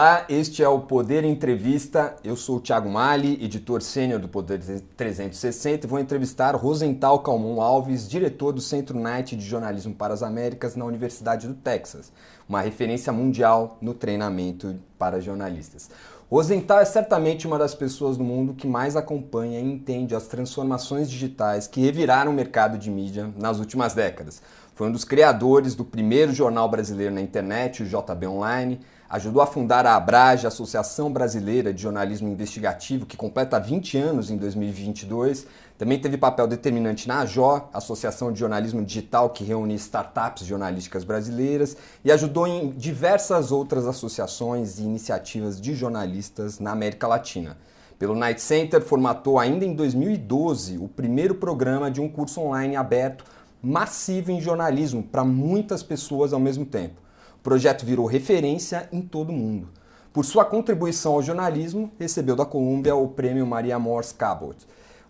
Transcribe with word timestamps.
Olá, 0.00 0.24
este 0.30 0.62
é 0.62 0.68
o 0.68 0.80
Poder 0.80 1.24
Entrevista. 1.24 2.16
Eu 2.24 2.34
sou 2.34 2.56
o 2.56 2.60
Thiago 2.60 2.88
Mali, 2.88 3.38
editor 3.44 3.82
sênior 3.82 4.18
do 4.18 4.28
Poder 4.28 4.58
360 4.96 5.86
e 5.86 5.90
vou 5.90 5.98
entrevistar 5.98 6.56
Rosenthal 6.56 7.18
Calmon 7.18 7.60
Alves, 7.60 8.08
diretor 8.08 8.52
do 8.52 8.62
Centro 8.62 8.98
Knight 8.98 9.36
de 9.36 9.44
Jornalismo 9.44 9.94
para 9.94 10.14
as 10.14 10.22
Américas 10.22 10.74
na 10.74 10.86
Universidade 10.86 11.46
do 11.46 11.52
Texas, 11.52 12.10
uma 12.48 12.62
referência 12.62 13.12
mundial 13.12 13.76
no 13.78 13.92
treinamento 13.92 14.74
para 14.98 15.20
jornalistas. 15.20 15.90
Rosenthal 16.30 16.80
é 16.80 16.86
certamente 16.86 17.46
uma 17.46 17.58
das 17.58 17.74
pessoas 17.74 18.16
do 18.16 18.24
mundo 18.24 18.54
que 18.54 18.66
mais 18.66 18.96
acompanha 18.96 19.60
e 19.60 19.70
entende 19.70 20.14
as 20.14 20.26
transformações 20.28 21.10
digitais 21.10 21.66
que 21.66 21.82
reviraram 21.82 22.32
o 22.32 22.34
mercado 22.34 22.78
de 22.78 22.90
mídia 22.90 23.28
nas 23.36 23.58
últimas 23.58 23.92
décadas. 23.92 24.40
Foi 24.74 24.88
um 24.88 24.92
dos 24.92 25.04
criadores 25.04 25.74
do 25.74 25.84
primeiro 25.84 26.32
jornal 26.32 26.70
brasileiro 26.70 27.14
na 27.14 27.20
internet, 27.20 27.82
o 27.82 27.86
JB 27.86 28.28
Online, 28.28 28.80
ajudou 29.10 29.42
a 29.42 29.46
fundar 29.46 29.84
a 29.86 29.96
Abrage, 29.96 30.46
Associação 30.46 31.12
Brasileira 31.12 31.74
de 31.74 31.82
Jornalismo 31.82 32.28
Investigativo, 32.28 33.04
que 33.04 33.16
completa 33.16 33.58
20 33.58 33.98
anos 33.98 34.30
em 34.30 34.36
2022. 34.36 35.48
Também 35.76 35.98
teve 35.98 36.16
papel 36.16 36.46
determinante 36.46 37.08
na 37.08 37.22
AJO, 37.22 37.64
Associação 37.72 38.32
de 38.32 38.38
Jornalismo 38.38 38.84
Digital, 38.84 39.30
que 39.30 39.42
reúne 39.42 39.74
startups 39.74 40.46
jornalísticas 40.46 41.02
brasileiras, 41.02 41.76
e 42.04 42.12
ajudou 42.12 42.46
em 42.46 42.70
diversas 42.70 43.50
outras 43.50 43.84
associações 43.84 44.78
e 44.78 44.82
iniciativas 44.82 45.60
de 45.60 45.74
jornalistas 45.74 46.60
na 46.60 46.70
América 46.70 47.08
Latina. 47.08 47.56
Pelo 47.98 48.14
Night 48.14 48.40
Center, 48.40 48.80
formatou 48.80 49.40
ainda 49.40 49.64
em 49.64 49.74
2012 49.74 50.78
o 50.78 50.86
primeiro 50.86 51.34
programa 51.34 51.90
de 51.90 52.00
um 52.00 52.08
curso 52.08 52.40
online 52.40 52.76
aberto 52.76 53.24
massivo 53.60 54.30
em 54.30 54.40
jornalismo 54.40 55.02
para 55.02 55.24
muitas 55.24 55.82
pessoas 55.82 56.32
ao 56.32 56.40
mesmo 56.40 56.64
tempo. 56.64 57.09
O 57.40 57.42
projeto 57.42 57.86
virou 57.86 58.04
referência 58.04 58.86
em 58.92 59.00
todo 59.00 59.30
o 59.30 59.32
mundo. 59.32 59.66
Por 60.12 60.26
sua 60.26 60.44
contribuição 60.44 61.14
ao 61.14 61.22
jornalismo, 61.22 61.90
recebeu 61.98 62.36
da 62.36 62.44
Colômbia 62.44 62.94
o 62.94 63.08
prêmio 63.08 63.46
Maria 63.46 63.78
Morse 63.78 64.12
Cabot. 64.14 64.56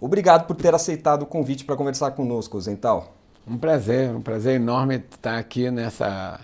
Obrigado 0.01 0.47
por 0.47 0.55
ter 0.55 0.73
aceitado 0.73 1.23
o 1.23 1.27
convite 1.27 1.65
para 1.65 1.75
conversar 1.75 2.13
conosco, 2.13 2.61
Zental. 2.61 3.17
Um 3.45 3.59
prazer, 3.59 4.11
um 4.11 4.21
prazer 4.23 4.55
enorme 4.55 5.03
estar 5.11 5.39
aqui 5.39 5.73
nessa 5.73 6.39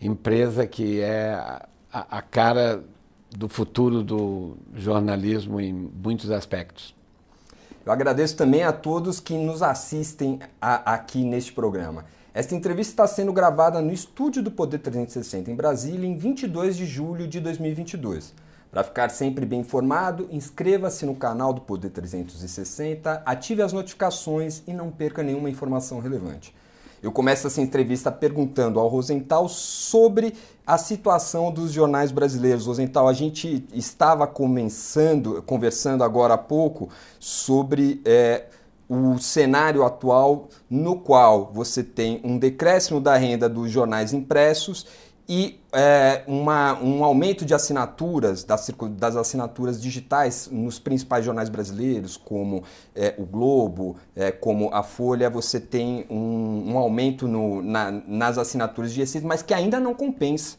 empresa 0.00 0.68
que 0.68 1.00
é 1.00 1.32
a, 1.92 2.18
a 2.18 2.22
cara 2.22 2.84
do 3.28 3.48
futuro 3.48 4.04
do 4.04 4.56
jornalismo 4.72 5.60
em 5.60 5.72
muitos 5.72 6.30
aspectos. 6.30 6.94
Eu 7.84 7.92
agradeço 7.92 8.36
também 8.36 8.62
a 8.62 8.72
todos 8.72 9.18
que 9.18 9.34
nos 9.34 9.62
assistem 9.62 10.38
a, 10.62 10.94
aqui 10.94 11.24
neste 11.24 11.52
programa. 11.52 12.04
Esta 12.34 12.56
entrevista 12.56 12.92
está 12.92 13.06
sendo 13.06 13.32
gravada 13.32 13.80
no 13.80 13.92
estúdio 13.92 14.42
do 14.42 14.50
Poder 14.50 14.78
360 14.78 15.52
em 15.52 15.54
Brasília 15.54 16.04
em 16.04 16.18
22 16.18 16.76
de 16.76 16.84
julho 16.84 17.28
de 17.28 17.38
2022. 17.38 18.34
Para 18.72 18.82
ficar 18.82 19.08
sempre 19.10 19.46
bem 19.46 19.60
informado, 19.60 20.26
inscreva-se 20.32 21.06
no 21.06 21.14
canal 21.14 21.52
do 21.52 21.60
Poder 21.60 21.90
360, 21.90 23.22
ative 23.24 23.62
as 23.62 23.72
notificações 23.72 24.64
e 24.66 24.72
não 24.72 24.90
perca 24.90 25.22
nenhuma 25.22 25.48
informação 25.48 26.00
relevante. 26.00 26.52
Eu 27.00 27.12
começo 27.12 27.46
essa 27.46 27.60
entrevista 27.60 28.10
perguntando 28.10 28.80
ao 28.80 28.88
Rosenthal 28.88 29.48
sobre 29.48 30.34
a 30.66 30.76
situação 30.76 31.52
dos 31.52 31.70
jornais 31.70 32.10
brasileiros. 32.10 32.66
Rosenthal, 32.66 33.06
a 33.06 33.12
gente 33.12 33.64
estava 33.72 34.26
começando, 34.26 35.40
conversando 35.42 36.02
agora 36.02 36.34
há 36.34 36.38
pouco 36.38 36.88
sobre 37.20 38.00
é, 38.04 38.46
o 38.88 39.18
cenário 39.18 39.84
atual 39.84 40.48
no 40.68 40.98
qual 40.98 41.50
você 41.52 41.82
tem 41.82 42.20
um 42.24 42.38
decréscimo 42.38 43.00
da 43.00 43.16
renda 43.16 43.48
dos 43.48 43.70
jornais 43.70 44.12
impressos 44.12 44.86
e 45.28 45.58
é, 45.72 46.22
uma, 46.26 46.78
um 46.82 47.02
aumento 47.02 47.46
de 47.46 47.54
assinaturas, 47.54 48.44
das, 48.44 48.70
das, 48.90 49.16
assinaturas 49.16 49.80
digitais 49.80 50.48
nos 50.52 50.78
principais 50.78 51.24
jornais 51.24 51.48
brasileiros, 51.48 52.16
como 52.16 52.62
é, 52.94 53.14
o 53.16 53.24
Globo, 53.24 53.96
é, 54.14 54.30
como 54.30 54.68
a 54.72 54.82
Folha, 54.82 55.30
você 55.30 55.58
tem 55.58 56.04
um, 56.10 56.72
um 56.72 56.78
aumento 56.78 57.26
no, 57.26 57.62
na, 57.62 57.90
nas 57.90 58.36
assinaturas 58.36 58.92
de 58.92 59.00
receitas, 59.00 59.26
mas 59.26 59.42
que 59.42 59.54
ainda 59.54 59.80
não 59.80 59.94
compensa 59.94 60.58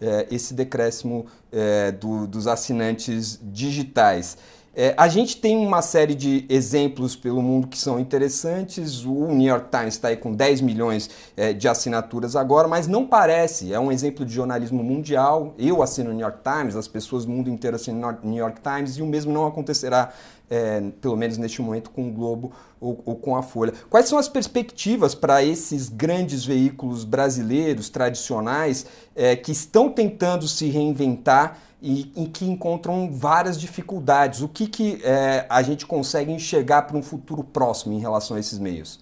é, 0.00 0.26
esse 0.30 0.54
decréscimo 0.54 1.26
é, 1.52 1.92
do, 1.92 2.26
dos 2.26 2.46
assinantes 2.46 3.38
digitais. 3.42 4.38
É, 4.78 4.92
a 4.94 5.08
gente 5.08 5.38
tem 5.38 5.56
uma 5.56 5.80
série 5.80 6.14
de 6.14 6.44
exemplos 6.50 7.16
pelo 7.16 7.40
mundo 7.40 7.66
que 7.66 7.78
são 7.78 7.98
interessantes. 7.98 9.06
O 9.06 9.28
New 9.28 9.48
York 9.48 9.70
Times 9.70 9.94
está 9.94 10.08
aí 10.08 10.18
com 10.18 10.34
10 10.34 10.60
milhões 10.60 11.08
é, 11.34 11.54
de 11.54 11.66
assinaturas 11.66 12.36
agora, 12.36 12.68
mas 12.68 12.86
não 12.86 13.06
parece. 13.06 13.72
É 13.72 13.80
um 13.80 13.90
exemplo 13.90 14.22
de 14.22 14.34
jornalismo 14.34 14.84
mundial. 14.84 15.54
Eu 15.58 15.82
assino 15.82 16.10
o 16.10 16.12
New 16.12 16.20
York 16.20 16.40
Times, 16.42 16.76
as 16.76 16.86
pessoas 16.86 17.24
do 17.24 17.32
mundo 17.32 17.48
inteiro 17.48 17.74
assinam 17.74 18.18
o 18.22 18.26
New 18.28 18.36
York 18.36 18.60
Times 18.60 18.98
e 18.98 19.02
o 19.02 19.06
mesmo 19.06 19.32
não 19.32 19.46
acontecerá, 19.46 20.12
é, 20.50 20.82
pelo 21.00 21.16
menos 21.16 21.38
neste 21.38 21.62
momento, 21.62 21.88
com 21.88 22.08
o 22.08 22.12
Globo 22.12 22.52
ou, 22.78 23.00
ou 23.06 23.16
com 23.16 23.34
a 23.34 23.42
Folha. 23.42 23.72
Quais 23.88 24.06
são 24.06 24.18
as 24.18 24.28
perspectivas 24.28 25.14
para 25.14 25.42
esses 25.42 25.88
grandes 25.88 26.44
veículos 26.44 27.02
brasileiros 27.02 27.88
tradicionais 27.88 28.84
é, 29.14 29.34
que 29.34 29.52
estão 29.52 29.88
tentando 29.88 30.46
se 30.46 30.68
reinventar? 30.68 31.60
E 31.86 32.12
em 32.16 32.26
que 32.26 32.44
encontram 32.44 33.08
várias 33.12 33.60
dificuldades. 33.60 34.42
O 34.42 34.48
que, 34.48 34.66
que 34.66 35.00
é, 35.04 35.46
a 35.48 35.62
gente 35.62 35.86
consegue 35.86 36.32
enxergar 36.32 36.82
para 36.82 36.96
um 36.96 37.02
futuro 37.02 37.44
próximo 37.44 37.94
em 37.94 38.00
relação 38.00 38.36
a 38.36 38.40
esses 38.40 38.58
meios? 38.58 38.98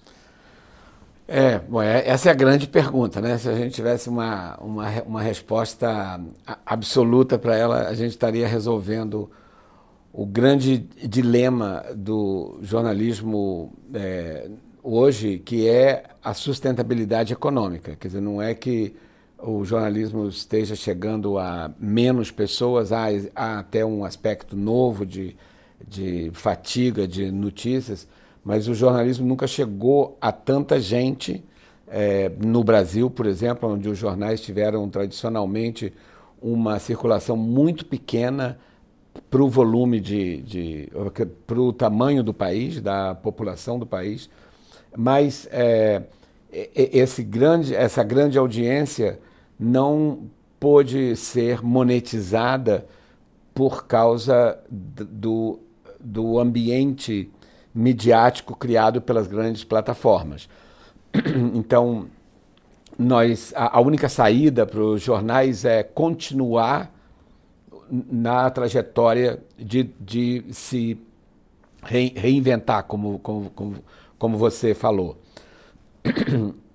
É, 1.27 1.59
bom, 1.61 1.81
é, 1.81 2.07
essa 2.07 2.29
é 2.29 2.33
a 2.33 2.35
grande 2.35 2.69
pergunta, 2.69 3.23
né? 3.23 3.39
Se 3.39 3.49
a 3.49 3.55
gente 3.55 3.75
tivesse 3.75 4.11
uma, 4.11 4.59
uma, 4.59 4.91
uma 5.07 5.23
resposta 5.23 6.21
absoluta 6.67 7.39
para 7.39 7.57
ela, 7.57 7.89
a 7.89 7.95
gente 7.95 8.11
estaria 8.11 8.47
resolvendo 8.47 9.31
o 10.13 10.27
grande 10.27 10.77
dilema 11.09 11.87
do 11.97 12.59
jornalismo 12.61 13.73
é, 13.95 14.51
hoje, 14.83 15.39
que 15.39 15.67
é 15.67 16.05
a 16.23 16.35
sustentabilidade 16.35 17.33
econômica. 17.33 17.97
Quer 17.97 18.09
dizer, 18.09 18.21
não 18.21 18.43
é 18.43 18.55
que 18.55 18.95
o 19.39 19.65
jornalismo 19.65 20.29
esteja 20.29 20.75
chegando 20.75 21.39
a 21.39 21.71
menos 21.79 22.31
pessoas, 22.31 22.93
há, 22.93 23.07
há 23.35 23.59
até 23.59 23.85
um 23.85 24.05
aspecto 24.05 24.57
novo 24.57 25.05
de, 25.05 25.37
de 25.87 26.31
fatiga 26.33 27.07
de 27.07 27.31
notícias, 27.31 28.09
mas 28.43 28.69
o 28.69 28.75
jornalismo 28.75 29.27
nunca 29.27 29.47
chegou 29.47 30.17
a 30.21 30.33
tanta 30.33 30.81
gente. 30.81 31.45
É, 31.87 32.31
no 32.45 32.65
Brasil, 32.65 33.11
por 33.11 33.27
exemplo, 33.27 33.69
onde 33.71 33.89
os 33.89 33.99
jornais 33.99 34.41
tiveram 34.41 34.89
tradicionalmente 34.89 35.93
uma 36.41 36.79
circulação 36.79 37.37
muito 37.37 37.87
pequena 37.87 38.59
para 39.31 39.43
o 39.43 39.49
volume 39.49 40.01
de, 40.01 40.43
de 40.43 40.93
para 41.47 41.61
o 41.61 41.73
tamanho 41.73 42.23
do 42.23 42.35
país, 42.35 42.81
da 42.81 43.15
população 43.15 43.79
do 43.79 43.87
país, 43.87 44.29
mas 44.97 45.49
é, 45.51 46.03
esse 46.75 47.23
grande, 47.23 47.75
essa 47.75 48.05
grande 48.05 48.39
audiência 48.39 49.19
não 49.59 50.31
pôde 50.61 51.17
ser 51.17 51.63
monetizada 51.63 52.87
por 53.53 53.87
causa 53.87 54.59
do, 54.71 55.61
do 56.01 56.39
ambiente 56.39 57.31
midiático 57.75 58.57
criado 58.57 59.01
pelas 59.01 59.27
grandes 59.27 59.65
plataformas. 59.65 60.49
Então, 61.55 62.07
nós, 62.99 63.53
a, 63.57 63.79
a 63.79 63.81
única 63.81 64.09
saída 64.09 64.65
para 64.65 64.81
os 64.81 65.03
jornais 65.03 65.65
é 65.65 65.83
continuar 65.83 66.93
na 67.91 68.49
trajetória 68.51 69.43
de, 69.59 69.91
de 70.01 70.45
se 70.51 70.99
reinventar, 71.83 72.85
como, 72.85 73.19
como, 73.19 73.51
como, 73.51 73.77
como 74.19 74.39
você 74.39 74.75
falou. 74.75 75.19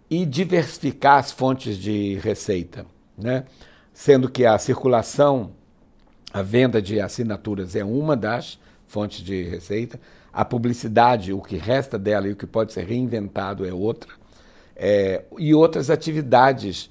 E 0.09 0.25
diversificar 0.25 1.19
as 1.19 1.31
fontes 1.31 1.77
de 1.77 2.15
receita, 2.15 2.85
né? 3.17 3.45
sendo 3.93 4.29
que 4.29 4.45
a 4.45 4.57
circulação, 4.57 5.51
a 6.33 6.41
venda 6.41 6.81
de 6.81 6.99
assinaturas 6.99 7.75
é 7.75 7.83
uma 7.83 8.15
das 8.15 8.59
fontes 8.87 9.19
de 9.21 9.43
receita, 9.43 9.99
a 10.31 10.45
publicidade, 10.45 11.33
o 11.33 11.41
que 11.41 11.57
resta 11.57 11.97
dela 11.97 12.27
e 12.27 12.31
o 12.31 12.35
que 12.35 12.47
pode 12.47 12.73
ser 12.73 12.85
reinventado 12.85 13.65
é 13.65 13.73
outra, 13.73 14.11
é, 14.75 15.25
e 15.37 15.53
outras 15.53 15.89
atividades 15.89 16.89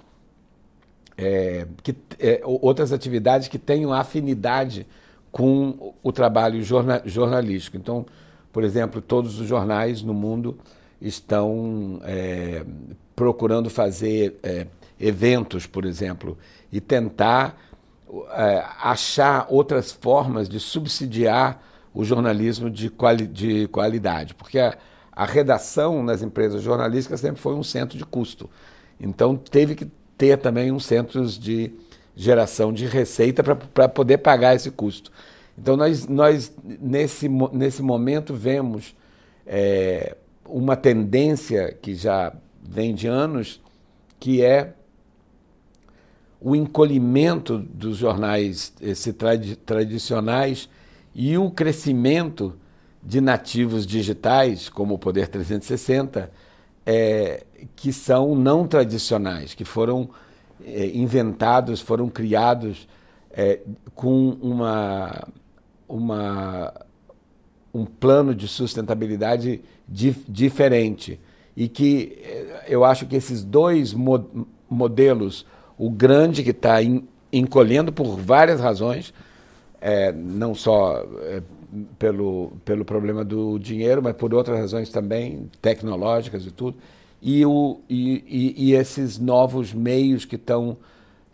é, 1.17 1.67
que, 1.83 1.97
é, 2.21 2.41
outras 2.45 2.93
atividades 2.93 3.49
que 3.49 3.59
tenham 3.59 3.93
afinidade 3.93 4.87
com 5.33 5.95
o 6.03 6.13
trabalho 6.13 6.63
jorna, 6.63 7.03
jornalístico. 7.05 7.77
Então, 7.77 8.07
por 8.53 8.63
exemplo, 8.63 9.01
todos 9.01 9.41
os 9.41 9.49
jornais 9.49 10.03
no 10.03 10.15
mundo 10.15 10.59
estão 11.01 12.01
é, 12.05 12.65
procurando 13.15 13.71
fazer 13.71 14.39
é, 14.43 14.67
eventos, 14.99 15.67
por 15.67 15.85
exemplo, 15.85 16.37
e 16.73 16.81
tentar 16.81 17.59
é, 18.33 18.65
achar 18.81 19.47
outras 19.49 19.93
formas 19.93 20.49
de 20.49 20.59
subsidiar 20.59 21.63
o 21.95 22.05
jornalismo 22.05 22.71
de, 22.71 22.91
quali 22.91 23.27
de 23.27 23.67
qualidade, 23.69 24.35
porque 24.35 24.59
a, 24.59 24.77
a 25.13 25.25
redação 25.25 26.03
nas 26.03 26.23
empresas 26.23 26.63
jornalísticas 26.63 27.21
sempre 27.21 27.41
foi 27.41 27.55
um 27.55 27.63
centro 27.63 27.99
de 27.99 28.05
custo. 28.05 28.49
Então 29.01 29.37
teve 29.37 29.75
que 29.75 29.87
ter 30.17 30.37
também 30.39 30.73
um 30.73 30.81
centro 30.81 31.25
de 31.27 31.73
geração 32.15 32.73
de 32.73 32.85
receita 32.85 33.43
para 33.43 33.89
poder 33.89 34.19
pagar 34.19 34.57
esse 34.57 34.73
custo. 34.73 35.13
Então, 35.57 35.77
nós, 35.77 36.07
nós 36.07 36.53
nesse, 36.65 37.29
nesse 37.53 37.83
momento, 37.83 38.35
vemos 38.35 38.95
é, 39.47 40.17
uma 40.49 40.77
tendência 40.77 41.77
que 41.81 41.95
já 41.95 42.33
vem 42.63 42.95
de 42.95 43.07
anos, 43.07 43.61
que 44.19 44.43
é 44.43 44.75
o 46.41 46.55
encolhimento 46.55 47.59
dos 47.59 47.97
jornais 47.97 48.73
esse, 48.81 49.13
trad 49.13 49.57
tradicionais 49.57 50.69
e 51.15 51.37
o 51.37 51.51
crescimento 51.51 52.57
de 53.03 53.21
nativos 53.21 53.87
digitais, 53.87 54.69
como 54.69 54.95
o 54.95 54.99
Poder 54.99 55.29
360, 55.29 56.31
é, 56.87 57.45
que 57.75 57.93
são 57.93 58.35
não 58.35 58.67
tradicionais, 58.67 59.55
que 59.55 59.65
foram 59.65 60.11
é, 60.65 60.87
inventados, 60.87 61.81
foram 61.81 62.09
criados 62.09 62.89
é, 63.31 63.61
com 63.95 64.31
uma, 64.41 65.29
uma, 65.89 66.73
um 67.73 67.85
plano 67.85 68.35
de 68.35 68.49
sustentabilidade 68.49 69.61
di 69.87 70.15
diferente. 70.29 71.21
E 71.57 71.69
que 71.69 72.19
é, 72.23 72.65
eu 72.69 72.85
acho 72.85 73.07
que 73.07 73.17
esses 73.17 73.43
dois 73.43 73.93
mo 73.93 74.47
modelos, 74.71 75.47
o 75.79 75.89
grande 75.89 76.43
que 76.43 76.51
está 76.51 76.77
encolhendo 77.33 77.91
por 77.91 78.17
várias 78.17 78.61
razões, 78.61 79.15
é, 79.81 80.13
não 80.13 80.55
só 80.55 81.07
é, 81.23 81.43
pelo, 81.99 82.53
pelo 82.65 82.85
problema 82.85 83.25
do 83.25 83.59
dinheiro, 83.59 84.03
mas 84.03 84.15
por 84.15 84.35
outras 84.35 84.59
razões 84.59 84.91
também, 84.91 85.51
tecnológicas 85.63 86.45
e 86.45 86.51
tudo, 86.51 86.77
e, 87.21 87.45
o, 87.45 87.81
e, 87.89 88.25
e, 88.27 88.69
e 88.69 88.75
esses 88.75 89.19
novos 89.19 89.73
meios 89.73 90.25
que 90.25 90.37
estão 90.37 90.77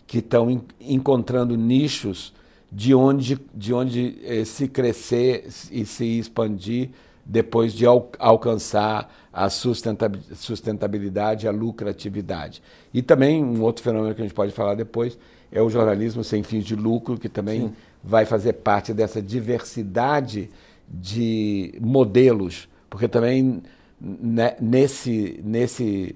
que 0.07 0.19
estão 0.19 0.63
encontrando 0.81 1.57
nichos 1.57 2.35
de 2.75 2.95
onde, 2.95 3.39
de 3.55 3.73
onde 3.73 4.19
eh, 4.25 4.45
se 4.45 4.67
crescer 4.67 5.47
e 5.71 5.85
se 5.85 6.19
expandir 6.19 6.91
depois 7.25 7.73
de 7.73 7.87
al 7.87 8.11
alcançar 8.19 9.11
a 9.33 9.49
sustentabilidade, 9.49 11.49
a 11.49 11.51
lucratividade. 11.51 12.63
E 12.93 13.03
também 13.03 13.43
um 13.43 13.63
outro 13.63 13.83
fenômeno 13.83 14.15
que 14.15 14.21
a 14.21 14.25
gente 14.25 14.35
pode 14.35 14.53
falar 14.53 14.75
depois 14.75 15.19
é 15.51 15.63
o 15.63 15.71
jornalismo 15.71 16.23
sem 16.23 16.43
fins 16.43 16.65
de 16.65 16.77
lucro, 16.77 17.19
que 17.19 17.29
também 17.29 17.69
Sim 17.69 17.75
vai 18.05 18.27
fazer 18.27 18.53
parte 18.53 18.93
dessa 18.93 19.23
diversidade 19.23 20.51
de 20.87 21.75
modelos, 21.81 22.69
porque 22.91 23.09
também 23.09 23.63
né, 23.99 24.55
nesse, 24.61 25.41
nesse, 25.43 26.15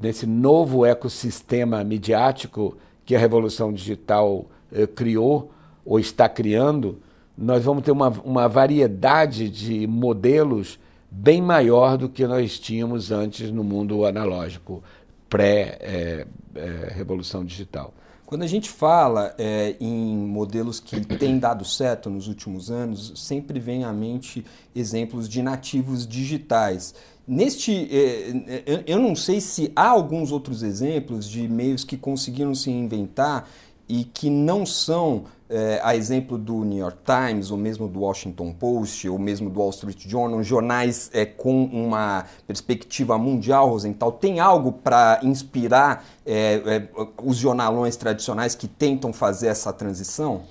nesse 0.00 0.26
novo 0.26 0.84
ecossistema 0.84 1.84
midiático 1.84 2.76
que 3.06 3.14
a 3.14 3.18
revolução 3.18 3.72
digital 3.72 4.46
eh, 4.72 4.86
criou 4.86 5.50
ou 5.84 5.98
está 5.98 6.28
criando, 6.28 7.00
nós 7.36 7.64
vamos 7.64 7.82
ter 7.82 7.90
uma, 7.90 8.08
uma 8.24 8.48
variedade 8.48 9.48
de 9.48 9.84
modelos 9.86 10.78
bem 11.10 11.42
maior 11.42 11.98
do 11.98 12.08
que 12.08 12.26
nós 12.26 12.58
tínhamos 12.58 13.10
antes 13.10 13.50
no 13.50 13.62
mundo 13.62 14.06
analógico, 14.06 14.82
pré-revolução 15.28 17.40
eh, 17.40 17.44
eh, 17.44 17.46
digital. 17.46 17.92
Quando 18.24 18.44
a 18.44 18.46
gente 18.46 18.70
fala 18.70 19.34
é, 19.36 19.76
em 19.78 20.16
modelos 20.16 20.80
que 20.80 21.00
têm 21.00 21.38
dado 21.38 21.66
certo 21.66 22.08
nos 22.08 22.28
últimos 22.28 22.70
anos, 22.70 23.12
sempre 23.14 23.60
vem 23.60 23.84
à 23.84 23.92
mente 23.92 24.42
exemplos 24.74 25.28
de 25.28 25.42
nativos 25.42 26.06
digitais. 26.06 26.94
Neste, 27.28 27.90
é, 27.94 28.84
eu 28.86 28.98
não 28.98 29.14
sei 29.14 29.38
se 29.38 29.70
há 29.76 29.86
alguns 29.86 30.32
outros 30.32 30.62
exemplos 30.62 31.28
de 31.28 31.46
meios 31.46 31.84
que 31.84 31.98
conseguiram 31.98 32.54
se 32.54 32.70
inventar 32.70 33.46
e 33.92 34.04
que 34.04 34.30
não 34.30 34.64
são, 34.64 35.24
é, 35.50 35.78
a 35.84 35.94
exemplo 35.94 36.38
do 36.38 36.64
New 36.64 36.78
York 36.78 36.96
Times, 37.04 37.50
ou 37.50 37.58
mesmo 37.58 37.86
do 37.86 38.00
Washington 38.00 38.50
Post, 38.50 39.06
ou 39.06 39.18
mesmo 39.18 39.50
do 39.50 39.60
Wall 39.60 39.68
Street 39.68 40.08
Journal, 40.08 40.42
jornais 40.42 41.10
é, 41.12 41.26
com 41.26 41.64
uma 41.66 42.24
perspectiva 42.46 43.18
mundial, 43.18 43.68
Rosenthal, 43.68 44.12
tem 44.12 44.40
algo 44.40 44.72
para 44.72 45.20
inspirar 45.22 46.06
é, 46.24 46.88
os 47.22 47.36
jornalões 47.36 47.94
tradicionais 47.94 48.54
que 48.54 48.66
tentam 48.66 49.12
fazer 49.12 49.48
essa 49.48 49.70
transição? 49.74 50.44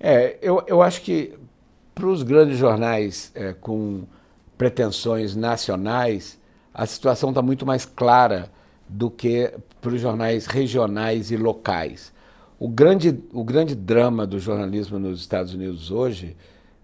É, 0.00 0.38
eu, 0.40 0.62
eu 0.66 0.80
acho 0.80 1.02
que 1.02 1.38
para 1.94 2.06
os 2.06 2.22
grandes 2.22 2.56
jornais 2.56 3.30
com 3.60 4.04
pretensões 4.56 5.36
nacionais, 5.36 6.38
a 6.72 6.86
situação 6.86 7.28
está 7.28 7.42
muito 7.42 7.66
mais 7.66 7.84
clara 7.84 8.50
do 8.88 9.10
que 9.10 9.52
para 9.78 9.90
os 9.90 10.00
jornais 10.00 10.46
regionais 10.46 11.30
e 11.30 11.36
locais. 11.36 12.16
O 12.60 12.66
grande, 12.66 13.16
o 13.32 13.44
grande 13.44 13.76
drama 13.76 14.26
do 14.26 14.40
jornalismo 14.40 14.98
nos 14.98 15.20
Estados 15.20 15.54
Unidos 15.54 15.92
hoje, 15.92 16.36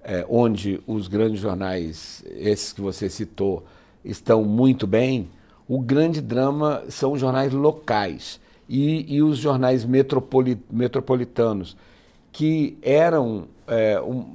é, 0.05 0.25
onde 0.29 0.81
os 0.87 1.09
grandes 1.09 1.41
jornais, 1.41 2.25
esses 2.37 2.73
que 2.73 2.81
você 2.81 3.11
citou, 3.11 3.65
estão 4.05 4.45
muito 4.45 4.87
bem, 4.87 5.29
o 5.67 5.81
grande 5.81 6.21
drama 6.21 6.85
são 6.89 7.13
os 7.13 7.21
jornais 7.21 7.53
locais 7.53 8.39
e, 8.69 9.17
e 9.17 9.21
os 9.21 9.37
jornais 9.37 9.85
metropoli, 9.85 10.57
metropolitanos, 10.71 11.77
que 12.31 12.79
eram 12.81 13.49
é, 13.67 14.01
um, 14.01 14.27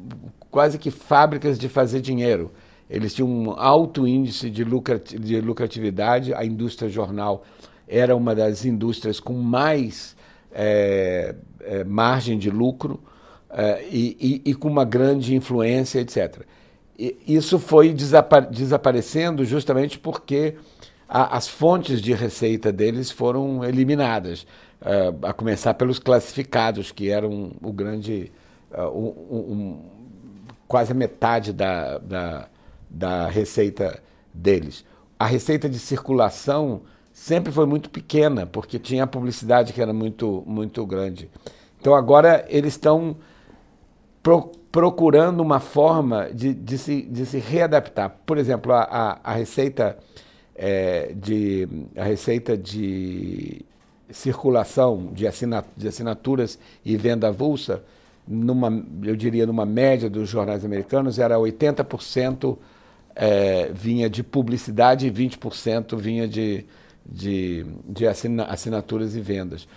quase 0.52 0.78
que 0.78 0.92
fábricas 0.92 1.58
de 1.58 1.70
fazer 1.70 2.02
dinheiro. 2.02 2.52
Eles 2.90 3.14
tinham 3.14 3.30
um 3.30 3.52
alto 3.52 4.06
índice 4.06 4.50
de, 4.50 4.66
de 4.66 5.40
lucratividade, 5.40 6.34
a 6.34 6.44
indústria 6.44 6.90
jornal 6.90 7.46
era 7.88 8.14
uma 8.14 8.36
das 8.36 8.66
indústrias 8.66 9.22
com 9.22 9.36
mais 9.36 10.19
é, 10.52 11.36
é, 11.62 11.84
margem 11.84 12.38
de 12.38 12.50
lucro 12.50 13.02
é, 13.50 13.86
e, 13.90 14.42
e, 14.46 14.52
e, 14.52 14.54
com 14.56 14.68
uma 14.68 14.86
grande 14.86 15.36
influência, 15.36 16.00
etc. 16.00 16.44
E 16.98 17.18
isso 17.28 17.58
foi 17.58 17.94
desapa 17.94 18.40
desaparecendo 18.40 19.46
justamente 19.46 19.98
porque 19.98 20.56
a, 21.08 21.36
as 21.38 21.48
fontes 21.48 22.02
de 22.02 22.14
receita 22.14 22.72
deles 22.72 23.10
foram 23.10 23.64
eliminadas, 23.64 24.46
é, 24.82 25.14
a 25.24 25.34
começar 25.34 25.74
pelos 25.74 26.00
classificados, 26.00 26.92
que 26.92 27.10
eram 27.10 27.52
o 27.62 27.72
grande. 27.72 28.32
Um, 28.72 29.08
um, 29.32 29.80
quase 30.68 30.92
a 30.92 30.96
metade 30.96 31.52
da, 31.52 31.98
da, 31.98 32.48
da 32.88 33.28
receita 33.28 34.00
deles. 34.32 34.86
A 35.18 35.26
receita 35.26 35.68
de 35.68 35.80
circulação 35.80 36.84
sempre 37.20 37.52
foi 37.52 37.66
muito 37.66 37.90
pequena, 37.90 38.46
porque 38.46 38.80
tinha 38.80 39.04
a 39.04 39.08
publicidade 39.08 39.74
que 39.74 39.82
era 39.82 39.92
muito, 39.92 40.42
muito 40.48 40.86
grande. 40.86 41.30
Então 41.80 41.94
agora 41.94 42.46
eles 42.48 42.74
estão 42.74 43.18
pro, 44.24 44.54
procurando 44.72 45.42
uma 45.42 45.60
forma 45.60 46.30
de, 46.34 46.54
de, 46.54 46.78
se, 46.78 47.02
de 47.02 47.26
se 47.26 47.38
readaptar. 47.38 48.16
Por 48.26 48.38
exemplo, 48.38 48.72
a, 48.72 48.84
a, 48.84 49.20
a 49.32 49.34
receita 49.34 49.98
é, 50.56 51.12
de 51.14 51.68
a 51.98 52.06
receita 52.06 52.58
de 52.58 53.66
circulação 54.10 55.10
de, 55.12 55.28
assina, 55.28 55.66
de 55.76 55.90
assinaturas 55.90 56.58
e 56.86 56.96
venda 56.96 57.28
avulsa, 57.28 57.84
numa, 58.26 58.72
eu 59.04 59.16
diria 59.18 59.46
numa 59.46 59.66
média 59.66 60.10
dos 60.10 60.30
jornais 60.30 60.64
americanos, 60.64 61.20
era 61.20 61.36
80% 61.36 62.58
é, 63.14 63.70
vinha 63.74 64.10
de 64.10 64.24
publicidade 64.24 65.06
e 65.06 65.12
20% 65.12 65.98
vinha 65.98 66.26
de, 66.26 66.66
de, 67.12 67.66
de 67.88 68.08
assina, 68.08 68.44
assinaturas 68.44 69.16
e 69.16 69.22
vendas. 69.22 69.68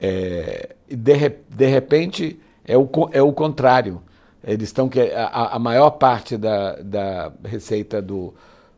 É, 0.00 0.74
de, 0.88 1.12
de 1.48 1.66
repente, 1.66 2.38
é 2.64 2.76
o, 2.76 2.88
é 3.12 3.22
o 3.22 3.32
contrário. 3.32 4.00
Eles 4.42 4.68
estão 4.68 4.88
que 4.88 5.00
a, 5.00 5.56
a 5.56 5.58
maior 5.58 5.90
parte 5.90 6.36
da, 6.36 6.76
da 6.76 7.32
receita 7.44 8.00
do, 8.00 8.32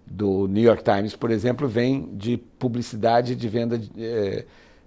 do 0.07 0.49
New 0.49 0.65
York 0.65 0.83
Times, 0.83 1.15
por 1.15 1.31
exemplo, 1.31 1.69
vem 1.69 2.09
de 2.15 2.37
publicidade 2.37 3.37
de 3.37 3.49
venda 3.49 3.81
é, 3.97 4.45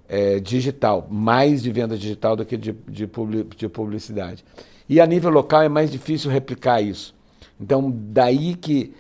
é, 0.10 0.40
digital, 0.40 1.08
mais 1.10 1.64
de 1.64 1.72
venda 1.72 1.98
digital 1.98 2.36
do 2.36 2.46
que 2.46 2.58
de, 2.58 2.74
de, 2.88 3.10
de 3.56 3.70
publicidade. 3.70 4.44
E 4.90 5.00
a 5.00 5.06
nível 5.06 5.30
local 5.30 5.62
é 5.62 5.70
mais 5.70 5.90
difícil 5.90 6.30
replicar 6.30 6.82
isso. 6.82 7.16
Então, 7.60 7.90
daí 7.96 8.56
que, 8.56 8.94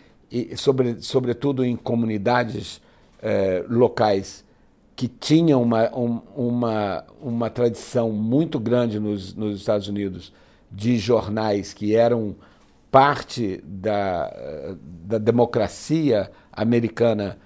sobre, 0.55 1.01
sobretudo 1.01 1.65
em 1.65 1.75
comunidades 1.75 2.81
eh, 3.23 3.63
locais 3.69 4.43
que 4.95 5.07
tinham 5.07 5.61
uma, 5.61 5.89
um, 5.97 6.21
uma, 6.35 7.03
uma 7.21 7.49
tradição 7.49 8.11
muito 8.11 8.59
grande 8.59 8.99
nos, 8.99 9.33
nos 9.33 9.59
Estados 9.59 9.87
Unidos 9.87 10.33
de 10.71 10.97
jornais 10.97 11.73
que 11.73 11.95
eram 11.95 12.35
parte 12.91 13.63
da, 13.65 14.75
da 15.05 15.17
democracia 15.17 16.29
americana 16.51 17.39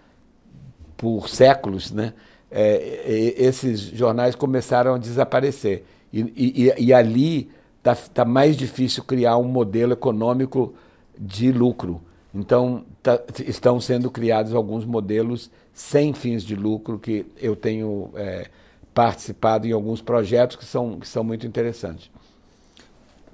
por 0.97 1.29
séculos, 1.29 1.91
né? 1.91 2.13
É, 2.49 3.33
esses 3.37 3.79
jornais 3.79 4.35
começaram 4.35 4.95
a 4.95 4.97
desaparecer. 4.97 5.85
E, 6.11 6.19
e, 6.35 6.85
e 6.85 6.93
ali 6.93 7.49
está 7.77 7.95
tá 7.95 8.25
mais 8.25 8.57
difícil 8.57 9.03
criar 9.03 9.37
um 9.37 9.47
modelo 9.47 9.93
econômico 9.93 10.73
de 11.17 11.51
lucro. 11.51 12.01
Então, 12.33 12.85
tá, 13.01 13.19
estão 13.45 13.79
sendo 13.79 14.11
criados 14.11 14.53
alguns 14.53 14.85
modelos 14.85 15.49
sem 15.73 16.13
fins 16.13 16.43
de 16.43 16.55
lucro 16.55 16.99
que 16.99 17.25
eu 17.37 17.55
tenho 17.55 18.09
é, 18.15 18.49
participado 18.93 19.67
em 19.67 19.71
alguns 19.71 20.01
projetos 20.01 20.55
que 20.55 20.65
são, 20.65 20.99
que 20.99 21.07
são 21.07 21.23
muito 21.23 21.45
interessantes. 21.47 22.09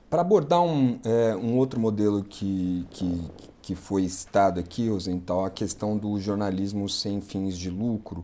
Para 0.09 0.21
abordar 0.21 0.61
um, 0.61 0.99
é, 1.03 1.35
um 1.35 1.57
outro 1.57 1.79
modelo 1.79 2.23
que, 2.23 2.85
que, 2.91 3.21
que 3.61 3.75
foi 3.75 4.07
citado 4.07 4.59
aqui, 4.59 4.89
Rosenthal, 4.89 5.45
a 5.45 5.49
questão 5.49 5.97
do 5.97 6.19
jornalismo 6.19 6.87
sem 6.87 7.19
fins 7.19 7.57
de 7.57 7.69
lucro, 7.69 8.23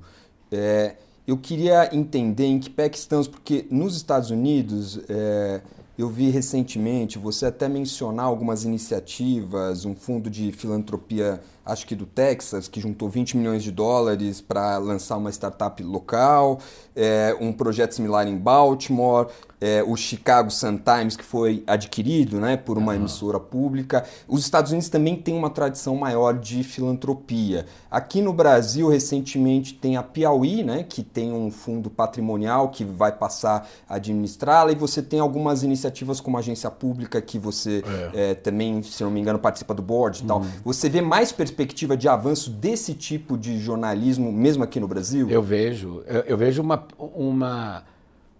é, 0.51 0.97
eu 1.25 1.37
queria 1.37 1.95
entender 1.95 2.45
em 2.45 2.59
que 2.59 2.69
pé 2.69 2.89
que 2.89 2.97
estamos, 2.97 3.27
porque 3.27 3.65
nos 3.71 3.95
Estados 3.95 4.31
Unidos 4.31 4.99
é, 5.09 5.61
eu 5.99 6.07
vi 6.07 6.29
recentemente 6.29 7.19
você 7.19 7.47
até 7.47 7.67
mencionar 7.67 8.25
algumas 8.25 8.63
iniciativas, 8.63 9.83
um 9.83 9.93
fundo 9.93 10.29
de 10.29 10.49
filantropia 10.53 11.41
acho 11.65 11.85
que 11.85 11.93
do 11.93 12.05
Texas, 12.05 12.69
que 12.69 12.79
juntou 12.79 13.09
20 13.09 13.35
milhões 13.35 13.61
de 13.61 13.69
dólares 13.69 14.39
para 14.39 14.77
lançar 14.77 15.17
uma 15.17 15.29
startup 15.29 15.83
local, 15.83 16.59
é, 16.95 17.35
um 17.41 17.51
projeto 17.51 17.95
similar 17.95 18.25
em 18.25 18.37
Baltimore, 18.37 19.27
é, 19.61 19.83
o 19.83 19.95
Chicago 19.95 20.49
Sun-Times, 20.49 21.17
que 21.17 21.23
foi 21.23 21.63
adquirido 21.67 22.39
né, 22.39 22.55
por 22.55 22.77
uma 22.77 22.93
uhum. 22.93 22.99
emissora 22.99 23.39
pública. 23.39 24.05
Os 24.27 24.41
Estados 24.41 24.71
Unidos 24.71 24.89
também 24.89 25.15
têm 25.15 25.35
uma 25.35 25.49
tradição 25.49 25.95
maior 25.95 26.37
de 26.37 26.63
filantropia. 26.63 27.65
Aqui 27.91 28.21
no 28.21 28.31
Brasil, 28.31 28.87
recentemente, 28.87 29.73
tem 29.73 29.97
a 29.97 30.03
Piauí, 30.03 30.63
né, 30.63 30.85
que 30.87 31.03
tem 31.03 31.31
um 31.31 31.51
fundo 31.51 31.89
patrimonial 31.89 32.69
que 32.69 32.83
vai 32.83 33.11
passar 33.11 33.67
a 33.87 33.95
administrá-la, 33.95 34.71
e 34.71 34.75
você 34.75 35.01
tem 35.01 35.19
algumas 35.19 35.63
iniciativas 35.63 36.21
como 36.21 36.37
agência 36.37 36.69
pública 36.71 37.21
que 37.21 37.37
você 37.37 37.83
é. 38.13 38.31
É, 38.31 38.35
também, 38.35 38.81
se 38.83 39.03
não 39.03 39.11
me 39.11 39.19
engano, 39.19 39.39
participa 39.39 39.73
do 39.73 39.81
board 39.81 40.19
e 40.19 40.21
uhum. 40.21 40.27
tal. 40.27 40.45
Você 40.63 40.89
vê 40.89 41.01
mais 41.01 41.31
perspectiva 41.31 41.97
de 41.97 42.07
avanço 42.07 42.49
desse 42.49 42.93
tipo 42.93 43.37
de 43.37 43.59
jornalismo, 43.59 44.31
mesmo 44.31 44.63
aqui 44.63 44.79
no 44.79 44.87
Brasil? 44.87 45.29
Eu 45.29 45.41
vejo. 45.41 46.03
Eu, 46.07 46.21
eu 46.21 46.37
vejo 46.37 46.61
uma, 46.61 46.87
uma, 46.97 47.83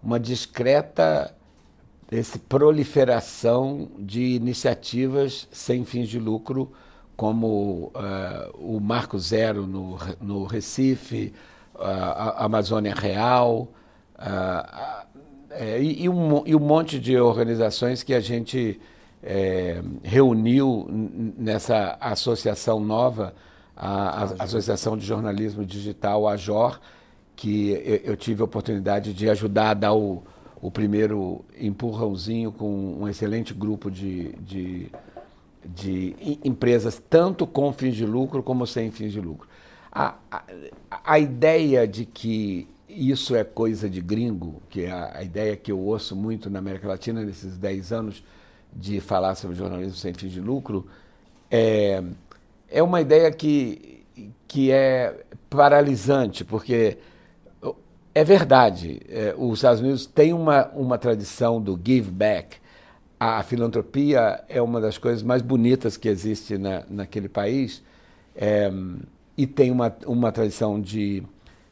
uma 0.02 0.18
discreta 0.18 1.34
esse 2.10 2.38
proliferação 2.40 3.88
de 3.96 4.34
iniciativas 4.34 5.46
sem 5.52 5.84
fins 5.84 6.08
de 6.08 6.18
lucro, 6.18 6.72
como 7.16 7.92
uh, 7.94 8.56
o 8.58 8.80
Marco 8.80 9.18
Zero 9.18 9.66
no, 9.66 9.96
no 10.20 10.44
Recife, 10.44 11.32
uh, 11.76 11.82
a 11.82 12.44
Amazônia 12.44 12.94
Real, 12.94 13.68
uh, 14.18 15.06
e, 15.80 16.04
e, 16.04 16.08
um, 16.08 16.42
e 16.46 16.56
um 16.56 16.60
monte 16.60 16.98
de 16.98 17.16
organizações 17.16 18.02
que 18.02 18.14
a 18.14 18.20
gente 18.20 18.80
é, 19.22 19.82
reuniu 20.02 20.86
nessa 20.88 21.96
associação 22.00 22.80
nova, 22.80 23.34
a, 23.76 24.24
a 24.38 24.44
Associação 24.44 24.96
de 24.96 25.04
Jornalismo 25.04 25.64
Digital, 25.64 26.28
a 26.28 26.36
JOR, 26.36 26.80
que 27.40 27.70
eu, 27.70 28.12
eu, 28.12 28.16
tive 28.18 28.42
a 28.42 28.44
oportunidade 28.44 29.14
de 29.14 29.30
ajudar 29.30 29.70
a 29.70 29.74
dar 29.74 29.94
o, 29.94 30.22
o 30.60 30.70
primeiro 30.70 31.42
empurrãozinho 31.58 32.52
com 32.52 32.98
um 33.00 33.08
excelente 33.08 33.54
grupo 33.54 33.90
de, 33.90 34.32
de, 34.40 34.92
de 35.64 36.14
empresas, 36.44 37.02
tanto 37.08 37.46
com 37.46 37.72
fins 37.72 37.96
de 37.96 38.04
lucro 38.04 38.42
como 38.42 38.66
sem 38.66 38.90
fins 38.90 39.10
de 39.10 39.22
lucro. 39.22 39.48
A, 39.90 40.16
a, 40.30 40.42
a 41.02 41.18
ideia 41.18 41.88
de 41.88 42.04
que 42.04 42.68
isso 42.86 43.34
é 43.34 43.42
coisa 43.42 43.88
de 43.88 44.02
gringo, 44.02 44.60
que 44.68 44.82
é 44.82 44.90
a, 44.90 45.18
a 45.20 45.22
ideia 45.22 45.56
que 45.56 45.72
eu 45.72 45.78
ouço 45.80 46.14
muito 46.14 46.50
na 46.50 46.58
América 46.58 46.86
Latina 46.86 47.24
nesses 47.24 47.56
10 47.56 47.90
anos, 47.90 48.22
de 48.70 49.00
falar 49.00 49.34
sobre 49.34 49.56
jornalismo 49.56 49.94
sem 49.94 50.12
fins 50.12 50.30
de 50.30 50.42
lucro 50.42 50.86
é, 51.50 52.02
é 52.70 52.82
uma 52.82 53.00
ideia 53.00 53.32
que, 53.32 54.04
que 54.46 54.70
é 54.70 55.24
paralisante, 55.48 56.44
porque 56.44 56.98
é 58.14 58.24
verdade, 58.24 59.00
é, 59.08 59.34
os 59.38 59.58
Estados 59.58 59.80
Unidos 59.80 60.06
têm 60.06 60.32
uma, 60.32 60.68
uma 60.74 60.98
tradição 60.98 61.60
do 61.60 61.78
give 61.82 62.10
back. 62.10 62.56
A 63.18 63.42
filantropia 63.42 64.42
é 64.48 64.60
uma 64.60 64.80
das 64.80 64.98
coisas 64.98 65.22
mais 65.22 65.42
bonitas 65.42 65.96
que 65.96 66.08
existe 66.08 66.56
na, 66.58 66.84
naquele 66.88 67.28
país 67.28 67.82
é, 68.34 68.70
e 69.36 69.46
tem 69.46 69.70
uma, 69.70 69.94
uma 70.06 70.32
tradição 70.32 70.80
de, 70.80 71.22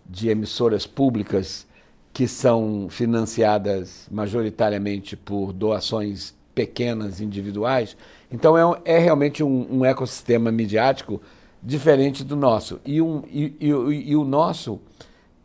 de 0.07 0.29
emissoras 0.29 0.87
públicas 0.87 1.67
que 2.13 2.27
são 2.27 2.89
financiadas 2.91 4.09
majoritariamente 4.11 5.17
por 5.17 5.53
doações 5.53 6.35
pequenas, 6.55 7.21
individuais. 7.21 7.97
Então 8.31 8.57
é, 8.59 8.81
é 8.85 8.99
realmente 8.99 9.43
um, 9.43 9.79
um, 9.79 9.85
ecossistema 9.85 10.51
midiático 10.51 11.23
diferente 11.63 12.25
do 12.25 12.35
nosso. 12.35 12.81
E, 12.85 13.01
um, 13.01 13.23
e, 13.31 13.55
e, 13.61 13.69
e, 14.11 14.17
o 14.17 14.25
nosso 14.25 14.81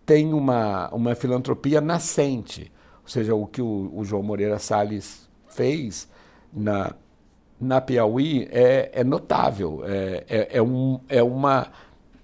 tem 0.06 0.34
uma, 0.34 0.90
uma 0.90 1.16
filantropia 1.16 1.82
nascente. 1.82 2.72
Ou 3.04 3.10
seja, 3.10 3.36
o 3.36 3.46
que 3.46 3.62
o, 3.62 3.92
o 3.94 4.04
João 4.04 4.24
Moreira 4.24 4.60
Salles 4.60 5.30
fez 5.50 6.08
na, 6.52 6.94
na 7.60 7.82
Piauí 7.82 8.48
é, 8.52 8.92
é 8.94 9.04
notável. 9.04 9.84
É, 9.86 10.24
é, 10.28 10.58
é, 10.58 10.62
um, 10.62 11.00
é 11.10 11.24
uma 11.24 11.68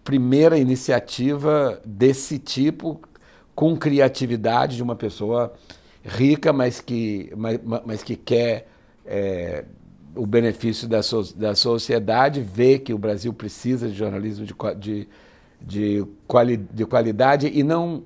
primeira 0.04 0.58
iniciativa 0.58 1.82
desse 1.86 2.40
tipo, 2.40 3.00
com 3.54 3.76
criatividade 3.78 4.76
de 4.76 4.84
uma 4.84 4.96
pessoa 4.96 5.54
rica, 6.04 6.54
mas 6.54 6.80
que, 6.82 7.32
mas, 7.36 7.60
mas 7.86 8.04
que 8.04 8.16
quer 8.16 8.68
é, 9.06 9.66
o 10.16 10.26
benefício 10.26 10.88
da, 10.88 11.04
so, 11.04 11.36
da 11.36 11.56
sociedade, 11.56 12.42
vê 12.42 12.80
que 12.80 12.94
o 12.94 12.98
Brasil 12.98 13.34
precisa 13.34 13.88
de 13.88 13.96
jornalismo 13.96 14.46
de, 14.46 14.56
de, 14.78 15.08
de, 15.62 16.06
quali, 16.28 16.58
de 16.58 16.86
qualidade 16.86 17.52
e 17.54 17.64
não, 17.64 18.04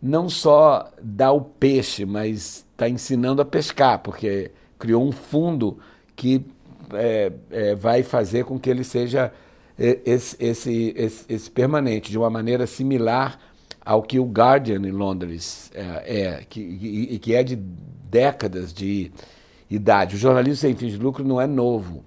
não 0.00 0.28
só 0.28 0.90
dá 1.02 1.32
o 1.32 1.40
peixe, 1.40 2.04
mas 2.04 2.64
está 2.72 2.88
ensinando 2.88 3.42
a 3.42 3.44
pescar, 3.44 3.98
porque 3.98 4.50
criou 4.78 5.06
um 5.06 5.12
fundo 5.12 5.78
que 6.16 6.44
é, 6.92 7.32
é, 7.50 7.74
vai 7.74 8.02
fazer 8.02 8.44
com 8.44 8.58
que 8.58 8.70
ele 8.70 8.84
seja 8.84 9.32
esse, 9.78 10.36
esse, 10.38 10.92
esse, 10.96 11.24
esse, 11.28 11.50
permanente, 11.50 12.10
de 12.10 12.18
uma 12.18 12.28
maneira 12.28 12.66
similar 12.66 13.38
ao 13.84 14.02
que 14.02 14.18
o 14.18 14.24
Guardian 14.24 14.86
em 14.86 14.90
Londres 14.90 15.70
é, 15.74 16.20
é 16.22 16.44
que, 16.46 16.60
e, 16.60 17.18
que 17.18 17.34
é 17.34 17.42
de 17.42 17.56
décadas 17.56 18.72
de 18.74 19.10
idade. 19.70 20.16
O 20.16 20.18
jornalismo 20.18 20.56
sem 20.56 20.76
fins 20.76 20.92
de 20.92 20.98
lucro 20.98 21.24
não 21.24 21.40
é 21.40 21.46
novo. 21.46 22.04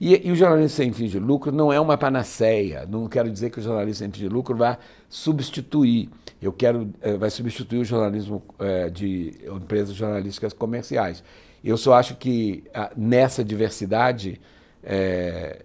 E, 0.00 0.28
e, 0.28 0.30
o 0.30 0.36
jornalismo 0.36 0.68
sem 0.68 0.92
fins 0.92 1.10
de 1.10 1.18
lucro 1.18 1.50
não 1.50 1.72
é 1.72 1.80
uma 1.80 1.96
panaceia. 1.96 2.86
Não 2.86 3.08
quero 3.08 3.30
dizer 3.30 3.50
que 3.50 3.58
o 3.58 3.62
jornalismo 3.62 3.94
sem 3.94 4.10
fins 4.10 4.18
de 4.18 4.28
lucro 4.28 4.56
vai 4.56 4.76
substituir. 5.08 6.10
Eu 6.40 6.52
quero 6.52 6.92
é, 7.00 7.16
vai 7.16 7.30
substituir 7.30 7.78
o 7.78 7.84
jornalismo 7.84 8.42
é, 8.58 8.90
de 8.90 9.34
empresas 9.50 9.94
jornalísticas 9.94 10.52
comerciais. 10.52 11.24
Eu 11.64 11.76
só 11.78 11.94
acho 11.94 12.16
que 12.16 12.64
a, 12.74 12.90
nessa 12.96 13.42
diversidade 13.42 14.38
é, 14.82 15.62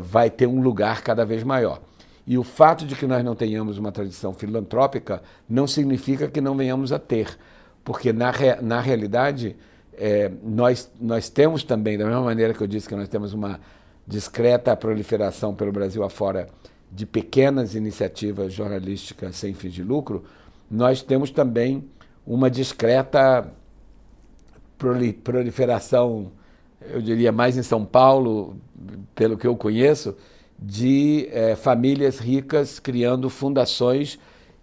vai 0.00 0.28
ter 0.28 0.46
um 0.46 0.60
lugar 0.60 1.02
cada 1.02 1.24
vez 1.24 1.44
maior. 1.44 1.80
E 2.26 2.36
o 2.38 2.42
fato 2.42 2.84
de 2.86 2.96
que 2.96 3.06
nós 3.06 3.22
não 3.22 3.34
tenhamos 3.34 3.78
uma 3.78 3.92
tradição 3.92 4.32
filantrópica 4.32 5.22
não 5.48 5.66
significa 5.66 6.28
que 6.28 6.40
não 6.40 6.56
venhamos 6.56 6.90
a 6.92 6.98
ter, 6.98 7.38
porque 7.84 8.12
na, 8.12 8.32
na 8.62 8.80
realidade 8.80 9.56
é, 9.96 10.30
nós, 10.42 10.90
nós 11.00 11.28
temos 11.28 11.62
também, 11.62 11.96
da 11.96 12.04
mesma 12.04 12.22
maneira 12.22 12.54
que 12.54 12.60
eu 12.60 12.66
disse 12.66 12.88
que 12.88 12.94
nós 12.94 13.08
temos 13.08 13.32
uma 13.32 13.60
discreta 14.06 14.76
proliferação 14.76 15.54
pelo 15.54 15.72
Brasil 15.72 16.02
afora 16.02 16.48
de 16.90 17.06
pequenas 17.06 17.74
iniciativas 17.74 18.52
jornalísticas 18.52 19.36
sem 19.36 19.54
fins 19.54 19.72
de 19.72 19.82
lucro, 19.82 20.24
nós 20.70 21.02
temos 21.02 21.30
também 21.30 21.84
uma 22.26 22.50
discreta 22.50 23.50
proliferação, 25.22 26.30
eu 26.80 27.00
diria 27.00 27.32
mais 27.32 27.56
em 27.56 27.62
São 27.62 27.84
Paulo, 27.84 28.56
pelo 29.14 29.36
que 29.36 29.46
eu 29.46 29.56
conheço, 29.56 30.16
de 30.58 31.28
é, 31.32 31.56
famílias 31.56 32.18
ricas 32.18 32.78
criando 32.78 33.28
fundações 33.28 34.18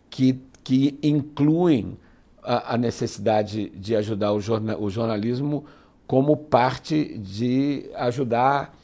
que, 0.09 0.39
que 0.63 0.97
incluem 1.03 1.97
a, 2.43 2.73
a 2.73 2.77
necessidade 2.77 3.69
de 3.69 3.95
ajudar 3.95 4.33
o, 4.33 4.39
jorna, 4.39 4.77
o 4.77 4.89
jornalismo 4.89 5.65
como 6.07 6.35
parte 6.35 7.17
de 7.17 7.89
ajudar 7.95 8.77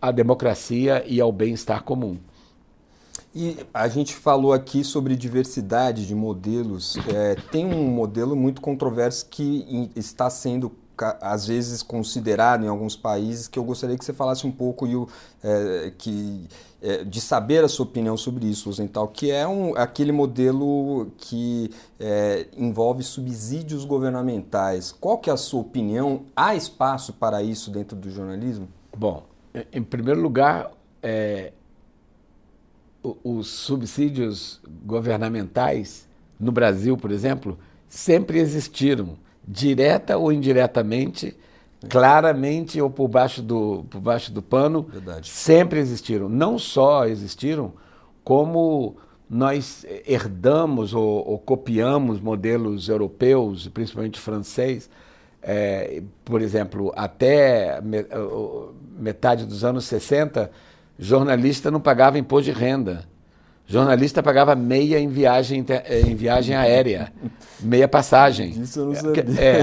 a 0.00 0.10
democracia 0.10 1.04
e 1.06 1.20
ao 1.20 1.32
bem-estar 1.32 1.82
comum. 1.82 2.18
E 3.34 3.56
a 3.72 3.88
gente 3.88 4.14
falou 4.14 4.52
aqui 4.52 4.84
sobre 4.84 5.16
diversidade 5.16 6.06
de 6.06 6.14
modelos. 6.14 6.98
É, 7.08 7.34
tem 7.50 7.64
um 7.64 7.84
modelo 7.86 8.36
muito 8.36 8.60
controverso 8.60 9.26
que 9.26 9.90
está 9.96 10.28
sendo 10.28 10.70
às 11.02 11.46
vezes 11.46 11.82
considerado 11.82 12.64
em 12.64 12.68
alguns 12.68 12.96
países 12.96 13.48
que 13.48 13.58
eu 13.58 13.64
gostaria 13.64 13.96
que 13.96 14.04
você 14.04 14.12
falasse 14.12 14.46
um 14.46 14.52
pouco 14.52 14.86
e 14.86 14.96
o, 14.96 15.08
é, 15.42 15.92
que, 15.96 16.48
é, 16.80 17.04
de 17.04 17.20
saber 17.20 17.64
a 17.64 17.68
sua 17.68 17.84
opinião 17.84 18.16
sobre 18.16 18.46
isso, 18.46 18.68
Luzental, 18.68 19.08
que 19.08 19.30
é 19.30 19.46
um, 19.46 19.76
aquele 19.76 20.12
modelo 20.12 21.10
que 21.18 21.70
é, 21.98 22.46
envolve 22.56 23.02
subsídios 23.02 23.84
governamentais. 23.84 24.92
Qual 24.92 25.18
que 25.18 25.30
é 25.30 25.32
a 25.32 25.36
sua 25.36 25.60
opinião? 25.60 26.22
Há 26.34 26.54
espaço 26.54 27.12
para 27.12 27.42
isso 27.42 27.70
dentro 27.70 27.96
do 27.96 28.10
jornalismo? 28.10 28.68
Bom, 28.96 29.24
em 29.72 29.82
primeiro 29.82 30.20
lugar, 30.20 30.70
é, 31.02 31.52
os 33.02 33.48
subsídios 33.48 34.60
governamentais 34.84 36.06
no 36.38 36.52
Brasil, 36.52 36.96
por 36.96 37.10
exemplo, 37.10 37.58
sempre 37.88 38.38
existiram, 38.38 39.16
direta 39.46 40.16
ou 40.16 40.32
indiretamente, 40.32 41.36
claramente 41.88 42.80
ou 42.80 42.88
por 42.88 43.08
baixo 43.08 43.42
do, 43.42 43.84
por 43.90 44.00
baixo 44.00 44.32
do 44.32 44.40
pano, 44.42 44.82
Verdade. 44.82 45.28
sempre 45.28 45.80
existiram. 45.80 46.28
Não 46.28 46.58
só 46.58 47.06
existiram, 47.06 47.72
como 48.22 48.96
nós 49.28 49.86
herdamos 50.06 50.92
ou, 50.92 51.26
ou 51.28 51.38
copiamos 51.38 52.20
modelos 52.20 52.88
europeus, 52.88 53.66
principalmente 53.68 54.20
francês. 54.20 54.90
É, 55.42 56.02
por 56.24 56.40
exemplo, 56.40 56.92
até 56.94 57.80
metade 58.96 59.44
dos 59.44 59.64
anos 59.64 59.86
60, 59.86 60.50
jornalista 60.98 61.70
não 61.70 61.80
pagava 61.80 62.18
imposto 62.18 62.52
de 62.52 62.58
renda. 62.58 63.04
Jornalista 63.72 64.22
pagava 64.22 64.54
meia 64.54 65.00
em 65.00 65.08
viagem, 65.08 65.64
em 66.06 66.14
viagem 66.14 66.54
aérea, 66.54 67.10
meia 67.58 67.88
passagem. 67.88 68.50
Isso 68.50 68.80
eu 68.80 68.86
não 68.86 68.94
sabia. 68.94 69.24
É, 69.40 69.62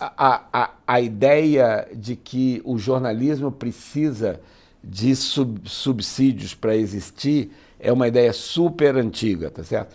a, 0.00 0.42
a, 0.52 0.70
a 0.84 1.00
ideia 1.00 1.86
de 1.94 2.16
que 2.16 2.60
o 2.64 2.76
jornalismo 2.76 3.52
precisa 3.52 4.40
de 4.82 5.14
sub, 5.14 5.60
subsídios 5.64 6.56
para 6.56 6.74
existir 6.74 7.52
é 7.78 7.92
uma 7.92 8.08
ideia 8.08 8.32
super 8.32 8.96
antiga, 8.96 9.48
tá 9.48 9.62
certo? 9.62 9.94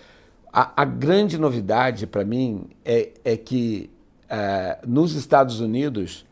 A, 0.53 0.71
a 0.83 0.85
grande 0.85 1.37
novidade 1.37 2.07
para 2.07 2.23
mim 2.23 2.69
é, 2.85 3.09
é 3.25 3.35
que 3.35 3.89
uh, 4.29 4.87
nos 4.87 5.13
Estados 5.13 5.59
Unidos 5.59 6.25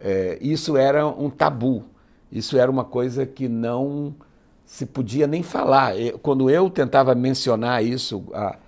uh, 0.00 0.36
isso 0.38 0.76
era 0.76 1.06
um 1.06 1.30
tabu, 1.30 1.82
isso 2.30 2.58
era 2.58 2.70
uma 2.70 2.84
coisa 2.84 3.24
que 3.24 3.48
não 3.48 4.14
se 4.68 4.84
podia 4.84 5.26
nem 5.26 5.42
falar. 5.42 5.94
Quando 6.22 6.50
eu 6.50 6.68
tentava 6.68 7.14
mencionar 7.14 7.82
isso 7.82 8.22
há, 8.34 8.58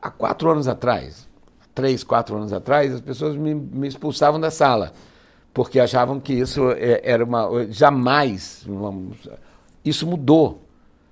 há 0.00 0.10
quatro 0.12 0.48
anos 0.48 0.68
atrás, 0.68 1.28
três, 1.74 2.04
quatro 2.04 2.36
anos 2.36 2.52
atrás, 2.52 2.94
as 2.94 3.00
pessoas 3.00 3.34
me, 3.36 3.52
me 3.52 3.88
expulsavam 3.88 4.38
da 4.38 4.48
sala, 4.48 4.92
porque 5.52 5.80
achavam 5.80 6.20
que 6.20 6.32
isso 6.32 6.70
é, 6.70 7.00
era 7.02 7.24
uma. 7.24 7.66
Jamais. 7.68 8.64
Isso 9.84 10.06
mudou. 10.06 10.62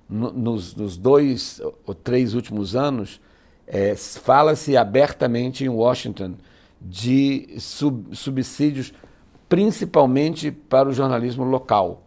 Nos, 0.09 0.73
nos 0.73 0.95
dois 0.95 1.61
ou 1.85 1.93
três 1.93 2.33
últimos 2.33 2.77
anos, 2.77 3.19
é, 3.67 3.93
fala-se 3.93 4.77
abertamente 4.77 5.65
em 5.65 5.67
Washington 5.67 6.35
de 6.79 7.57
sub, 7.59 8.15
subsídios, 8.15 8.93
principalmente 9.49 10.49
para 10.49 10.87
o 10.87 10.93
jornalismo 10.93 11.43
local, 11.43 12.03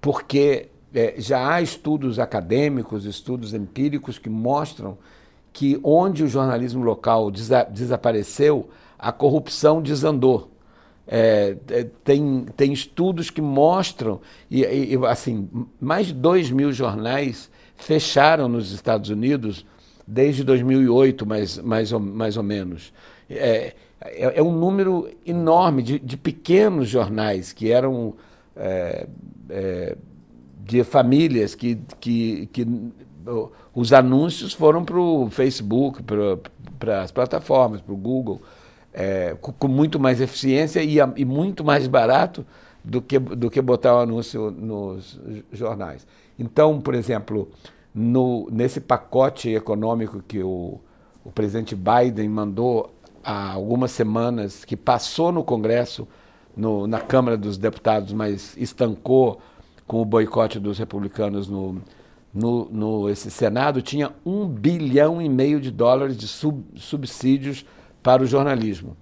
porque 0.00 0.68
é, 0.94 1.14
já 1.18 1.54
há 1.54 1.62
estudos 1.62 2.18
acadêmicos, 2.18 3.04
estudos 3.04 3.54
empíricos 3.54 4.18
que 4.18 4.28
mostram 4.28 4.98
que 5.52 5.80
onde 5.82 6.22
o 6.22 6.28
jornalismo 6.28 6.82
local 6.82 7.30
desa 7.30 7.64
desapareceu, 7.64 8.68
a 8.98 9.12
corrupção 9.12 9.82
desandou. 9.82 10.50
É, 11.06 11.56
é 11.68 11.84
tem, 12.04 12.46
tem 12.56 12.72
estudos 12.72 13.30
que 13.30 13.40
mostram, 13.40 14.20
e, 14.50 14.62
e, 14.62 15.06
assim, 15.06 15.48
mais 15.80 16.08
de 16.08 16.12
2 16.14 16.50
mil 16.50 16.72
jornais 16.72 17.50
fecharam 17.76 18.48
nos 18.48 18.70
Estados 18.72 19.10
Unidos 19.10 19.64
desde 20.06 20.44
2008, 20.44 21.26
mais, 21.26 21.58
mais, 21.58 21.92
ou, 21.92 22.00
mais 22.00 22.36
ou 22.36 22.42
menos. 22.42 22.92
É, 23.28 23.74
é, 24.00 24.38
é 24.38 24.42
um 24.42 24.52
número 24.52 25.08
enorme 25.26 25.82
de, 25.82 25.98
de, 25.98 26.16
pequenos 26.16 26.88
jornais 26.88 27.52
que 27.52 27.70
eram 27.70 28.14
é, 28.56 29.06
é 29.48 29.96
de 30.70 30.84
famílias 30.84 31.56
que, 31.56 31.80
que, 31.98 32.46
que 32.52 32.64
os 33.74 33.92
anúncios 33.92 34.52
foram 34.52 34.84
para 34.84 34.98
o 35.00 35.28
Facebook, 35.28 36.00
para 36.78 37.02
as 37.02 37.10
plataformas, 37.10 37.80
para 37.80 37.92
o 37.92 37.96
Google, 37.96 38.40
é, 38.94 39.36
com, 39.40 39.52
com, 39.52 39.66
muito 39.66 39.98
mais 39.98 40.20
eficiência 40.20 40.80
e, 40.80 40.98
e, 41.16 41.24
muito 41.24 41.64
mais 41.64 41.88
barato 41.88 42.46
do 42.84 43.02
que, 43.02 43.18
do 43.18 43.50
que 43.50 43.60
botar 43.60 43.96
o 43.96 43.98
anúncio 43.98 44.52
nos 44.52 45.20
jornais. 45.52 46.06
Então, 46.38 46.80
por 46.80 46.94
exemplo, 46.94 47.48
no, 47.92 48.48
nesse 48.52 48.80
pacote 48.80 49.50
econômico 49.50 50.22
que 50.22 50.40
o, 50.40 50.80
o 51.24 51.32
presidente 51.32 51.74
Biden 51.74 52.28
mandou 52.28 52.94
há 53.24 53.52
algumas 53.52 53.90
semanas, 53.90 54.64
que 54.64 54.76
passou 54.76 55.32
no 55.32 55.42
Congresso, 55.42 56.06
no, 56.56 56.86
na 56.86 57.00
Câmara 57.00 57.36
dos 57.36 57.58
Deputados, 57.58 58.12
mas 58.12 58.56
estancou 58.56 59.40
com 59.90 60.00
o 60.00 60.04
boicote 60.04 60.60
dos 60.60 60.78
republicanos 60.78 61.48
no, 61.48 61.82
no, 62.32 62.66
no 62.66 63.10
esse 63.10 63.28
Senado, 63.28 63.82
tinha 63.82 64.12
um 64.24 64.46
bilhão 64.46 65.20
e 65.20 65.28
meio 65.28 65.60
de 65.60 65.68
dólares 65.68 66.16
de 66.16 66.28
sub, 66.28 66.62
subsídios 66.76 67.66
para 68.00 68.22
o 68.22 68.26
jornalismo. 68.26 68.96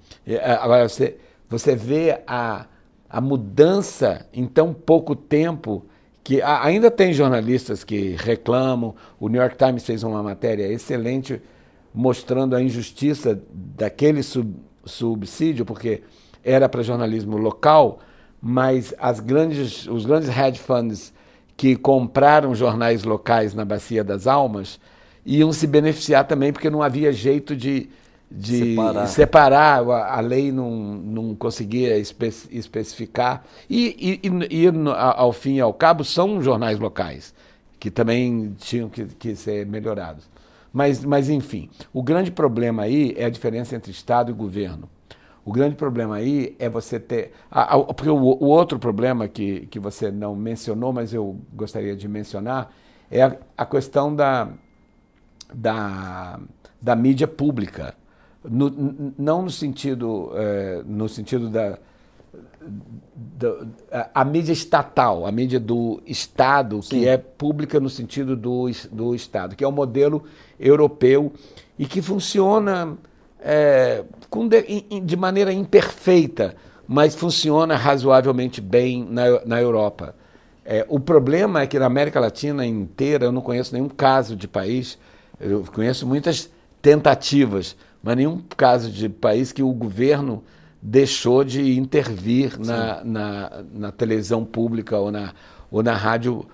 Agora, 0.58 0.88
você, 0.88 1.18
você 1.46 1.76
vê 1.76 2.22
a, 2.26 2.64
a 3.06 3.20
mudança 3.20 4.26
em 4.32 4.46
tão 4.46 4.72
pouco 4.72 5.14
tempo 5.14 5.84
que 6.24 6.40
ainda 6.40 6.90
tem 6.90 7.12
jornalistas 7.12 7.84
que 7.84 8.16
reclamam. 8.18 8.94
O 9.20 9.28
New 9.28 9.42
York 9.42 9.58
Times 9.58 9.84
fez 9.84 10.02
uma 10.02 10.22
matéria 10.22 10.72
excelente 10.72 11.42
mostrando 11.92 12.56
a 12.56 12.62
injustiça 12.62 13.38
daquele 13.52 14.22
sub, 14.22 14.54
subsídio, 14.86 15.66
porque 15.66 16.02
era 16.42 16.66
para 16.66 16.82
jornalismo 16.82 17.36
local, 17.36 17.98
mas 18.40 18.94
as 18.98 19.20
grandes, 19.20 19.86
os 19.86 20.04
grandes 20.04 20.28
hedge 20.28 20.58
funds 20.58 21.12
que 21.56 21.74
compraram 21.74 22.54
jornais 22.54 23.02
locais 23.02 23.52
na 23.52 23.64
Bacia 23.64 24.04
das 24.04 24.26
Almas 24.26 24.78
iam 25.26 25.52
se 25.52 25.66
beneficiar 25.66 26.26
também, 26.26 26.52
porque 26.52 26.70
não 26.70 26.82
havia 26.82 27.12
jeito 27.12 27.56
de, 27.56 27.90
de 28.30 28.58
separar. 28.58 29.06
separar. 29.08 29.90
a 29.90 30.20
lei 30.20 30.52
não, 30.52 30.70
não 30.70 31.34
conseguia 31.34 31.98
espe 31.98 32.32
especificar. 32.50 33.44
E, 33.68 34.20
e, 34.22 34.64
e, 34.64 34.66
ao 34.96 35.32
fim 35.32 35.56
e 35.56 35.60
ao 35.60 35.74
cabo, 35.74 36.04
são 36.04 36.40
jornais 36.40 36.78
locais, 36.78 37.34
que 37.80 37.90
também 37.90 38.54
tinham 38.58 38.88
que, 38.88 39.04
que 39.06 39.34
ser 39.34 39.66
melhorados. 39.66 40.28
Mas, 40.72 41.04
mas, 41.04 41.28
enfim, 41.28 41.68
o 41.92 42.02
grande 42.02 42.30
problema 42.30 42.84
aí 42.84 43.14
é 43.16 43.24
a 43.24 43.30
diferença 43.30 43.74
entre 43.74 43.90
Estado 43.90 44.30
e 44.30 44.34
governo. 44.34 44.88
O 45.48 45.50
grande 45.50 45.76
problema 45.76 46.16
aí 46.16 46.54
é 46.58 46.68
você 46.68 47.00
ter. 47.00 47.32
A, 47.50 47.74
a, 47.74 47.84
porque 47.94 48.10
o, 48.10 48.16
o, 48.16 48.48
outro 48.48 48.78
problema 48.78 49.26
que, 49.26 49.60
que 49.68 49.78
você 49.78 50.10
não 50.10 50.36
mencionou, 50.36 50.92
mas 50.92 51.14
eu 51.14 51.40
gostaria 51.54 51.96
de 51.96 52.06
mencionar, 52.06 52.70
é 53.10 53.22
a, 53.22 53.34
a 53.56 53.64
questão 53.64 54.14
da, 54.14 54.50
da, 55.54 56.38
da 56.82 56.94
mídia 56.94 57.26
pública. 57.26 57.94
No, 58.44 58.70
não 59.16 59.40
no 59.40 59.50
sentido, 59.50 60.32
é, 60.34 60.82
no 60.84 61.08
sentido 61.08 61.48
da, 61.48 61.78
da, 63.14 64.10
a, 64.14 64.22
mídia 64.26 64.52
estatal, 64.52 65.24
a 65.24 65.32
mídia 65.32 65.58
do 65.58 66.02
Estado, 66.04 66.82
Sim. 66.82 66.90
que 66.90 67.08
é 67.08 67.16
pública 67.16 67.80
no 67.80 67.88
sentido 67.88 68.36
do, 68.36 68.66
do 68.92 69.14
Estado, 69.14 69.56
que 69.56 69.64
é 69.64 69.68
um 69.68 69.72
modelo 69.72 70.24
europeu 70.60 71.32
e 71.78 71.86
que 71.86 72.02
funciona 72.02 72.98
é, 73.40 74.04
de, 74.88 75.00
de, 75.00 75.16
maneira 75.16 75.52
imperfeita, 75.52 76.54
mas 76.86 77.14
funciona 77.14 77.76
razoavelmente 77.76 78.60
bem 78.60 79.06
na, 79.08 79.44
na 79.44 79.60
Europa. 79.60 80.14
É, 80.64 80.84
o 80.88 81.00
problema 81.00 81.62
é 81.62 81.66
que 81.66 81.78
na 81.78 81.86
América 81.86 82.20
Latina 82.20 82.66
inteira 82.66 83.26
eu 83.26 83.32
não 83.32 83.40
conheço 83.40 83.72
nenhum 83.72 83.88
caso 83.88 84.36
de 84.36 84.46
país, 84.46 84.98
eu 85.40 85.64
conheço 85.72 86.06
muitas 86.06 86.50
tentativas, 86.82 87.76
mas 88.02 88.16
nenhum 88.16 88.42
caso 88.56 88.90
de 88.90 89.08
país 89.08 89.52
que 89.52 89.62
o 89.62 89.72
governo 89.72 90.42
deixou 90.80 91.42
de 91.42 91.78
intervir 91.78 92.58
na, 92.58 93.02
na, 93.04 93.64
na, 93.72 93.92
televisão 93.92 94.44
pública 94.44 94.96
ou 94.96 95.10
na, 95.10 95.34
ou 95.70 95.82
na 95.82 95.94
rádio 95.94 96.46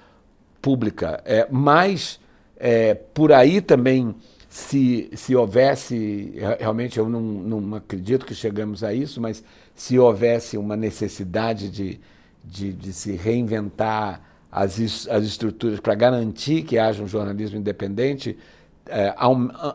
pública. 0.63 1.21
É, 1.25 1.47
mas 1.51 2.19
é, 2.57 2.95
por 2.95 3.33
aí 3.33 3.61
também 3.61 4.15
se, 4.55 5.11
se 5.15 5.35
houvesse, 5.35 6.33
realmente 6.61 6.97
eu 6.97 7.09
não, 7.09 7.21
não 7.21 7.75
acredito 7.75 8.25
que 8.25 8.37
chegamos 8.37 8.85
a 8.85 8.95
isso, 8.95 9.21
mas 9.21 9.43
se 9.75 9.99
houvesse 9.99 10.57
uma 10.57 10.77
necessidade 10.77 11.69
de, 11.69 12.01
de, 12.45 12.73
de 12.73 12.93
se 12.93 13.17
reinventar 13.17 14.23
as, 14.53 14.79
as 15.09 15.25
estruturas 15.25 15.81
para 15.81 15.97
garantir 15.97 16.63
que 16.63 16.79
haja 16.79 17.03
um 17.03 17.09
jornalismo 17.09 17.59
independente, 17.59 18.39
é, 18.87 19.13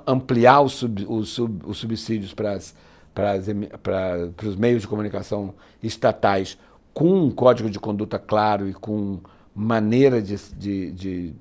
ampliar 0.07 0.61
os, 0.61 0.75
sub, 0.75 1.05
os, 1.09 1.27
sub, 1.27 1.61
os 1.65 1.77
subsídios 1.77 2.33
para, 2.33 2.53
as, 2.53 2.73
para, 3.13 3.31
as, 3.33 3.47
para, 3.83 4.29
para 4.33 4.47
os 4.47 4.55
meios 4.55 4.83
de 4.83 4.87
comunicação 4.87 5.53
estatais 5.83 6.57
com 6.93 7.25
um 7.25 7.29
código 7.29 7.69
de 7.69 7.81
conduta 7.81 8.17
claro 8.17 8.69
e 8.69 8.73
com 8.73 9.19
maneira 9.53 10.21
de, 10.21 10.37
de, 10.55 10.91
de, 10.93 11.33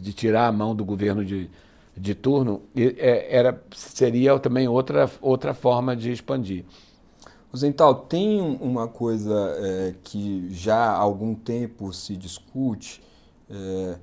de 0.00 0.12
tirar 0.12 0.46
a 0.46 0.52
mão 0.52 0.76
do 0.76 0.84
governo 0.84 1.24
de, 1.24 1.50
de 1.96 2.14
turno, 2.14 2.62
é, 2.76 3.36
era, 3.36 3.62
seria 3.74 4.38
também 4.38 4.66
outra, 4.68 5.10
outra 5.20 5.54
forma 5.54 5.96
de 5.96 6.10
expandir. 6.10 6.64
Zental, 7.56 7.94
tem 7.94 8.40
uma 8.60 8.88
coisa 8.88 9.54
é, 9.58 9.94
que 10.02 10.48
já 10.50 10.76
há 10.76 10.96
algum 10.96 11.34
tempo 11.34 11.92
se 11.92 12.16
discute, 12.16 13.00
é, 13.48 13.96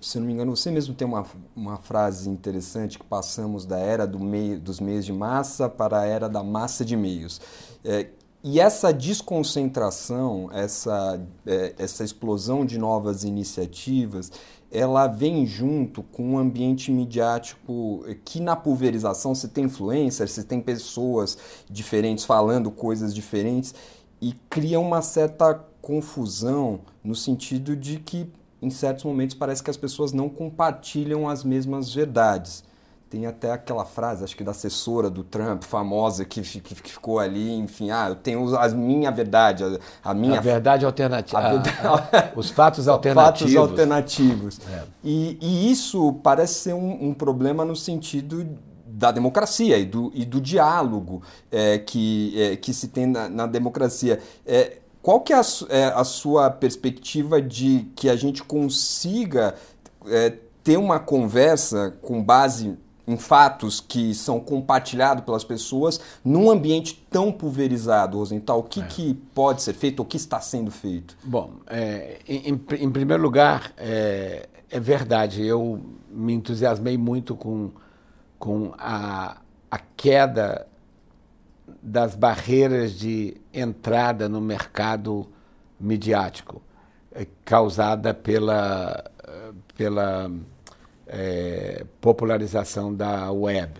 se 0.00 0.20
não 0.20 0.26
me 0.26 0.32
engano, 0.32 0.54
você 0.54 0.70
mesmo 0.70 0.94
tem 0.94 1.06
uma, 1.06 1.26
uma 1.56 1.76
frase 1.76 2.30
interessante 2.30 2.98
que 2.98 3.04
passamos 3.04 3.66
da 3.66 3.78
era 3.78 4.06
do 4.06 4.20
meio, 4.20 4.60
dos 4.60 4.78
meios 4.78 5.04
de 5.04 5.12
massa 5.12 5.68
para 5.68 6.00
a 6.00 6.06
era 6.06 6.28
da 6.28 6.44
massa 6.44 6.84
de 6.84 6.96
meios. 6.96 7.40
É, 7.84 8.06
e 8.44 8.60
essa 8.60 8.92
desconcentração, 8.92 10.48
essa, 10.52 11.20
é, 11.46 11.74
essa 11.78 12.04
explosão 12.04 12.64
de 12.64 12.78
novas 12.78 13.24
iniciativas, 13.24 14.30
ela 14.72 15.06
vem 15.06 15.44
junto 15.46 16.02
com 16.02 16.32
um 16.32 16.38
ambiente 16.38 16.90
midiático 16.90 18.04
que 18.24 18.40
na 18.40 18.56
pulverização 18.56 19.34
você 19.34 19.46
tem 19.46 19.64
influencers, 19.64 20.30
você 20.30 20.42
tem 20.42 20.62
pessoas 20.62 21.36
diferentes 21.68 22.24
falando 22.24 22.70
coisas 22.70 23.14
diferentes 23.14 23.74
e 24.18 24.32
cria 24.48 24.80
uma 24.80 25.02
certa 25.02 25.54
confusão 25.82 26.80
no 27.04 27.14
sentido 27.14 27.76
de 27.76 27.98
que 27.98 28.26
em 28.62 28.70
certos 28.70 29.04
momentos 29.04 29.36
parece 29.36 29.62
que 29.62 29.70
as 29.70 29.76
pessoas 29.76 30.12
não 30.12 30.28
compartilham 30.28 31.28
as 31.28 31.44
mesmas 31.44 31.92
verdades. 31.92 32.64
Tem 33.12 33.26
até 33.26 33.52
aquela 33.52 33.84
frase, 33.84 34.24
acho 34.24 34.34
que 34.34 34.42
da 34.42 34.52
assessora 34.52 35.10
do 35.10 35.22
Trump, 35.22 35.64
famosa, 35.64 36.24
que, 36.24 36.40
que, 36.40 36.60
que 36.60 36.90
ficou 36.90 37.18
ali, 37.18 37.52
enfim, 37.52 37.90
ah, 37.90 38.06
eu 38.08 38.14
tenho 38.14 38.56
a 38.56 38.68
minha 38.70 39.10
verdade, 39.10 39.62
a, 40.02 40.10
a 40.10 40.14
minha... 40.14 40.38
A 40.38 40.40
verdade 40.40 40.86
alternativa. 40.86 41.38
Ah, 41.38 42.32
os 42.34 42.48
fatos 42.48 42.88
alternativos. 42.88 43.52
Fatos 43.52 43.70
alternativos. 43.70 44.60
É. 44.66 44.84
E, 45.04 45.36
e, 45.42 45.70
isso 45.70 46.14
parece 46.22 46.54
ser 46.54 46.72
um, 46.72 47.08
um, 47.08 47.12
problema 47.12 47.66
no 47.66 47.76
sentido 47.76 48.48
da 48.86 49.12
democracia 49.12 49.76
e 49.76 49.84
do, 49.84 50.10
e 50.14 50.24
do 50.24 50.40
diálogo 50.40 51.22
é, 51.50 51.80
que, 51.80 52.32
é, 52.40 52.56
que 52.56 52.72
se 52.72 52.88
tem 52.88 53.04
na, 53.04 53.28
na 53.28 53.46
democracia. 53.46 54.20
É, 54.46 54.78
qual 55.02 55.20
que 55.20 55.34
é 55.34 55.36
a, 55.36 55.42
é 55.68 55.84
a, 55.84 56.02
sua 56.02 56.48
perspectiva 56.48 57.42
de 57.42 57.90
que 57.94 58.08
a 58.08 58.16
gente 58.16 58.42
consiga 58.42 59.54
é, 60.06 60.32
ter 60.64 60.78
uma 60.78 60.98
conversa 60.98 61.94
com 62.00 62.22
base 62.22 62.78
em 63.06 63.16
fatos 63.16 63.80
que 63.80 64.14
são 64.14 64.38
compartilhados 64.38 65.24
pelas 65.24 65.44
pessoas 65.44 66.00
num 66.24 66.50
ambiente 66.50 67.04
tão 67.10 67.32
pulverizado, 67.32 68.18
Rosenthal? 68.18 68.60
O 68.60 68.62
que, 68.62 68.80
é. 68.80 68.86
que 68.86 69.14
pode 69.34 69.62
ser 69.62 69.74
feito, 69.74 70.02
o 70.02 70.04
que 70.04 70.16
está 70.16 70.40
sendo 70.40 70.70
feito? 70.70 71.16
Bom, 71.24 71.54
é, 71.66 72.20
em, 72.28 72.48
em, 72.48 72.90
primeiro 72.90 73.22
lugar, 73.22 73.72
é, 73.76 74.48
é, 74.70 74.80
verdade, 74.80 75.44
eu 75.44 75.80
me 76.10 76.32
entusiasmei 76.32 76.96
muito 76.96 77.34
com, 77.34 77.70
com 78.38 78.72
a, 78.78 79.38
a 79.70 79.78
queda 79.96 80.66
das 81.82 82.14
barreiras 82.14 82.92
de 82.92 83.36
entrada 83.52 84.28
no 84.28 84.40
mercado 84.40 85.26
midiático 85.80 86.62
é, 87.14 87.26
causada 87.44 88.14
pela, 88.14 89.10
pela 89.76 90.30
é, 91.12 91.84
popularização 92.00 92.92
da 92.92 93.30
web. 93.30 93.72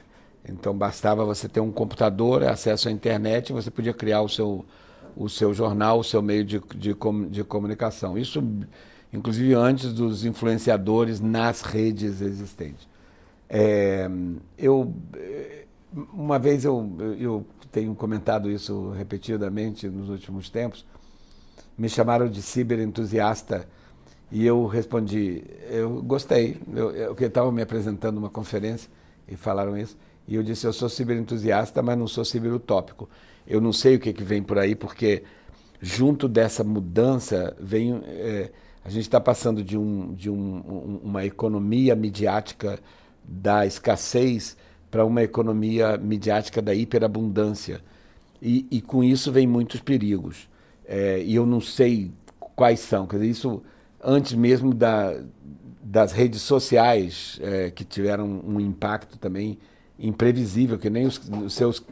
Então 0.47 0.77
bastava 0.77 1.25
você 1.25 1.49
ter 1.49 1.61
um 1.61 1.73
computador, 1.73 2.45
acesso 2.45 2.89
à 2.89 2.93
internet, 2.93 3.53
você 3.53 3.71
podia 3.71 3.95
criar 3.95 4.21
o 4.21 4.29
seu, 4.29 4.65
o 5.17 5.29
seu 5.29 5.55
jornal, 5.55 6.01
o 6.01 6.05
seu 6.05 6.21
meio 6.21 6.45
de, 6.45 6.61
de, 6.75 6.95
de 7.31 7.45
comunicação. 7.45 8.19
Isso, 8.19 8.45
inclusive, 9.13 9.55
antes 9.55 9.93
dos 9.93 10.25
influenciadores 10.25 11.21
nas 11.21 11.63
redes 11.63 12.21
existentes. 12.21 12.87
É, 13.49 14.11
eu, 14.59 14.93
uma 16.13 16.39
vez 16.39 16.65
eu, 16.65 16.91
eu 17.19 17.47
tenho 17.71 17.95
comentado 17.95 18.51
isso 18.51 18.91
repetidamente 18.91 19.89
nos 19.89 20.09
últimos 20.09 20.51
tempos, 20.51 20.85
me 21.79 21.89
chamaram 21.89 22.29
de 22.29 22.43
ciberentusiasta 22.43 23.67
e 24.33 24.47
eu 24.47 24.67
respondi, 24.67 25.45
eu 25.71 26.03
gostei, 26.03 26.57
eu, 26.75 26.91
eu 26.91 27.15
estava 27.15 27.53
me 27.53 27.61
apresentando 27.61 28.17
uma 28.17 28.31
conferência 28.31 28.91
e 29.29 29.37
falaram 29.37 29.77
isso, 29.77 29.97
e 30.27 30.35
eu 30.35 30.43
disse, 30.43 30.67
eu 30.67 30.73
sou 30.73 30.89
ciberentusiasta, 30.89 31.83
mas 31.83 31.99
não 31.99 32.09
sou 32.09 32.25
ciberutópico. 32.25 33.09
Eu 33.47 33.61
não 33.61 33.73
sei 33.73 33.97
o 33.97 34.01
que, 34.01 34.13
que 34.13 34.25
vem 34.25 34.43
por 34.43 34.59
aí, 34.59 34.75
porque 34.75 35.23
junto 35.81 36.29
dessa 36.29 36.65
mudança 36.65 37.55
vem... 37.61 38.01
É, 38.07 38.51
a 38.85 38.89
gente 38.91 39.03
está 39.03 39.21
passando 39.21 39.63
de, 39.63 39.79
um, 39.79 40.13
de 40.13 40.29
um, 40.29 41.01
uma 41.05 41.25
economia 41.25 41.95
midiática 41.95 42.81
da 43.23 43.65
escassez 43.65 44.57
para 44.91 45.05
uma 45.05 45.23
economia 45.23 45.97
midiática 45.97 46.61
da 46.61 46.75
hiperabundância. 46.75 47.81
E, 48.41 48.67
e 48.71 48.81
com 48.81 49.05
isso 49.05 49.31
vem 49.31 49.47
muitos 49.47 49.81
perigos. 49.81 50.49
É, 50.85 51.23
e 51.23 51.35
eu 51.35 51.47
não 51.47 51.61
sei 51.61 52.11
quais 52.57 52.81
são. 52.81 53.07
Quer 53.07 53.17
dizer, 53.17 53.31
isso 53.31 53.63
antes 54.03 54.33
mesmo 54.33 54.75
da, 54.75 55.15
das 55.83 56.13
redes 56.13 56.43
sociais, 56.43 57.39
é, 57.43 57.71
que 57.71 57.85
tiveram 57.85 58.27
um 58.45 58.61
impacto 58.61 59.19
também 59.19 59.59
imprevisível, 59.99 60.79
que 60.79 60.91
nem 60.91 61.07
os, 61.07 61.21
os 61.45 61.55
seus, 61.55 61.85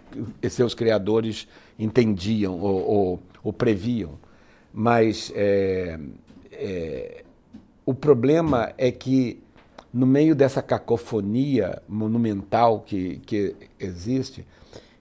seus 0.49 0.75
criadores 0.75 1.47
entendiam 1.79 2.59
ou, 2.59 2.89
ou, 2.89 3.23
ou 3.43 3.53
previam. 3.53 4.19
Mas 4.73 5.33
é, 5.35 5.99
é, 6.53 7.25
o 7.87 7.95
problema 7.95 8.73
é 8.77 8.91
que 8.91 9.43
no 9.93 10.07
meio 10.07 10.35
dessa 10.35 10.63
cacofonia 10.63 11.83
monumental 11.89 12.81
que, 12.81 13.19
que 13.27 13.57
existe, 13.79 14.47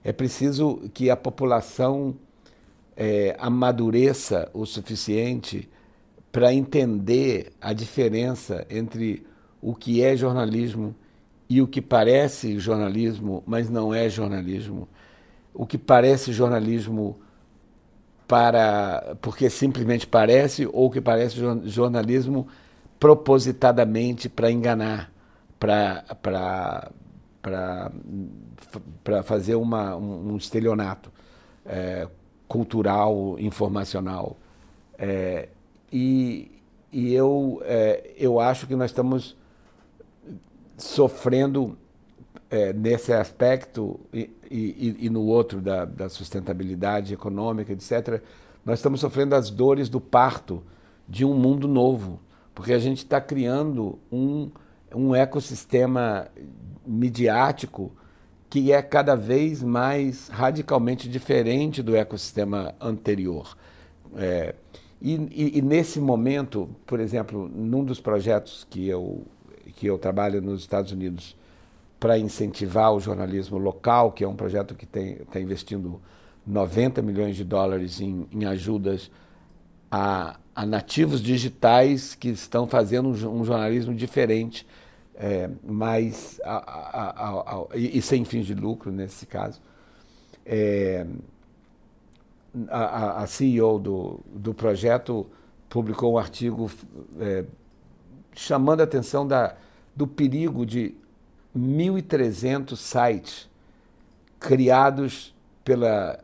é 0.02 0.12
preciso 0.12 0.90
que 0.92 1.10
a 1.10 1.16
população 1.16 2.14
é, 2.96 3.36
amadureça 3.38 4.50
o 4.52 4.66
suficiente 4.66 5.68
para 6.32 6.52
entender 6.52 7.52
a 7.60 7.72
diferença 7.72 8.66
entre 8.70 9.26
o 9.60 9.74
que 9.74 10.02
é 10.02 10.16
jornalismo 10.16 10.94
e 11.48 11.60
o 11.60 11.66
que 11.66 11.82
parece 11.82 12.58
jornalismo, 12.58 13.42
mas 13.46 13.68
não 13.68 13.92
é 13.92 14.08
jornalismo. 14.08 14.88
O 15.52 15.66
que 15.66 15.76
parece 15.76 16.32
jornalismo 16.32 17.18
para 18.28 19.16
porque 19.20 19.50
simplesmente 19.50 20.06
parece 20.06 20.64
ou 20.66 20.86
o 20.86 20.90
que 20.90 21.00
parece 21.00 21.36
jornalismo 21.64 22.46
propositadamente 23.00 24.28
para 24.28 24.50
enganar, 24.52 25.10
para 25.58 26.04
fazer 29.24 29.56
uma, 29.56 29.96
um, 29.96 30.32
um 30.32 30.36
estelionato 30.36 31.10
é, 31.66 32.06
cultural, 32.46 33.36
informacional. 33.38 34.36
É, 34.98 35.48
e, 35.92 36.50
e 36.92 37.12
eu, 37.14 37.62
é, 37.64 38.12
eu 38.16 38.40
acho 38.40 38.66
que 38.66 38.74
nós 38.74 38.90
estamos 38.90 39.36
sofrendo 40.76 41.76
é, 42.50 42.72
nesse 42.72 43.12
aspecto 43.12 44.00
e, 44.12 44.30
e, 44.50 44.96
e, 45.00 45.10
no 45.10 45.22
outro 45.22 45.60
da, 45.60 45.84
da 45.84 46.08
sustentabilidade 46.08 47.14
econômica, 47.14 47.72
etc., 47.72 48.22
nós 48.64 48.78
estamos 48.78 49.00
sofrendo 49.00 49.34
as 49.34 49.50
dores 49.50 49.88
do 49.88 50.00
parto 50.00 50.62
de 51.08 51.24
um 51.24 51.34
mundo 51.34 51.66
novo 51.66 52.20
porque 52.60 52.74
a 52.74 52.78
gente 52.78 52.98
está 52.98 53.18
criando 53.20 53.98
um, 54.12 54.50
um 54.94 55.14
ecossistema 55.14 56.28
midiático 56.86 57.90
que 58.50 58.70
é 58.70 58.82
cada 58.82 59.14
vez 59.14 59.62
mais 59.62 60.28
radicalmente 60.28 61.08
diferente 61.08 61.82
do 61.82 61.96
ecossistema 61.96 62.74
anterior. 62.78 63.56
É, 64.16 64.54
e, 65.00 65.14
e, 65.14 65.58
e, 65.58 65.62
nesse 65.62 65.98
momento, 66.00 66.68
por 66.86 67.00
exemplo, 67.00 67.48
num 67.48 67.82
dos 67.84 68.00
projetos 68.00 68.66
que 68.68 68.86
eu, 68.86 69.22
que 69.76 69.86
eu 69.86 69.98
trabalho 69.98 70.42
nos 70.42 70.60
Estados 70.60 70.92
Unidos 70.92 71.36
para 71.98 72.18
incentivar 72.18 72.92
o 72.92 73.00
jornalismo 73.00 73.58
local, 73.58 74.12
que 74.12 74.24
é 74.24 74.28
um 74.28 74.36
projeto 74.36 74.74
que 74.74 74.84
está 74.84 75.40
investindo 75.40 76.00
90 76.46 77.02
milhões 77.02 77.36
de 77.36 77.44
dólares 77.44 78.00
em, 78.00 78.26
em 78.32 78.44
ajudas 78.44 79.10
a, 79.90 80.38
a 80.54 80.66
nativos 80.66 81.20
digitais 81.20 82.14
que 82.14 82.28
estão 82.28 82.66
fazendo 82.66 83.08
um, 83.08 83.40
um 83.40 83.44
jornalismo 83.44 83.94
diferente, 83.94 84.66
é, 85.14 85.50
mas 85.62 86.40
a, 86.44 86.56
a, 86.56 87.30
a, 87.40 87.66
e, 87.74 87.98
e, 87.98 88.02
sem 88.02 88.24
fins 88.24 88.46
de 88.46 88.54
lucro 88.54 88.90
nesse 88.90 89.26
caso. 89.26 89.60
É, 90.46 91.06
a, 92.68 93.26
CEO 93.26 93.78
do, 93.78 94.20
do 94.26 94.52
projeto 94.52 95.26
publicou 95.68 96.14
um 96.14 96.18
artigo 96.18 96.70
é, 97.20 97.44
chamando 98.32 98.80
a 98.80 98.84
atenção 98.84 99.26
da, 99.26 99.54
do 99.94 100.06
perigo 100.06 100.66
de 100.66 100.94
1.300 101.56 102.76
sites 102.76 103.48
criados 104.38 105.34
pela, 105.64 106.18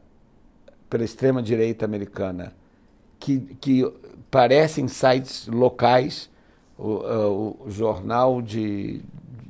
pela 0.89 1.05
extrema-direita 1.05 1.85
americana 1.85 2.55
que, 3.19 3.41
que 3.61 3.93
parecem 4.31 4.89
sites 4.89 5.47
locais, 5.49 6.31
o, 6.79 6.89
o, 6.89 7.57
o 7.67 7.71
jornal 7.71 8.43
de, 8.43 9.01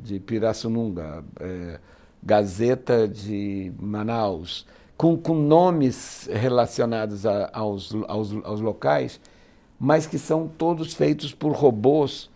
de 0.02 0.20
Pirassununga, 0.20 1.24
é, 1.40 1.80
Gazeta 2.22 3.06
de 3.06 3.72
Manaus, 3.78 4.66
com, 4.96 5.16
com 5.16 5.34
nomes 5.34 6.28
relacionados 6.32 7.26
a, 7.26 7.50
aos, 7.52 7.94
aos, 8.08 8.32
aos 8.44 8.60
locais, 8.60 9.20
mas 9.78 10.06
que 10.06 10.18
são 10.18 10.48
todos 10.48 10.94
feitos 10.94 11.34
por 11.34 11.52
robôs 11.52 12.30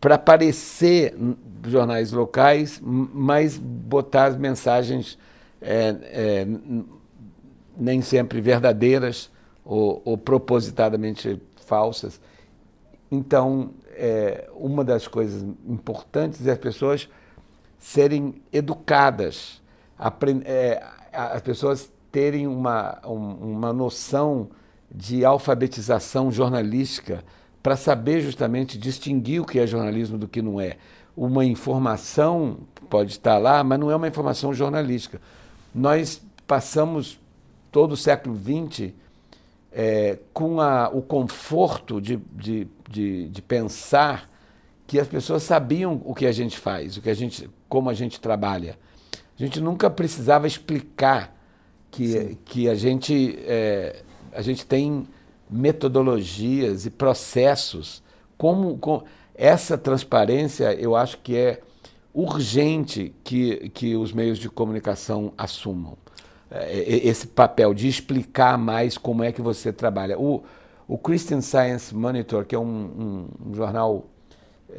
para 0.00 0.16
aparecer 0.16 1.14
jornais 1.64 2.10
locais, 2.10 2.80
mas 2.82 3.56
botar 3.56 4.24
as 4.24 4.36
mensagens 4.36 5.16
é, 5.60 5.96
é, 6.02 6.46
nem 7.76 8.02
sempre 8.02 8.40
verdadeiras 8.40 9.30
ou, 9.64 10.02
ou 10.04 10.18
propositadamente 10.18 11.40
falsas. 11.66 12.20
Então, 13.10 13.70
é, 13.94 14.48
uma 14.54 14.82
das 14.82 15.06
coisas 15.06 15.42
importantes 15.66 16.46
é 16.46 16.52
as 16.52 16.58
pessoas 16.58 17.08
serem 17.78 18.42
educadas, 18.52 19.62
é, 20.44 20.84
as 21.12 21.42
pessoas 21.42 21.92
terem 22.10 22.46
uma, 22.46 23.00
um, 23.04 23.54
uma 23.54 23.72
noção 23.72 24.50
de 24.94 25.24
alfabetização 25.24 26.30
jornalística 26.30 27.24
para 27.62 27.76
saber 27.76 28.20
justamente 28.20 28.76
distinguir 28.76 29.40
o 29.40 29.44
que 29.44 29.58
é 29.58 29.66
jornalismo 29.66 30.18
do 30.18 30.28
que 30.28 30.42
não 30.42 30.60
é. 30.60 30.76
Uma 31.16 31.44
informação 31.44 32.58
pode 32.90 33.12
estar 33.12 33.38
lá, 33.38 33.62
mas 33.62 33.78
não 33.78 33.90
é 33.90 33.96
uma 33.96 34.08
informação 34.08 34.52
jornalística. 34.52 35.20
Nós 35.74 36.20
passamos 36.46 37.18
todo 37.70 37.92
o 37.92 37.96
século 37.96 38.36
XX 38.36 38.92
é, 39.72 40.18
com 40.34 40.60
a, 40.60 40.90
o 40.90 41.00
conforto 41.00 42.00
de, 42.00 42.16
de, 42.32 42.68
de, 42.88 43.28
de, 43.28 43.42
pensar 43.42 44.30
que 44.86 45.00
as 45.00 45.08
pessoas 45.08 45.42
sabiam 45.42 46.02
o 46.04 46.14
que 46.14 46.26
a 46.26 46.32
gente 46.32 46.58
faz, 46.58 46.98
o 46.98 47.00
que 47.00 47.08
a 47.08 47.14
gente, 47.14 47.48
como 47.68 47.88
a 47.88 47.94
gente 47.94 48.20
trabalha. 48.20 48.78
A 49.38 49.42
gente 49.42 49.60
nunca 49.60 49.90
precisava 49.90 50.46
explicar 50.46 51.34
que, 51.90 52.38
que 52.44 52.68
a, 52.68 52.74
gente, 52.74 53.38
é, 53.46 54.02
a 54.32 54.42
gente 54.42 54.66
tem 54.66 55.06
metodologias 55.50 56.86
e 56.86 56.90
processos. 56.90 58.02
Como, 58.36 58.78
com, 58.78 59.02
essa 59.34 59.76
transparência 59.78 60.74
eu 60.74 60.94
acho 60.94 61.18
que 61.18 61.36
é 61.36 61.60
urgente 62.14 63.14
que, 63.24 63.70
que 63.70 63.96
os 63.96 64.12
meios 64.12 64.38
de 64.38 64.48
comunicação 64.48 65.32
assumam. 65.36 65.96
É, 66.50 67.06
esse 67.06 67.26
papel 67.26 67.72
de 67.72 67.88
explicar 67.88 68.58
mais 68.58 68.98
como 68.98 69.24
é 69.24 69.32
que 69.32 69.40
você 69.40 69.72
trabalha. 69.72 70.18
O, 70.18 70.42
o 70.86 70.98
Christian 70.98 71.40
Science 71.40 71.94
Monitor, 71.94 72.44
que 72.44 72.54
é 72.54 72.58
um, 72.58 72.62
um, 72.64 73.48
um 73.48 73.54
jornal 73.54 74.04
é, 74.04 74.11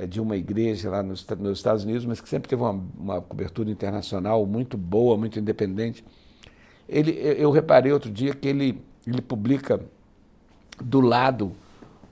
de 0.09 0.19
uma 0.19 0.35
igreja 0.35 0.89
lá 0.89 1.03
nos, 1.03 1.25
nos, 1.39 1.57
Estados 1.57 1.83
Unidos, 1.83 2.05
mas 2.05 2.19
que 2.19 2.27
sempre 2.27 2.49
teve 2.49 2.61
uma, 2.61 2.83
uma, 2.97 3.21
cobertura 3.21 3.69
internacional 3.69 4.45
muito 4.45 4.77
boa, 4.77 5.17
muito 5.17 5.39
independente. 5.39 6.03
Ele, 6.87 7.11
eu 7.11 7.51
reparei 7.51 7.91
outro 7.91 8.11
dia 8.11 8.33
que 8.33 8.47
ele, 8.47 8.81
ele 9.05 9.21
publica 9.21 9.79
do 10.81 10.99
lado 10.99 11.51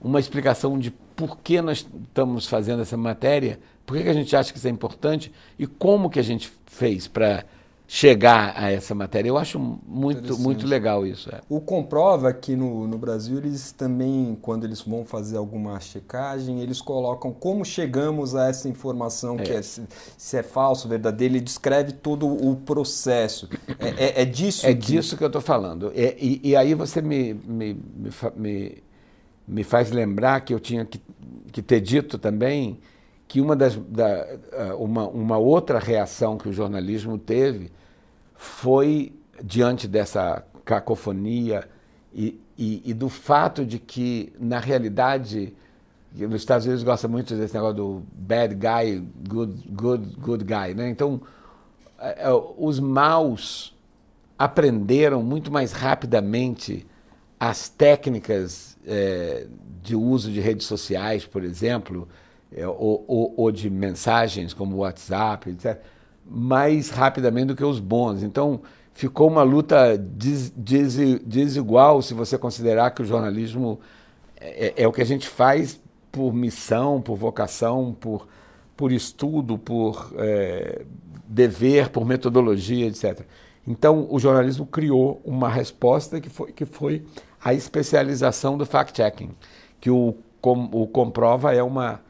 uma 0.00 0.18
explicação 0.18 0.78
de 0.78 0.90
por 0.90 1.38
que 1.38 1.60
nós 1.60 1.86
estamos 2.08 2.46
fazendo 2.46 2.82
essa 2.82 2.96
matéria, 2.96 3.60
por 3.84 3.96
que 3.96 4.08
a 4.08 4.12
gente 4.12 4.34
acha 4.34 4.52
que 4.52 4.58
isso 4.58 4.66
é 4.66 4.70
importante 4.70 5.32
e 5.58 5.66
como 5.66 6.10
que 6.10 6.18
a 6.18 6.22
gente 6.22 6.52
fez 6.66 7.06
para 7.06 7.44
chegar 7.94 8.54
a 8.56 8.70
essa 8.70 8.94
matéria. 8.94 9.28
Eu 9.28 9.36
acho 9.36 9.58
muito, 9.86 10.38
muito 10.38 10.66
legal 10.66 11.06
isso. 11.06 11.28
É. 11.28 11.42
O 11.46 11.60
comprova 11.60 12.32
que 12.32 12.56
no, 12.56 12.88
no 12.88 12.96
Brasil 12.96 13.36
eles 13.36 13.70
também, 13.70 14.34
quando 14.40 14.64
eles 14.64 14.80
vão 14.80 15.04
fazer 15.04 15.36
alguma 15.36 15.78
checagem, 15.78 16.62
eles 16.62 16.80
colocam 16.80 17.30
como 17.30 17.66
chegamos 17.66 18.34
a 18.34 18.48
essa 18.48 18.66
informação, 18.66 19.38
é. 19.38 19.42
que 19.42 19.52
é, 19.52 19.60
se, 19.60 19.82
se, 20.16 20.38
é 20.38 20.42
falso, 20.42 20.88
verdadeiro, 20.88 21.34
ele 21.34 21.42
descreve 21.42 21.92
todo 21.92 22.26
o 22.26 22.56
processo. 22.56 23.46
É, 23.78 23.88
é, 23.88 24.22
é 24.22 24.24
disso 24.24 24.66
É 24.66 24.72
que... 24.72 24.80
disso 24.80 25.14
que 25.14 25.22
eu 25.22 25.26
estou 25.26 25.42
falando. 25.42 25.92
É, 25.94 26.16
e, 26.18 26.40
e, 26.42 26.56
aí 26.56 26.72
você 26.72 27.02
me, 27.02 27.34
me, 27.34 27.78
me, 28.34 28.82
me, 29.46 29.62
faz 29.62 29.90
lembrar 29.90 30.40
que 30.40 30.54
eu 30.54 30.60
tinha 30.60 30.86
que, 30.86 30.98
que 31.52 31.60
ter 31.60 31.82
dito 31.82 32.16
também 32.16 32.80
que 33.28 33.38
uma, 33.38 33.54
das, 33.54 33.76
da, 33.76 34.26
uma, 34.78 35.06
uma 35.08 35.36
outra 35.36 35.78
reação 35.78 36.38
que 36.38 36.48
o 36.48 36.52
jornalismo 36.54 37.18
teve 37.18 37.70
foi 38.42 39.14
diante 39.40 39.86
dessa 39.86 40.44
cacofonia 40.64 41.68
e, 42.12 42.40
e, 42.58 42.82
e, 42.84 42.92
do 42.92 43.08
fato 43.08 43.64
de 43.64 43.78
que, 43.78 44.32
na 44.38 44.58
realidade, 44.58 45.54
nos 46.12 46.42
Estados 46.42 46.66
Unidos 46.66 46.82
gosta 46.82 47.06
muito 47.06 47.36
desse 47.36 47.54
negócio 47.54 47.76
do 47.76 48.02
bad 48.12 48.56
guy, 48.56 48.98
good, 49.28 49.68
good, 49.70 50.16
good 50.16 50.44
guy. 50.44 50.74
Né? 50.74 50.88
Então, 50.90 51.22
é, 52.00 52.24
é, 52.24 52.30
os 52.58 52.80
maus 52.80 53.78
aprenderam 54.36 55.22
muito 55.22 55.52
mais 55.52 55.70
rapidamente 55.70 56.84
as 57.38 57.68
técnicas 57.68 58.76
é, 58.84 59.46
de 59.80 59.94
uso 59.94 60.32
de 60.32 60.40
redes 60.40 60.66
sociais, 60.66 61.24
por 61.24 61.44
exemplo, 61.44 62.08
é, 62.52 62.66
ou, 62.66 63.04
ou, 63.06 63.34
ou 63.36 63.52
de 63.52 63.70
mensagens 63.70 64.52
como 64.52 64.78
WhatsApp, 64.78 65.48
etc 65.48 65.80
mais 66.34 66.88
rapidamente 66.88 67.46
do 67.46 67.56
que 67.56 67.64
os 67.64 67.78
bons. 67.78 68.22
Então, 68.22 68.62
ficou 68.94 69.28
uma 69.28 69.42
luta 69.42 69.98
des, 69.98 70.50
des, 70.50 70.96
desigual 71.24 72.00
se 72.00 72.14
você 72.14 72.38
considerar 72.38 72.90
que 72.92 73.02
o 73.02 73.04
jornalismo 73.04 73.78
é, 74.40 74.66
é, 74.66 74.82
é, 74.82 74.88
o 74.88 74.92
que 74.92 75.02
a 75.02 75.06
gente 75.06 75.28
faz 75.28 75.80
por 76.10 76.32
missão, 76.32 77.00
por 77.00 77.16
vocação, 77.16 77.94
por, 77.98 78.26
por 78.76 78.92
estudo, 78.92 79.58
por 79.58 80.12
é, 80.16 80.84
dever, 81.26 81.90
por 81.90 82.04
metodologia, 82.06 82.86
etc. 82.86 83.26
Então, 83.66 84.06
o 84.10 84.18
jornalismo 84.18 84.66
criou 84.66 85.20
uma 85.24 85.48
resposta 85.48 86.20
que 86.20 86.28
foi, 86.28 86.52
que 86.52 86.64
foi 86.64 87.04
a 87.42 87.54
especialização 87.54 88.56
do 88.56 88.66
fact-checking, 88.66 89.30
que 89.80 89.90
o, 89.90 90.14
com, 90.40 90.68
o 90.72 90.86
Comprova 90.86 91.54
é 91.54 91.62
uma, 91.62 92.00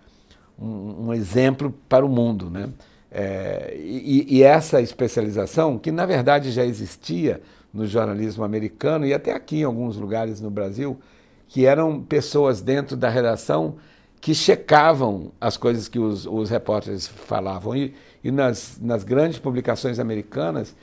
um, 0.58 1.08
um 1.08 1.14
exemplo 1.14 1.74
para 1.88 2.04
o 2.04 2.08
mundo. 2.08 2.48
Né? 2.48 2.68
É, 3.14 3.76
e, 3.76 4.38
e, 4.38 4.42
essa 4.42 4.80
especialização, 4.80 5.78
que 5.78 5.92
na 5.92 6.06
verdade 6.06 6.50
já 6.50 6.64
existia 6.64 7.42
no 7.72 7.86
jornalismo 7.86 8.42
americano 8.42 9.04
e 9.04 9.12
até 9.12 9.34
aqui 9.34 9.58
em 9.58 9.64
alguns 9.64 9.98
lugares 9.98 10.40
no 10.40 10.50
Brasil, 10.50 10.98
que 11.46 11.66
eram 11.66 12.00
pessoas 12.00 12.62
dentro 12.62 12.96
da 12.96 13.10
redação 13.10 13.76
que 14.18 14.34
checavam 14.34 15.30
as 15.38 15.58
coisas 15.58 15.88
que 15.88 15.98
os, 15.98 16.24
os 16.24 16.48
repórteres 16.48 17.06
falavam. 17.06 17.76
E, 17.76 17.92
e 18.24 18.30
nas, 18.30 18.78
nas, 18.80 19.04
grandes 19.04 19.38
publicações 19.38 19.98
americanas, 19.98 20.74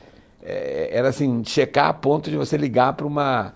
é, 0.44 0.90
era 0.92 1.10
assim, 1.10 1.44
checar 1.44 1.88
a 1.88 1.94
ponto 1.94 2.30
de 2.30 2.38
você 2.38 2.58
ligar 2.58 2.94
para 2.94 3.08
uma, 3.08 3.56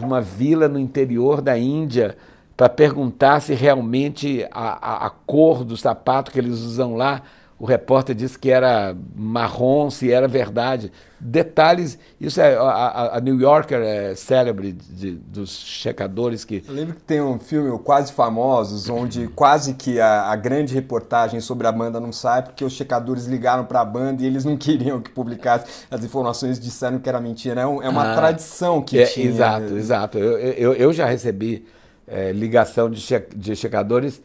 uma 0.00 0.20
vila 0.20 0.68
no 0.68 0.78
interior 0.78 1.40
da 1.40 1.58
Índia 1.58 2.16
para 2.56 2.68
perguntar 2.68 3.40
se 3.40 3.54
realmente 3.54 4.46
a, 4.52 4.92
a, 4.92 5.06
a 5.06 5.10
cor 5.10 5.64
do 5.64 5.76
sapato 5.76 6.30
que 6.30 6.38
eles 6.38 6.58
usam 6.60 6.94
lá 6.94 7.22
o 7.58 7.66
repórter 7.66 8.14
disse 8.14 8.38
que 8.38 8.50
era 8.50 8.96
marrom, 9.16 9.90
se 9.90 10.12
era 10.12 10.28
verdade. 10.28 10.92
Detalhes, 11.18 11.98
isso 12.20 12.40
é 12.40 12.54
a, 12.54 13.16
a 13.16 13.20
New 13.20 13.40
Yorker 13.40 13.80
é 13.82 14.14
célebre 14.14 14.70
de, 14.72 15.10
dos 15.10 15.50
checadores 15.50 16.44
que. 16.44 16.62
Eu 16.68 16.72
lembro 16.72 16.94
que 16.94 17.02
tem 17.02 17.20
um 17.20 17.36
filme, 17.36 17.68
o 17.70 17.78
Quase 17.80 18.12
Famosos, 18.12 18.88
onde 18.88 19.26
quase 19.28 19.74
que 19.74 19.98
a, 19.98 20.30
a, 20.30 20.36
grande 20.36 20.72
reportagem 20.72 21.40
sobre 21.40 21.66
a 21.66 21.72
banda 21.72 21.98
não 21.98 22.12
sai, 22.12 22.42
porque 22.42 22.64
os 22.64 22.72
checadores 22.72 23.26
ligaram 23.26 23.64
para 23.64 23.80
a 23.80 23.84
banda 23.84 24.22
e 24.22 24.26
eles 24.26 24.44
não 24.44 24.54
queriam 24.56 25.00
que 25.00 25.10
publicasse 25.10 25.66
as 25.90 26.04
informações, 26.04 26.60
disseram 26.60 27.00
que 27.00 27.08
era 27.08 27.20
mentira. 27.20 27.62
É, 27.62 27.66
um, 27.66 27.82
é 27.82 27.88
uma 27.88 28.12
ah, 28.12 28.14
tradição 28.14 28.80
que 28.80 29.00
é, 29.00 29.06
tinha. 29.06 29.26
Exato, 29.26 29.76
exato. 29.76 30.18
Eu, 30.18 30.38
eu, 30.38 30.72
eu 30.74 30.92
já 30.92 31.06
recebi 31.06 31.66
é, 32.06 32.30
ligação 32.30 32.88
de, 32.88 33.00
che, 33.00 33.20
de 33.34 33.56
checadores 33.56 34.22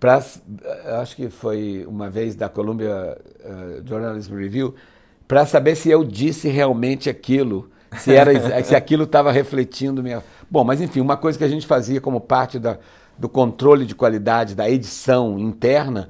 para 0.00 0.22
acho 1.00 1.16
que 1.16 1.28
foi 1.28 1.84
uma 1.88 2.08
vez 2.08 2.34
da 2.34 2.48
Columbia 2.48 3.18
uh, 3.44 3.86
Journalism 3.86 4.36
Review 4.36 4.74
para 5.26 5.44
saber 5.44 5.74
se 5.74 5.90
eu 5.90 6.04
disse 6.04 6.48
realmente 6.48 7.10
aquilo 7.10 7.68
se 7.98 8.14
era 8.14 8.32
se 8.62 8.76
aquilo 8.76 9.04
estava 9.04 9.32
refletindo 9.32 10.02
minha 10.02 10.22
bom 10.48 10.62
mas 10.62 10.80
enfim 10.80 11.00
uma 11.00 11.16
coisa 11.16 11.36
que 11.36 11.44
a 11.44 11.48
gente 11.48 11.66
fazia 11.66 12.00
como 12.00 12.20
parte 12.20 12.58
da, 12.58 12.78
do 13.18 13.28
controle 13.28 13.84
de 13.84 13.94
qualidade 13.94 14.54
da 14.54 14.70
edição 14.70 15.38
interna 15.38 16.08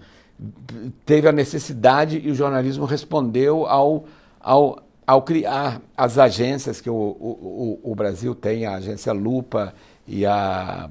teve 1.07 1.27
a 1.27 1.33
necessidade 1.33 2.21
e 2.23 2.31
o 2.31 2.35
jornalismo 2.35 2.85
respondeu 2.85 3.67
ao 3.67 4.05
ao, 4.39 4.79
ao 5.07 5.23
criar 5.23 5.81
as 5.97 6.19
agências 6.19 6.81
que 6.81 6.91
o, 6.91 6.95
o, 6.95 7.81
o 7.83 7.95
Brasil 7.95 8.35
tem 8.35 8.67
a 8.67 8.75
agência 8.75 9.13
Lupa 9.13 9.75
e 10.07 10.25
a, 10.25 10.89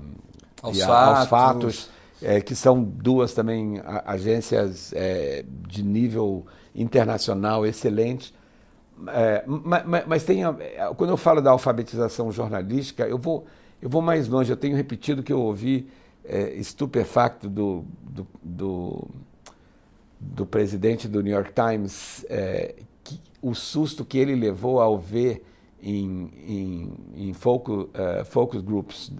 aos, 0.61 0.77
e 0.77 0.81
a, 0.81 0.87
fatos. 0.87 1.19
aos 1.19 1.29
fatos 1.29 1.96
é, 2.21 2.41
que 2.41 2.55
são 2.55 2.83
duas 2.83 3.33
também 3.33 3.81
agências 4.05 4.91
é, 4.93 5.43
de 5.67 5.83
nível 5.83 6.45
internacional 6.73 7.65
excelentes. 7.65 8.33
É, 9.09 9.43
mas, 9.45 10.05
mas, 10.07 10.23
tem, 10.23 10.43
é, 10.43 10.91
quando 10.95 11.11
eu 11.11 11.17
falo 11.17 11.41
da 11.41 11.51
alfabetização 11.51 12.31
jornalística, 12.31 13.07
eu 13.07 13.17
vou, 13.17 13.45
eu 13.81 13.89
vou 13.89 14.01
mais 14.01 14.27
longe. 14.27 14.51
Eu 14.51 14.57
tenho 14.57 14.75
repetido 14.75 15.21
que 15.21 15.31
eu 15.31 15.39
ouvi 15.39 15.87
é, 16.25 16.53
estupefacto 16.53 17.49
do, 17.49 17.85
do, 18.01 18.27
do, 18.41 19.07
do, 20.19 20.45
presidente 20.45 21.07
do 21.07 21.21
New 21.21 21.33
York 21.33 21.51
Times, 21.53 22.25
é, 22.29 22.75
que, 23.03 23.21
o 23.41 23.53
susto 23.53 24.03
que 24.03 24.17
ele 24.17 24.35
levou 24.35 24.81
ao 24.81 24.97
ver 24.97 25.43
em, 25.81 26.31
em, 26.47 27.27
em 27.29 27.33
focus, 27.33 27.83
uh, 27.85 28.25
focus 28.25 28.61
groups 28.61 29.11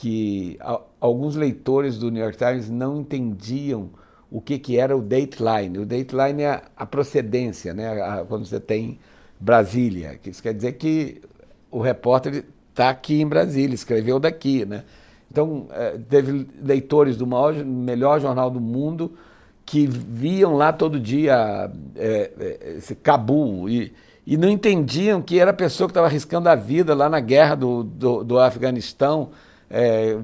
que 0.00 0.58
alguns 0.98 1.36
leitores 1.36 1.98
do 1.98 2.10
New 2.10 2.22
York 2.22 2.38
Times 2.38 2.70
não 2.70 3.00
entendiam 3.00 3.90
o 4.30 4.40
que, 4.40 4.58
que 4.58 4.78
era 4.78 4.96
o 4.96 5.02
dateline. 5.02 5.78
O 5.78 5.84
dateline 5.84 6.44
é 6.44 6.62
a 6.74 6.86
procedência, 6.86 7.74
né? 7.74 8.00
A, 8.02 8.24
quando 8.26 8.46
você 8.46 8.58
tem 8.58 8.98
Brasília. 9.38 10.18
Isso 10.24 10.42
quer 10.42 10.54
dizer 10.54 10.72
que 10.72 11.20
o 11.70 11.82
repórter 11.82 12.46
está 12.70 12.88
aqui 12.88 13.20
em 13.20 13.26
Brasília, 13.26 13.74
escreveu 13.74 14.18
daqui. 14.18 14.64
Né? 14.64 14.84
Então, 15.30 15.66
é, 15.70 15.98
teve 16.08 16.48
leitores 16.62 17.18
do 17.18 17.26
maior, 17.26 17.52
melhor 17.62 18.22
jornal 18.22 18.50
do 18.50 18.60
mundo 18.60 19.12
que 19.66 19.86
viam 19.86 20.56
lá 20.56 20.72
todo 20.72 20.98
dia 20.98 21.70
é, 21.94 22.30
é, 22.40 22.74
esse 22.78 22.94
Cabul 22.94 23.68
e, 23.68 23.92
e 24.26 24.38
não 24.38 24.48
entendiam 24.48 25.20
que 25.20 25.38
era 25.38 25.50
a 25.50 25.54
pessoa 25.54 25.88
que 25.88 25.90
estava 25.90 26.06
arriscando 26.06 26.48
a 26.48 26.54
vida 26.54 26.94
lá 26.94 27.06
na 27.10 27.20
guerra 27.20 27.54
do, 27.54 27.84
do, 27.84 28.24
do 28.24 28.38
Afeganistão. 28.38 29.28
É, 29.70 30.18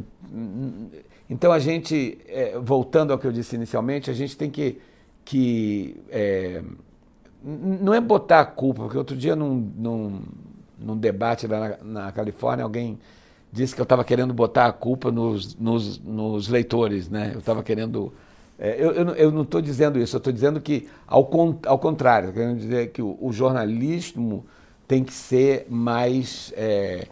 então 1.30 1.52
a 1.52 1.58
gente, 1.58 2.18
é, 2.26 2.58
voltando 2.58 3.12
ao 3.12 3.18
que 3.18 3.26
eu 3.26 3.32
disse 3.32 3.54
inicialmente, 3.54 4.10
a 4.10 4.14
gente 4.14 4.36
tem 4.36 4.50
que, 4.50 4.78
que 5.24 5.96
é, 6.10 6.62
não 7.42 7.94
é 7.94 8.00
botar 8.00 8.40
a 8.40 8.44
culpa, 8.44 8.82
porque 8.82 8.98
outro 8.98 9.16
dia 9.16 9.36
num, 9.36 9.72
num, 9.76 10.22
num 10.78 10.96
debate 10.96 11.46
lá 11.46 11.60
na, 11.60 12.04
na, 12.04 12.12
Califórnia 12.12 12.64
alguém 12.64 12.98
disse 13.52 13.74
que 13.74 13.80
eu 13.80 13.84
estava 13.84 14.04
querendo 14.04 14.34
botar 14.34 14.66
a 14.66 14.72
culpa 14.72 15.10
nos, 15.10 15.54
nos, 15.56 15.98
nos 16.00 16.48
leitores, 16.48 17.08
né? 17.08 17.30
Eu 17.32 17.38
estava 17.38 17.62
querendo 17.62 18.12
é, 18.58 18.76
eu, 18.82 18.92
eu, 18.92 19.08
eu, 19.10 19.30
não 19.30 19.42
estou 19.42 19.60
dizendo 19.60 19.98
isso, 19.98 20.16
eu 20.16 20.18
estou 20.18 20.32
dizendo 20.32 20.60
que, 20.60 20.88
ao, 21.06 21.28
ao 21.66 21.78
contrário, 21.78 22.32
querendo 22.32 22.58
dizer 22.58 22.90
que 22.90 23.02
o, 23.02 23.16
o, 23.20 23.30
jornalismo 23.30 24.46
tem 24.88 25.04
que 25.04 25.12
ser 25.12 25.66
mais 25.68 26.54
é, 26.56 27.06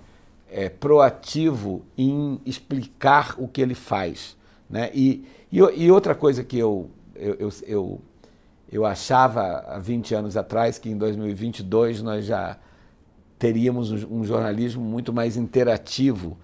é, 0.55 0.69
proativo 0.69 1.85
em 1.99 2.41
explicar 2.47 3.35
o 3.39 3.49
que 3.49 3.61
ele 3.61 3.75
faz. 3.75 4.37
Né? 4.71 4.89
E, 4.95 5.27
e, 5.51 5.59
e 5.59 5.91
outra 5.91 6.15
coisa 6.15 6.45
que 6.45 6.57
eu, 6.57 6.89
eu, 7.17 7.51
eu, 7.67 8.01
eu, 8.71 8.87
achava 8.87 9.65
há 9.67 9.81
20 9.81 10.15
anos 10.15 10.37
atrás, 10.37 10.79
que 10.79 10.89
em 10.89 10.97
2022 10.97 12.03
nós 12.03 12.25
já 12.25 12.57
teríamos 13.37 13.91
um 14.05 14.23
jornalismo 14.23 14.81
muito 14.81 15.13
mais 15.13 15.37
interativo, 15.37 16.39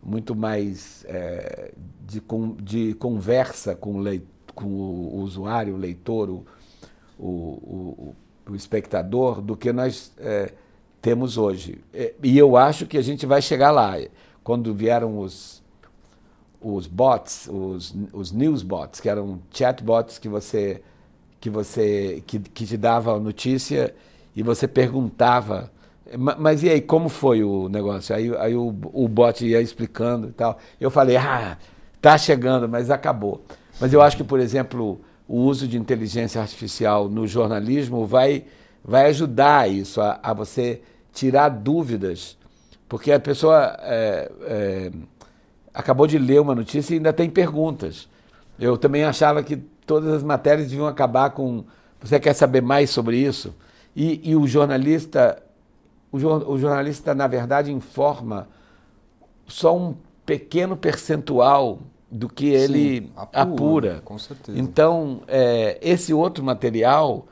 muito 0.00 0.36
mais 0.36 1.04
é, 1.08 1.72
de, 2.06 2.22
de 2.62 2.94
conversa 2.94 3.74
com 3.74 3.98
o 3.98 4.20
com 4.54 4.64
o, 4.68 5.20
usuário, 5.22 5.74
o 5.74 5.76
leitor, 5.76 6.30
o, 6.30 6.44
o, 7.18 8.14
o 8.48 8.54
espectador, 8.54 9.42
do 9.42 9.56
que 9.56 9.72
nós 9.72 10.12
é, 10.18 10.52
temos 11.06 11.38
hoje. 11.38 11.78
É, 11.94 12.14
e 12.20 12.36
eu 12.36 12.56
acho 12.56 12.84
que 12.84 12.98
a 12.98 13.02
gente 13.02 13.26
vai 13.26 13.40
chegar 13.40 13.70
lá. 13.70 13.96
Quando 14.42 14.74
vieram 14.74 15.20
os, 15.20 15.62
os 16.60 16.88
bots, 16.88 17.48
os, 17.48 17.94
os 18.12 18.32
newsbots, 18.32 18.98
que 18.98 19.08
eram 19.08 19.38
chatbots 19.52 20.18
que 20.18 20.28
você 20.28 20.82
que 21.38 21.48
você 21.48 22.24
que, 22.26 22.40
que 22.40 22.66
te 22.66 22.76
dava 22.76 23.20
notícia 23.20 23.94
e 24.34 24.42
você 24.42 24.66
perguntava 24.66 25.70
mas 26.18 26.62
e 26.62 26.70
aí, 26.70 26.80
como 26.80 27.08
foi 27.08 27.42
o 27.42 27.68
negócio? 27.68 28.14
Aí, 28.14 28.32
aí 28.36 28.54
o, 28.54 28.74
o 28.92 29.08
bot 29.08 29.44
ia 29.44 29.60
explicando 29.60 30.28
e 30.28 30.32
tal. 30.32 30.56
Eu 30.80 30.88
falei, 30.88 31.16
ah, 31.16 31.58
tá 32.00 32.16
chegando, 32.16 32.68
mas 32.68 32.92
acabou. 32.92 33.44
Mas 33.80 33.92
eu 33.92 34.00
acho 34.00 34.16
que, 34.16 34.22
por 34.22 34.38
exemplo, 34.38 35.00
o 35.26 35.40
uso 35.40 35.66
de 35.66 35.76
inteligência 35.76 36.40
artificial 36.40 37.08
no 37.08 37.26
jornalismo 37.26 38.06
vai, 38.06 38.44
vai 38.84 39.06
ajudar 39.06 39.68
isso, 39.68 40.00
a, 40.00 40.20
a 40.22 40.32
você 40.32 40.80
tirar 41.16 41.48
dúvidas. 41.48 42.36
Porque 42.88 43.10
a 43.10 43.18
pessoa 43.18 43.76
é, 43.80 44.30
é, 44.42 44.92
acabou 45.74 46.06
de 46.06 46.18
ler 46.18 46.40
uma 46.40 46.54
notícia 46.54 46.94
e 46.94 46.98
ainda 46.98 47.12
tem 47.12 47.28
perguntas. 47.28 48.08
Eu 48.58 48.76
também 48.76 49.02
achava 49.02 49.42
que 49.42 49.56
todas 49.56 50.12
as 50.12 50.22
matérias 50.22 50.68
deviam 50.68 50.86
acabar 50.86 51.30
com. 51.30 51.64
Você 52.00 52.20
quer 52.20 52.34
saber 52.34 52.60
mais 52.60 52.90
sobre 52.90 53.16
isso? 53.16 53.54
E, 53.94 54.30
e 54.30 54.36
o 54.36 54.46
jornalista, 54.46 55.42
o, 56.12 56.18
o 56.18 56.58
jornalista, 56.58 57.14
na 57.14 57.26
verdade, 57.26 57.72
informa 57.72 58.48
só 59.48 59.76
um 59.76 59.96
pequeno 60.24 60.76
percentual 60.76 61.80
do 62.10 62.28
que 62.28 62.46
ele 62.46 63.00
Sim, 63.00 63.10
apura, 63.16 63.54
apura. 63.54 64.02
Com 64.04 64.18
certeza. 64.18 64.58
Então, 64.58 65.22
é, 65.26 65.78
esse 65.80 66.12
outro 66.12 66.44
material, 66.44 67.26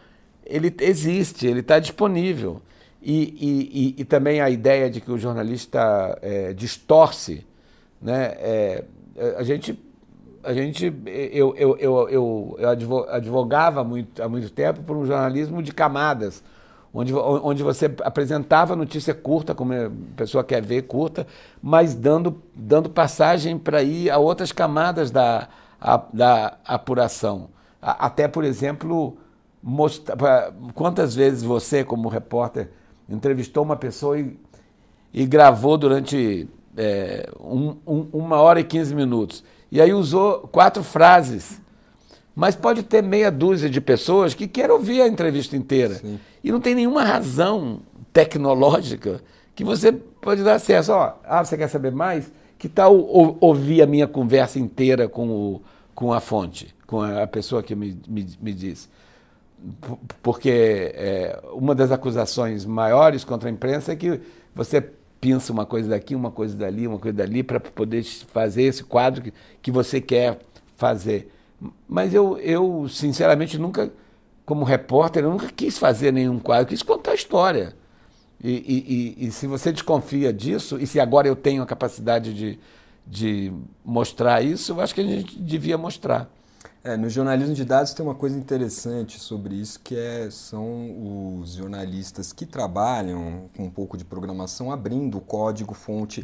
ele 0.45 0.75
existe, 0.81 1.47
ele 1.47 1.61
está 1.61 1.79
disponível. 1.79 2.61
E, 3.07 3.95
e, 3.97 4.01
e, 4.01 4.05
também 4.07 4.41
a 4.41 4.49
ideia 4.49 4.89
de 4.89 4.99
que 4.99 5.13
o 5.13 5.19
jornalista 5.19 6.19
é, 6.23 6.55
distorce, 6.55 7.47
né? 8.01 8.35
É, 8.39 8.85
a 9.37 9.43
gente, 9.43 9.79
a 10.43 10.55
gente 10.55 10.87
eu, 11.05 11.55
eu, 11.55 11.77
eu, 11.77 12.09
eu, 12.09 12.57
eu 12.59 13.09
advogava 13.11 13.85
muito, 13.85 14.23
há 14.23 14.29
muito 14.29 14.49
tempo 14.49 14.83
por 14.85 14.97
um 14.97 15.05
jornalismo 15.05 15.63
de 15.63 15.71
camadas, 15.71 16.43
onde, 16.95 17.13
onde 17.13 17.63
você 17.63 17.95
apresentava 18.03 18.75
notícia 18.75 19.13
curta, 19.13 19.55
como 19.55 19.75
a 19.75 19.91
pessoa 20.17 20.43
quer 20.43 20.63
ver 20.63 20.85
curta, 20.85 21.27
mas 21.63 21.95
dando, 21.95 22.41
dando 22.55 22.89
passagem 22.89 23.59
para 23.59 23.83
ir 23.83 24.09
a 24.09 24.17
outras 24.17 24.51
camadas 24.51 25.11
da, 25.11 25.47
a, 25.79 26.03
da 26.11 26.57
apuração. 26.65 27.51
Até, 27.83 28.27
por 28.27 28.45
exemplo, 28.45 29.19
mostrar, 29.63 30.55
quantas 30.73 31.15
vezes 31.15 31.43
você, 31.43 31.85
como 31.85 32.09
repórter, 32.09 32.71
entrevistou 33.09 33.63
uma 33.63 33.77
pessoa 33.77 34.19
e, 34.19 34.37
e 35.13 35.27
gravou 35.27 35.77
durante 35.77 36.49
é, 36.77 37.29
um, 37.41 37.77
um, 37.87 38.09
uma 38.13 38.41
hora 38.41 38.61
e 38.61 38.65
quinze 38.65 38.95
minutos. 38.95 39.45
E 39.71 39.81
aí 39.81 39.93
usou 39.93 40.49
quatro 40.49 40.83
frases 40.83 41.61
mas 42.35 42.57
pode 42.57 42.83
ter 42.83 43.03
meia 43.03 43.31
dúzia 43.31 43.71
de 43.71 43.81
pessoas 43.81 44.35
que 44.35 44.49
querem 44.49 44.73
ouvir 44.73 45.01
a 45.01 45.07
entrevista 45.07 45.57
inteira. 45.57 45.95
Sim. 45.95 46.19
E 46.43 46.51
não 46.51 46.61
tem 46.61 46.75
nenhuma 46.75 47.05
razão 47.05 47.81
tecnológica 48.13 49.21
que 49.55 49.63
você 49.63 49.93
pode 49.93 50.43
dar 50.43 50.55
acesso. 50.55 50.93
Ó, 50.93 51.15
ah, 51.25 51.45
você 51.45 51.57
quer 51.57 51.69
saber 51.69 51.93
mais? 51.93 52.31
Que 52.59 52.69
tal 52.69 52.97
ouvir 53.41 53.83
a 53.83 53.87
minha 53.87 54.09
conversa 54.09 54.59
inteira 54.59 55.09
com, 55.09 55.29
o, 55.29 55.63
com 55.95 56.13
a 56.13 56.21
fonte, 56.21 56.75
com 56.87 57.01
a 57.01 57.27
pessoa 57.27 57.63
que 57.63 57.75
me, 57.75 57.97
me, 58.09 58.27
me 58.41 58.53
disse? 58.53 58.89
Porque 60.23 60.93
é, 60.95 61.41
uma 61.53 61.75
das 61.75 61.91
acusações 61.91 62.65
maiores 62.65 63.25
contra 63.25 63.49
a 63.49 63.53
imprensa 63.53 63.93
é 63.93 63.97
que 63.97 64.21
você 64.55 64.81
pensa 65.21 65.53
uma 65.53 65.65
coisa 65.65 65.89
daqui, 65.89 66.15
uma 66.15 66.31
coisa 66.31 66.55
dali, 66.55 66.87
uma 66.87 66.99
coisa 66.99 67.17
dali, 67.17 67.43
para 67.43 67.59
poder 67.59 68.05
fazer 68.05 68.65
esse 68.65 68.85
quadro 68.85 69.23
que, 69.23 69.33
que 69.63 69.71
você 69.71 70.01
quer 70.01 70.39
fazer. 70.77 71.33
Mas 71.89 72.13
eu, 72.13 72.37
eu, 72.39 72.87
sinceramente, 72.89 73.59
nunca, 73.59 73.91
como 74.45 74.65
repórter, 74.65 75.25
nunca 75.25 75.49
quis 75.49 75.79
fazer 75.79 76.13
nenhum 76.13 76.39
quadro, 76.39 76.67
quis 76.67 76.83
contar 76.83 77.13
a 77.13 77.15
história. 77.15 77.75
E, 78.43 78.51
e, 78.51 79.25
e, 79.25 79.27
e, 79.29 79.31
se 79.31 79.47
você 79.47 79.73
desconfia 79.73 80.31
disso, 80.31 80.79
e 80.79 80.87
se 80.87 81.01
agora 81.01 81.27
eu 81.27 81.35
tenho 81.35 81.63
a 81.63 81.67
capacidade 81.67 82.35
de, 82.35 82.59
de 83.07 83.51
mostrar 83.83 84.43
isso, 84.43 84.73
eu 84.73 84.81
acho 84.81 84.95
que 84.95 85.01
a 85.01 85.05
gente 85.05 85.41
devia 85.41 85.79
mostrar. 85.79 86.31
É, 86.85 86.99
no 86.99 87.09
jornalismo 87.09 87.55
de 87.55 87.65
dados 87.65 87.95
tem 87.95 88.05
uma 88.05 88.15
coisa 88.15 88.39
interessante 88.39 89.19
sobre 89.19 89.55
isso, 89.55 89.81
que 89.81 89.97
é, 89.97 90.29
são 90.31 91.41
os 91.41 91.55
jornalistas 91.55 92.31
que 92.31 92.45
trabalham 92.45 93.49
com 93.57 93.65
um 93.65 93.71
pouco 93.71 93.97
de 93.97 94.05
programação 94.05 94.71
abrindo 94.71 95.17
o 95.17 95.21
código-fonte 95.23 96.23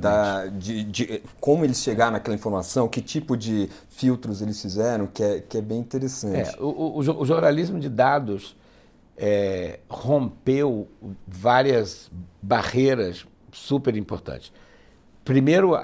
da, 0.00 0.46
de, 0.46 0.82
de, 0.82 1.22
como 1.40 1.64
eles 1.64 1.80
chegaram 1.80 2.10
naquela 2.10 2.34
informação, 2.34 2.88
que 2.88 3.00
tipo 3.00 3.36
de 3.36 3.70
filtros 3.88 4.42
eles 4.42 4.60
fizeram, 4.60 5.06
que 5.06 5.22
é, 5.22 5.40
que 5.42 5.58
é 5.58 5.62
bem 5.62 5.78
interessante. 5.78 6.56
É, 6.56 6.60
o, 6.60 6.66
o, 6.66 6.98
o, 6.98 7.24
jornalismo 7.24 7.78
de 7.78 7.88
dados 7.88 8.56
é, 9.16 9.78
rompeu 9.88 10.88
várias 11.24 12.10
barreiras 12.42 13.24
super 13.52 13.96
importantes. 13.96 14.52
Primeiro, 15.24 15.76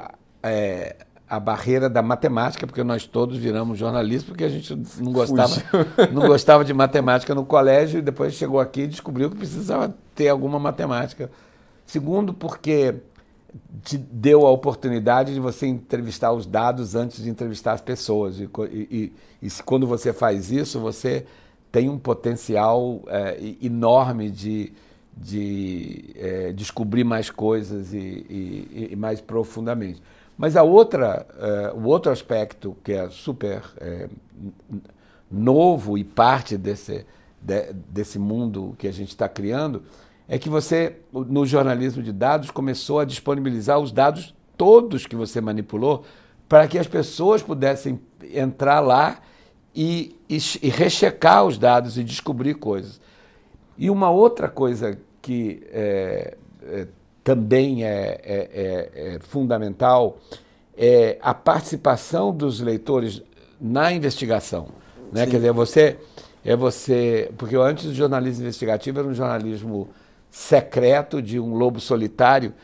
é, 0.42 1.05
a 1.28 1.40
barreira 1.40 1.90
da 1.90 2.02
matemática, 2.02 2.66
porque 2.66 2.84
nós 2.84 3.04
todos 3.04 3.36
viramos 3.36 3.78
jornalistas, 3.78 4.28
porque 4.28 4.44
a 4.44 4.48
gente 4.48 4.74
não 5.00 5.12
gostava, 5.12 5.54
não 6.12 6.26
gostava 6.26 6.64
de 6.64 6.72
matemática 6.72 7.34
no 7.34 7.44
colégio 7.44 7.98
e 7.98 8.02
depois 8.02 8.34
chegou 8.34 8.60
aqui 8.60 8.82
e 8.82 8.86
descobriu 8.86 9.28
que 9.28 9.36
precisava 9.36 9.94
ter 10.14 10.28
alguma 10.28 10.58
matemática. 10.58 11.30
Segundo, 11.84 12.32
porque 12.32 12.94
te 13.82 13.98
deu 13.98 14.46
a 14.46 14.50
oportunidade 14.50 15.34
de 15.34 15.40
você 15.40 15.66
entrevistar 15.66 16.32
os 16.32 16.46
dados 16.46 16.94
antes 16.94 17.22
de 17.22 17.28
entrevistar 17.28 17.72
as 17.72 17.80
pessoas. 17.80 18.38
E, 18.38 18.48
e, 18.72 19.12
e 19.42 19.50
quando 19.64 19.86
você 19.86 20.12
faz 20.12 20.52
isso, 20.52 20.78
você 20.78 21.26
tem 21.72 21.88
um 21.88 21.98
potencial 21.98 23.02
é, 23.08 23.36
enorme 23.60 24.30
de, 24.30 24.72
de 25.16 26.14
é, 26.16 26.52
descobrir 26.52 27.02
mais 27.02 27.30
coisas 27.30 27.92
e, 27.92 28.88
e 28.92 28.96
mais 28.96 29.20
profundamente. 29.20 30.00
Mas 30.36 30.56
a 30.56 30.62
outra, 30.62 31.26
uh, 31.74 31.78
o 31.78 31.86
outro 31.86 32.12
aspecto 32.12 32.76
que 32.84 32.92
é 32.92 33.08
super 33.08 33.62
uh, 33.80 34.10
novo 35.30 35.96
e 35.96 36.04
parte 36.04 36.56
desse, 36.58 37.06
de, 37.40 37.72
desse 37.72 38.18
mundo 38.18 38.74
que 38.78 38.86
a 38.86 38.92
gente 38.92 39.08
está 39.08 39.28
criando 39.28 39.82
é 40.28 40.38
que 40.38 40.48
você, 40.48 40.96
no 41.12 41.46
jornalismo 41.46 42.02
de 42.02 42.12
dados, 42.12 42.50
começou 42.50 43.00
a 43.00 43.04
disponibilizar 43.04 43.78
os 43.78 43.92
dados 43.92 44.34
todos 44.56 45.06
que 45.06 45.14
você 45.14 45.40
manipulou 45.40 46.04
para 46.48 46.66
que 46.66 46.78
as 46.78 46.86
pessoas 46.86 47.42
pudessem 47.42 48.00
entrar 48.34 48.80
lá 48.80 49.20
e, 49.74 50.16
e, 50.28 50.38
e 50.62 50.68
rechecar 50.68 51.44
os 51.44 51.58
dados 51.58 51.98
e 51.98 52.04
descobrir 52.04 52.54
coisas. 52.54 53.00
E 53.76 53.90
uma 53.90 54.10
outra 54.10 54.48
coisa 54.48 54.98
que 55.20 55.62
é, 55.70 56.36
é, 56.62 56.86
também 57.26 57.84
é, 57.84 58.20
é, 58.22 58.50
é, 58.54 59.14
é 59.16 59.18
fundamental 59.18 60.18
é 60.78 61.18
a 61.20 61.34
participação 61.34 62.32
dos 62.32 62.60
leitores 62.60 63.20
na 63.60 63.92
investigação. 63.92 64.68
Né? 65.10 65.26
Quer 65.26 65.38
dizer, 65.38 65.52
você 65.52 65.96
é 66.44 66.54
você. 66.54 67.28
Porque 67.36 67.56
antes 67.56 67.86
o 67.86 67.94
jornalismo 67.94 68.44
investigativo 68.44 69.00
era 69.00 69.08
um 69.08 69.14
jornalismo 69.14 69.88
secreto 70.30 71.20
de 71.20 71.40
um 71.40 71.56
lobo 71.56 71.80
solitário, 71.80 72.54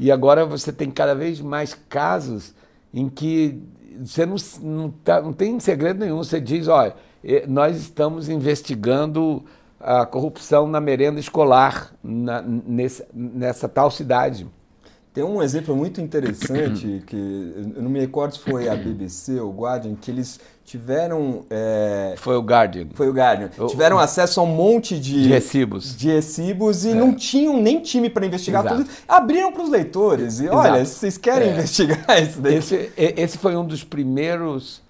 e 0.00 0.10
agora 0.10 0.44
você 0.44 0.72
tem 0.72 0.90
cada 0.90 1.14
vez 1.14 1.40
mais 1.40 1.74
casos 1.88 2.52
em 2.92 3.08
que 3.08 3.62
você 4.00 4.26
não, 4.26 4.36
não, 4.62 4.90
tá, 4.90 5.22
não 5.22 5.32
tem 5.32 5.60
segredo 5.60 6.00
nenhum. 6.00 6.16
Você 6.16 6.40
diz, 6.40 6.66
olha, 6.66 6.96
nós 7.46 7.76
estamos 7.76 8.28
investigando 8.28 9.44
a 9.80 10.04
corrupção 10.04 10.66
na 10.66 10.80
merenda 10.80 11.20
escolar 11.20 11.92
na, 12.02 12.42
nesse, 12.42 13.04
nessa 13.12 13.68
tal 13.68 13.90
cidade. 13.90 14.46
Tem 15.14 15.24
um 15.24 15.42
exemplo 15.42 15.74
muito 15.74 16.00
interessante 16.00 17.02
que 17.06 17.72
eu 17.76 17.82
não 17.82 17.90
me 17.90 17.98
recordo 17.98 18.34
se 18.34 18.40
foi 18.40 18.68
a 18.68 18.76
BBC 18.76 19.40
ou 19.40 19.50
o 19.50 19.52
Guardian 19.52 19.94
que 19.94 20.10
eles 20.10 20.38
tiveram 20.64 21.44
é... 21.48 22.14
foi 22.18 22.36
o 22.36 22.42
Guardian 22.42 22.88
foi 22.92 23.08
o 23.08 23.12
Guardian 23.12 23.50
o, 23.58 23.66
tiveram 23.68 23.98
acesso 23.98 24.38
a 24.38 24.42
um 24.42 24.54
monte 24.54 25.00
de, 25.00 25.22
de 25.22 25.28
recibos 25.28 25.96
de 25.96 26.10
recibos 26.10 26.84
e 26.84 26.90
é. 26.90 26.94
não 26.94 27.14
tinham 27.14 27.56
nem 27.56 27.80
time 27.80 28.10
para 28.10 28.26
investigar 28.26 28.64
Exato. 28.66 28.84
tudo 28.84 28.90
abriram 29.08 29.50
para 29.50 29.62
os 29.62 29.70
leitores 29.70 30.40
e 30.40 30.44
Exato. 30.44 30.56
olha 30.58 30.84
vocês 30.84 31.16
querem 31.16 31.48
é. 31.48 31.52
investigar 31.52 32.22
isso 32.22 32.40
daí 32.42 32.56
esse, 32.56 32.92
esse 32.96 33.38
foi 33.38 33.56
um 33.56 33.66
dos 33.66 33.82
primeiros 33.82 34.82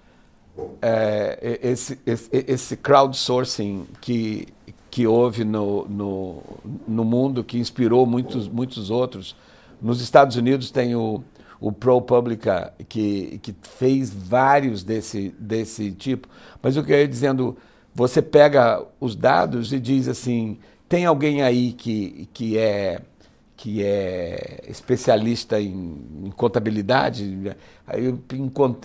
é, 0.81 1.59
esse, 1.63 1.97
esse, 2.05 2.29
esse 2.31 2.75
crowdsourcing 2.75 3.87
que 4.01 4.49
que 4.99 5.07
houve 5.07 5.45
no, 5.45 5.85
no, 5.87 6.43
no 6.85 7.05
mundo 7.05 7.41
que 7.41 7.57
inspirou 7.57 8.05
muitos 8.05 8.49
muitos 8.49 8.89
outros 8.89 9.33
nos 9.81 10.01
Estados 10.01 10.35
Unidos 10.35 10.71
tem 10.71 10.93
o, 10.93 11.23
o 11.57 11.71
ProPublica, 11.71 12.73
que, 12.89 13.39
que 13.41 13.55
fez 13.61 14.13
vários 14.13 14.83
desse, 14.83 15.33
desse 15.39 15.93
tipo. 15.93 16.27
Mas 16.61 16.75
o 16.75 16.83
que 16.83 16.91
eu 16.91 16.97
ia 16.97 17.07
dizendo, 17.07 17.57
você 17.95 18.21
pega 18.21 18.85
os 18.99 19.15
dados 19.15 19.71
e 19.71 19.79
diz 19.79 20.09
assim, 20.09 20.59
tem 20.89 21.05
alguém 21.05 21.43
aí 21.43 21.71
que, 21.71 22.27
que 22.33 22.57
é 22.57 22.99
que 23.55 23.83
é 23.83 24.63
especialista 24.67 25.61
em, 25.61 26.01
em 26.25 26.31
contabilidade. 26.31 27.55
Aí 27.87 28.13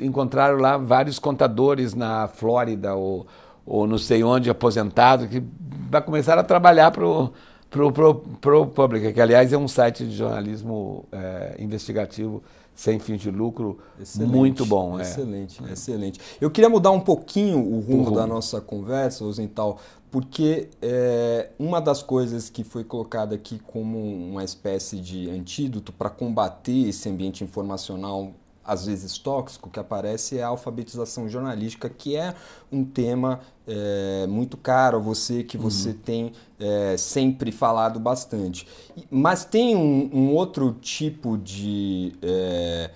encontraram 0.00 0.58
lá 0.58 0.76
vários 0.76 1.18
contadores 1.20 1.92
na 1.92 2.26
Flórida 2.28 2.94
ou, 2.94 3.26
ou 3.66 3.86
não 3.86 3.98
sei 3.98 4.22
onde, 4.22 4.50
aposentados, 4.50 5.26
que 5.26 5.42
vai 5.90 6.02
começar 6.02 6.38
a 6.38 6.42
trabalhar 6.42 6.90
para 6.90 7.06
o 7.06 7.32
pro, 7.74 7.92
pro, 7.92 8.14
pro 8.40 8.66
Publica, 8.66 9.12
que 9.12 9.20
aliás 9.20 9.52
é 9.52 9.58
um 9.58 9.66
site 9.66 10.04
de 10.04 10.16
jornalismo 10.16 11.06
é, 11.10 11.56
investigativo 11.58 12.42
sem 12.74 12.98
fins 12.98 13.20
de 13.20 13.30
lucro 13.30 13.78
excelente, 14.00 14.32
muito 14.32 14.66
bom. 14.66 15.00
Excelente, 15.00 15.62
é. 15.64 15.72
excelente. 15.72 16.20
Eu 16.40 16.50
queria 16.50 16.68
mudar 16.68 16.90
um 16.90 17.00
pouquinho 17.00 17.58
o 17.58 17.80
rumo, 17.80 18.12
da 18.12 18.26
nossa 18.26 18.60
conversa, 18.60 19.24
Ozental, 19.24 19.78
porque 20.10 20.68
é, 20.80 21.50
uma 21.58 21.80
das 21.80 22.02
coisas 22.02 22.48
que 22.48 22.62
foi 22.62 22.84
colocada 22.84 23.34
aqui 23.34 23.60
como 23.66 23.98
uma 23.98 24.44
espécie 24.44 25.00
de 25.00 25.28
antídoto 25.30 25.92
para 25.92 26.10
combater 26.10 26.88
esse 26.88 27.08
ambiente 27.08 27.42
informacional 27.42 28.32
às 28.64 28.86
vezes 28.86 29.18
tóxico 29.18 29.68
que 29.68 29.78
aparece 29.78 30.38
é 30.38 30.42
a 30.42 30.48
alfabetização 30.48 31.28
jornalística, 31.28 31.88
que 31.88 32.16
é 32.16 32.34
um 32.72 32.82
tema 32.84 33.40
é, 33.66 34.26
muito 34.26 34.56
caro 34.56 34.98
a 34.98 35.00
você, 35.00 35.42
que 35.42 35.56
você 35.56 35.90
uhum. 35.90 35.98
tem 36.04 36.32
é, 36.60 36.96
sempre 36.96 37.50
falado 37.50 37.98
bastante. 37.98 38.66
Mas 39.10 39.44
tem 39.44 39.74
um, 39.74 40.10
um 40.12 40.34
outro 40.34 40.76
tipo 40.80 41.36
de. 41.38 42.12
É, 42.22 42.90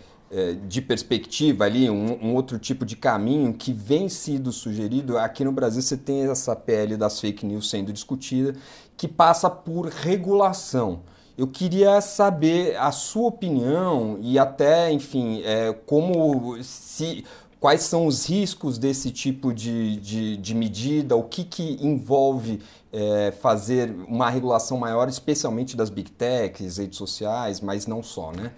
de 0.67 0.83
perspectiva 0.83 1.65
ali, 1.65 1.89
um, 1.89 2.23
um, 2.23 2.35
outro 2.35 2.59
tipo 2.59 2.85
de 2.85 2.95
caminho 2.95 3.55
que 3.55 3.73
vem 3.73 4.11
sido 4.11 4.53
sugerido. 4.53 5.17
Aqui 5.17 5.43
no 5.43 5.51
Brasil 5.51 5.81
você 5.81 5.97
tem 5.97 6.31
essa 6.31 6.55
pele 6.55 6.99
das 6.99 7.19
fake 7.19 7.47
news 7.47 7.71
sendo 7.71 7.95
discutida, 7.95 8.55
que 8.95 9.09
passa 9.09 9.49
por 9.49 9.87
regulação. 9.87 11.01
Eu 11.35 11.47
queria 11.47 11.99
saber 12.03 12.77
a 12.77 12.93
sua 12.93 13.29
opinião 13.29 14.19
e 14.21 14.39
até, 14.39 14.93
enfim, 14.93 15.43
como 15.87 16.63
se 16.63 17.25
quais 17.61 17.83
são 17.83 18.07
os 18.07 18.29
riscos 18.29 18.79
desse 18.79 19.11
tipo 19.11 19.53
de, 19.53 19.97
de, 19.97 20.37
de 20.37 20.55
medida, 20.55 21.17
o 21.17 21.25
que, 21.25 21.45
que 21.45 21.79
envolve 21.85 22.61
é, 22.93 23.33
fazer 23.33 23.91
uma 24.07 24.31
regulação 24.31 24.79
maior, 24.79 25.09
especialmente 25.09 25.77
das 25.77 25.91
big 25.91 26.11
techs, 26.13 26.79
redes 26.79 26.97
sociais, 26.97 27.61
mas 27.61 27.87
não 27.87 28.03
só, 28.03 28.33
né? 28.33 28.53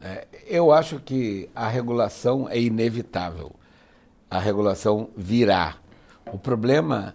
É, 0.00 0.26
eu 0.46 0.70
acho 0.70 1.00
que 1.00 1.48
a 1.54 1.66
regulação 1.66 2.46
é 2.48 2.60
inevitável. 2.60 3.52
A 4.30 4.38
regulação 4.38 5.08
virá. 5.16 5.76
O 6.30 6.38
problema 6.38 7.14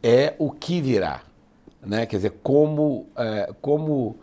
é 0.00 0.36
o 0.38 0.50
que 0.52 0.80
virá. 0.80 1.22
Né? 1.82 2.06
Quer 2.06 2.16
dizer, 2.16 2.34
como, 2.42 3.08
é, 3.16 3.52
como 3.60 4.16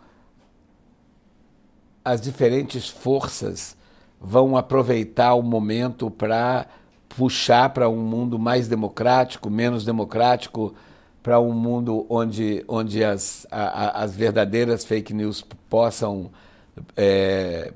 as 2.02 2.20
diferentes 2.20 2.88
forças 2.88 3.76
vão 4.26 4.56
aproveitar 4.56 5.34
o 5.34 5.42
momento 5.42 6.10
para 6.10 6.66
puxar 7.08 7.70
para 7.70 7.88
um 7.88 8.02
mundo 8.02 8.40
mais 8.40 8.66
democrático, 8.66 9.48
menos 9.48 9.84
democrático, 9.84 10.74
para 11.22 11.38
um 11.38 11.52
mundo 11.52 12.04
onde, 12.08 12.64
onde 12.66 13.04
as, 13.04 13.46
a, 13.52 14.02
as 14.02 14.16
verdadeiras 14.16 14.84
fake 14.84 15.14
news 15.14 15.44
possam 15.70 16.30
é, 16.96 17.72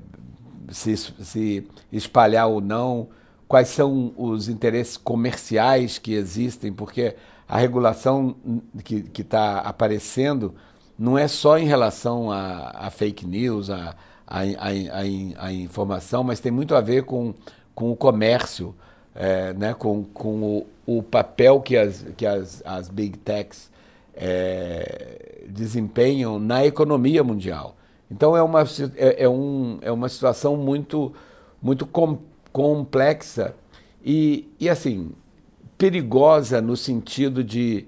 se, 0.69 0.97
se 0.97 1.67
espalhar 1.91 2.47
ou 2.47 2.59
não, 2.59 3.07
quais 3.47 3.69
são 3.69 4.13
os 4.17 4.49
interesses 4.49 4.97
comerciais 4.97 5.97
que 5.97 6.13
existem, 6.13 6.71
porque 6.73 7.15
a 7.47 7.57
regulação 7.57 8.35
que 8.83 9.21
está 9.21 9.59
aparecendo 9.59 10.53
não 10.99 11.17
é 11.17 11.29
só 11.29 11.57
em 11.57 11.65
relação 11.65 12.29
a, 12.29 12.71
a 12.75 12.89
fake 12.89 13.25
news, 13.25 13.69
a, 13.69 13.95
a, 14.31 14.39
a, 14.39 15.45
a, 15.47 15.53
informação, 15.53 16.23
mas 16.23 16.39
tem 16.39 16.51
muito 16.51 16.73
a 16.73 16.79
ver 16.79 17.03
com, 17.03 17.33
com 17.75 17.91
o 17.91 17.95
comércio, 17.95 18.73
é, 19.13 19.53
né, 19.53 19.73
com, 19.73 20.05
com 20.05 20.41
o, 20.41 20.67
o, 20.85 21.03
papel 21.03 21.59
que 21.59 21.75
as, 21.75 22.05
que 22.15 22.25
as, 22.25 22.63
as 22.65 22.87
big 22.87 23.17
techs 23.17 23.69
é, 24.15 25.43
desempenham 25.49 26.39
na 26.39 26.65
economia 26.65 27.21
mundial. 27.23 27.75
Então 28.09 28.35
é 28.35 28.41
uma, 28.41 28.61
é, 28.95 29.23
é, 29.23 29.29
um, 29.29 29.79
é 29.81 29.91
uma 29.91 30.07
situação 30.07 30.55
muito, 30.55 31.11
muito 31.61 31.85
com, 31.85 32.17
complexa 32.53 33.53
e, 34.03 34.49
e 34.57 34.69
assim 34.69 35.11
perigosa 35.77 36.61
no 36.61 36.77
sentido 36.77 37.43
de 37.43 37.85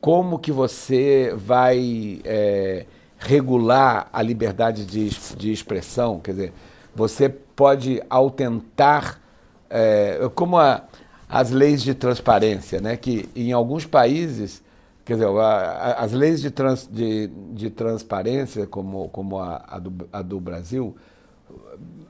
como 0.00 0.38
que 0.38 0.52
você 0.52 1.32
vai 1.34 2.20
é, 2.24 2.84
regular 3.18 4.08
a 4.12 4.22
liberdade 4.22 4.84
de, 4.84 5.10
de 5.36 5.52
expressão, 5.52 6.20
quer 6.20 6.30
dizer, 6.32 6.52
você 6.94 7.28
pode, 7.28 8.00
ao 8.08 8.30
tentar, 8.30 9.20
é, 9.68 10.30
como 10.34 10.56
a, 10.56 10.84
as 11.28 11.50
leis 11.50 11.82
de 11.82 11.94
transparência, 11.94 12.80
né, 12.80 12.96
que 12.96 13.28
em 13.34 13.52
alguns 13.52 13.84
países, 13.84 14.62
quer 15.04 15.14
dizer, 15.14 15.26
a, 15.26 15.94
as 15.98 16.12
leis 16.12 16.40
de, 16.40 16.50
trans, 16.50 16.88
de, 16.90 17.26
de 17.52 17.70
transparência, 17.70 18.66
como, 18.66 19.08
como 19.08 19.38
a, 19.38 19.64
a, 19.66 19.78
do, 19.78 20.08
a 20.12 20.22
do 20.22 20.38
Brasil, 20.38 20.96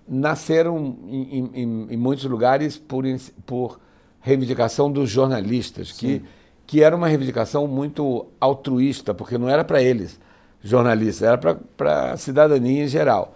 nasceram 0.07 0.97
em, 1.07 1.51
em, 1.55 1.87
em, 1.91 1.97
muitos 1.97 2.25
lugares 2.25 2.77
por, 2.77 3.05
por 3.47 3.81
reivindicação 4.21 4.93
dos 4.93 5.09
jornalistas, 5.09 5.91
que, 5.91 6.23
que 6.67 6.83
era 6.83 6.95
uma 6.95 7.09
reivindicação 7.09 7.67
muito 7.67 8.27
altruísta, 8.39 9.15
porque 9.15 9.39
não 9.39 9.49
era 9.49 9.65
para 9.65 9.83
eles 9.83 10.21
jornalistas, 10.63 11.23
era 11.23 11.39
para 11.77 12.13
a 12.13 12.17
cidadania 12.17 12.85
em 12.85 12.89
geral. 12.89 13.35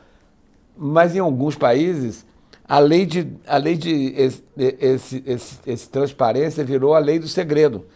Mas 0.77 1.15
em 1.15 1.19
alguns 1.19 1.57
países, 1.57 2.27
a 2.67 2.79
lei 2.79 3.05
de, 3.05 3.29
a 3.47 3.57
lei 3.57 3.77
de 3.77 4.15
esse, 4.17 4.43
esse, 4.57 5.23
esse, 5.27 5.59
esse 5.67 5.89
transparência 5.91 6.65
virou 6.65 6.95
a 6.95 6.99
lei 6.99 7.19
do 7.19 7.29
segredo. 7.29 7.87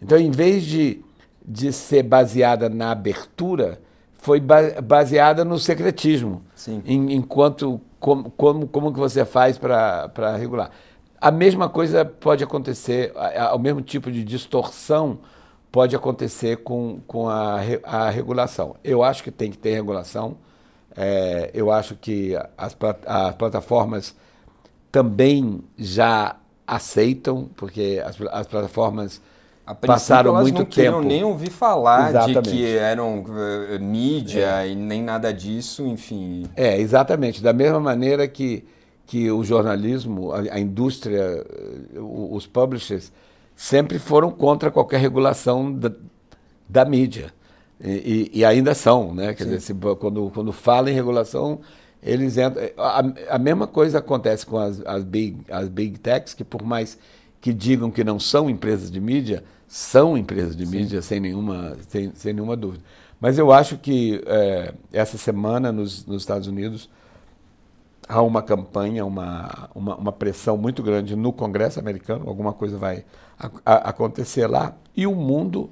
Então, 0.00 0.18
em 0.18 0.30
vez 0.30 0.64
de, 0.64 1.02
de 1.44 1.72
ser 1.72 2.02
baseada 2.02 2.68
na 2.68 2.92
abertura, 2.92 3.80
foi 4.14 4.40
baseada 4.40 5.44
no 5.44 5.58
secretismo. 5.58 6.42
Sim. 6.54 6.82
Em, 6.86 7.14
enquanto 7.14 7.80
como, 7.98 8.30
como, 8.30 8.66
como 8.66 8.92
que 8.92 8.98
você 8.98 9.24
faz 9.24 9.58
para 9.58 10.36
regular. 10.36 10.70
A 11.20 11.30
mesma 11.30 11.68
coisa 11.68 12.04
pode 12.04 12.42
acontecer, 12.42 13.12
o 13.54 13.58
mesmo 13.58 13.82
tipo 13.82 14.10
de 14.10 14.24
distorção 14.24 15.18
pode 15.70 15.94
acontecer 15.94 16.58
com, 16.58 17.00
com 17.06 17.28
a, 17.28 17.60
a 17.84 18.10
regulação. 18.10 18.76
Eu 18.82 19.02
acho 19.02 19.22
que 19.22 19.30
tem 19.30 19.50
que 19.50 19.58
ter 19.58 19.74
regulação, 19.74 20.36
É, 20.96 21.50
eu 21.54 21.70
acho 21.70 21.94
que 21.94 22.36
as, 22.58 22.76
as 23.06 23.34
plataformas 23.36 24.14
também 24.90 25.62
já 25.78 26.36
aceitam, 26.66 27.48
porque 27.56 28.02
as, 28.04 28.20
as 28.32 28.46
plataformas 28.46 29.20
passaram 29.80 30.34
muito 30.40 30.58
não 30.58 30.64
tempo. 30.64 31.00
nem 31.00 31.22
ouvir 31.22 31.50
falar 31.50 32.10
exatamente. 32.10 32.50
de 32.50 32.50
que 32.50 32.76
eram 32.76 33.20
uh, 33.20 33.80
mídia 33.80 34.64
é. 34.64 34.70
e 34.70 34.74
nem 34.74 35.02
nada 35.02 35.32
disso, 35.32 35.86
enfim. 35.86 36.44
É, 36.56 36.78
exatamente. 36.80 37.40
Da 37.42 37.52
mesma 37.52 37.78
maneira 37.78 38.26
que, 38.26 38.64
que 39.06 39.30
o 39.30 39.44
jornalismo, 39.44 40.32
a, 40.32 40.40
a 40.40 40.58
indústria, 40.58 41.46
uh, 41.94 42.34
os 42.34 42.46
publishers, 42.46 43.12
sempre 43.60 43.98
foram 43.98 44.30
contra 44.30 44.70
qualquer 44.70 44.98
regulação 44.98 45.70
da, 45.70 45.92
da 46.66 46.82
mídia. 46.82 47.30
E, 47.78 48.30
e, 48.32 48.38
e, 48.38 48.44
ainda 48.44 48.74
são, 48.74 49.14
né? 49.14 49.34
Quer 49.34 49.44
Sim. 49.44 49.50
dizer, 49.50 49.60
se, 49.60 49.74
quando, 49.74 50.30
quando 50.30 50.50
fala 50.50 50.90
em 50.90 50.94
regulação, 50.94 51.60
eles 52.02 52.38
entram. 52.38 52.62
A, 52.78 53.02
a 53.34 53.38
mesma 53.38 53.66
coisa 53.66 53.98
acontece 53.98 54.46
com 54.46 54.56
as, 54.56 54.80
as, 54.86 55.04
big, 55.04 55.42
as 55.50 55.68
big 55.68 55.98
techs, 55.98 56.32
que 56.32 56.42
por 56.42 56.62
mais 56.62 56.96
que 57.38 57.52
digam 57.52 57.90
que 57.90 58.02
não 58.02 58.18
são 58.18 58.48
empresas 58.48 58.90
de 58.90 58.98
mídia, 58.98 59.44
são 59.68 60.16
empresas 60.16 60.56
de 60.56 60.64
Sim. 60.64 60.78
mídia 60.78 61.02
sem 61.02 61.20
nenhuma, 61.20 61.76
sem, 61.86 62.12
sem 62.14 62.32
nenhuma 62.32 62.56
dúvida. 62.56 62.82
Mas 63.20 63.36
eu 63.36 63.52
acho 63.52 63.76
que 63.76 64.22
é, 64.26 64.72
essa 64.90 65.18
semana 65.18 65.70
nos, 65.70 66.06
nos 66.06 66.22
Estados 66.22 66.48
Unidos 66.48 66.88
há 68.08 68.22
uma 68.22 68.42
campanha, 68.42 69.04
uma, 69.04 69.68
uma, 69.74 69.96
uma, 69.96 70.12
pressão 70.12 70.56
muito 70.56 70.82
grande 70.82 71.14
no 71.14 71.30
Congresso 71.30 71.78
americano, 71.78 72.26
alguma 72.26 72.54
coisa 72.54 72.78
vai 72.78 73.04
a, 73.40 73.50
a, 73.64 73.74
acontecer 73.90 74.46
lá, 74.46 74.76
e 74.94 75.06
o 75.06 75.14
mundo 75.14 75.70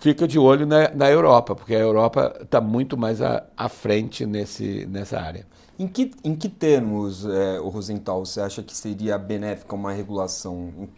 fica 0.00 0.26
de 0.26 0.38
olho 0.38 0.66
na, 0.66 0.90
na 0.90 1.10
Europa, 1.10 1.54
porque 1.54 1.74
a 1.74 1.78
Europa 1.78 2.36
está 2.42 2.60
muito 2.60 2.96
mais 2.96 3.22
à, 3.22 3.44
à 3.56 3.68
frente 3.68 4.26
nesse, 4.26 4.86
nessa 4.86 5.20
área. 5.20 5.46
Em 5.78 5.86
que, 5.86 6.10
em 6.24 6.34
que 6.34 6.48
termos, 6.48 7.24
é, 7.24 7.60
o 7.60 7.68
Rosenthal, 7.68 8.24
você 8.24 8.40
acha 8.40 8.62
que 8.62 8.76
seria 8.76 9.16
benéfica 9.16 9.74
uma 9.74 9.92
regulação? 9.92 10.88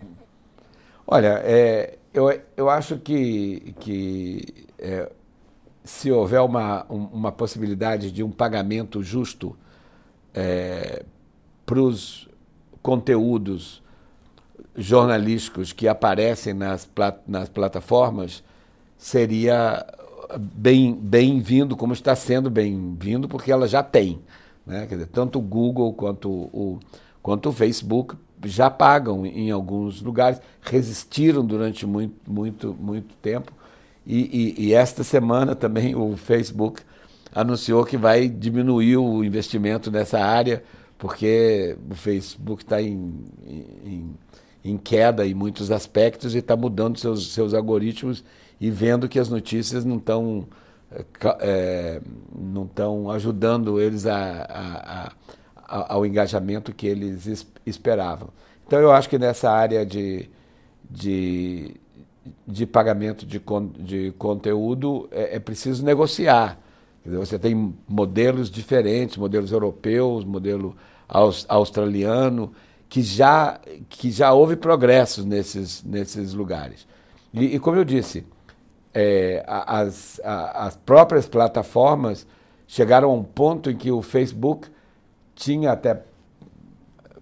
Olha, 1.06 1.40
é, 1.44 1.98
eu, 2.14 2.40
eu 2.56 2.70
acho 2.70 2.98
que, 2.98 3.74
que 3.78 4.66
é, 4.78 5.10
se 5.84 6.10
houver 6.10 6.40
uma, 6.40 6.84
uma 6.88 7.32
possibilidade 7.32 8.10
de 8.10 8.22
um 8.22 8.30
pagamento 8.30 9.02
justo 9.02 9.56
é, 10.34 11.04
para 11.66 11.80
os 11.80 12.28
conteúdos 12.82 13.82
jornalísticos 14.84 15.72
que 15.72 15.86
aparecem 15.88 16.54
nas, 16.54 16.84
plat, 16.86 17.18
nas 17.26 17.48
plataformas, 17.48 18.42
seria 18.96 19.84
bem-vindo, 20.38 21.68
bem 21.68 21.78
como 21.78 21.92
está 21.92 22.14
sendo 22.14 22.50
bem-vindo, 22.50 23.28
porque 23.28 23.50
ela 23.50 23.66
já 23.66 23.82
tem. 23.82 24.20
Né? 24.66 24.86
Dizer, 24.86 25.06
tanto 25.06 25.38
o 25.38 25.42
Google 25.42 25.92
quanto 25.92 26.30
o, 26.30 26.78
quanto 27.22 27.48
o 27.48 27.52
Facebook 27.52 28.16
já 28.44 28.70
pagam 28.70 29.26
em 29.26 29.50
alguns 29.50 30.00
lugares, 30.00 30.40
resistiram 30.62 31.44
durante 31.44 31.86
muito, 31.86 32.30
muito, 32.30 32.76
muito 32.78 33.14
tempo. 33.16 33.52
E, 34.06 34.54
e, 34.58 34.66
e, 34.66 34.74
esta 34.74 35.04
semana 35.04 35.54
também 35.54 35.94
o 35.94 36.16
Facebook 36.16 36.82
anunciou 37.34 37.84
que 37.84 37.96
vai 37.96 38.28
diminuir 38.28 38.96
o 38.96 39.22
investimento 39.22 39.90
nessa 39.90 40.18
área, 40.18 40.62
porque 40.98 41.76
o 41.90 41.94
Facebook 41.94 42.62
está 42.62 42.80
em, 42.80 43.24
em, 43.46 44.14
em, 44.64 44.76
queda 44.76 45.26
em 45.26 45.34
muitos 45.34 45.70
aspectos 45.70 46.34
e 46.34 46.38
está 46.38 46.56
mudando 46.56 46.98
seus, 46.98 47.32
seus 47.32 47.54
algoritmos 47.54 48.24
e 48.60 48.70
vendo 48.70 49.08
que 49.08 49.18
as 49.18 49.28
notícias 49.28 49.84
não 49.84 49.96
estão 49.96 50.46
é, 51.40 52.00
não 52.36 52.64
estão 52.64 53.10
ajudando 53.10 53.80
eles 53.80 54.06
a, 54.06 54.42
a, 54.42 55.06
a 55.06 55.12
ao 55.70 56.04
engajamento 56.04 56.74
que 56.74 56.86
eles 56.86 57.46
esperavam. 57.64 58.30
Então, 58.66 58.80
eu 58.80 58.90
acho 58.90 59.08
que 59.08 59.18
nessa 59.18 59.50
área 59.50 59.86
de, 59.86 60.28
de, 60.90 61.76
de 62.46 62.66
pagamento 62.66 63.24
de, 63.24 63.40
de 63.78 64.12
conteúdo 64.18 65.08
é, 65.12 65.36
é 65.36 65.38
preciso 65.38 65.84
negociar. 65.84 66.58
Você 67.06 67.38
tem 67.38 67.74
modelos 67.88 68.50
diferentes, 68.50 69.16
modelos 69.16 69.52
europeus, 69.52 70.24
modelo 70.24 70.76
aus, 71.08 71.46
australiano, 71.48 72.52
que 72.90 73.02
já, 73.02 73.60
que 73.88 74.10
já 74.10 74.32
houve 74.32 74.56
progressos 74.56 75.24
nesses, 75.24 75.82
nesses 75.84 76.34
lugares. 76.34 76.88
E, 77.32 77.54
e 77.54 77.58
como 77.60 77.76
eu 77.76 77.84
disse, 77.84 78.26
é, 78.92 79.44
as, 79.46 80.20
as 80.24 80.76
próprias 80.76 81.28
plataformas 81.28 82.26
chegaram 82.66 83.10
a 83.10 83.14
um 83.14 83.22
ponto 83.22 83.70
em 83.70 83.76
que 83.76 83.92
o 83.92 84.02
Facebook 84.02 84.68
tinha 85.36 85.70
até, 85.70 86.02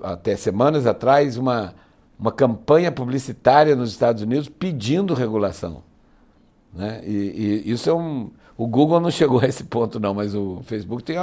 até 0.02 0.36
semanas 0.36 0.86
atrás 0.86 1.36
uma, 1.36 1.74
uma 2.18 2.32
campanha 2.32 2.90
publicitária 2.90 3.76
nos 3.76 3.90
Estados 3.90 4.22
Unidos 4.22 4.48
pedindo 4.48 5.12
regulação. 5.12 5.82
Né? 6.72 7.02
E, 7.04 7.62
e, 7.66 7.70
isso 7.70 7.90
é 7.90 7.94
um. 7.94 8.30
O 8.56 8.66
Google 8.66 9.00
não 9.00 9.10
chegou 9.10 9.38
a 9.40 9.46
esse 9.46 9.64
ponto, 9.64 10.00
não, 10.00 10.14
mas 10.14 10.34
o 10.34 10.62
Facebook 10.64 11.04
tem 11.04 11.16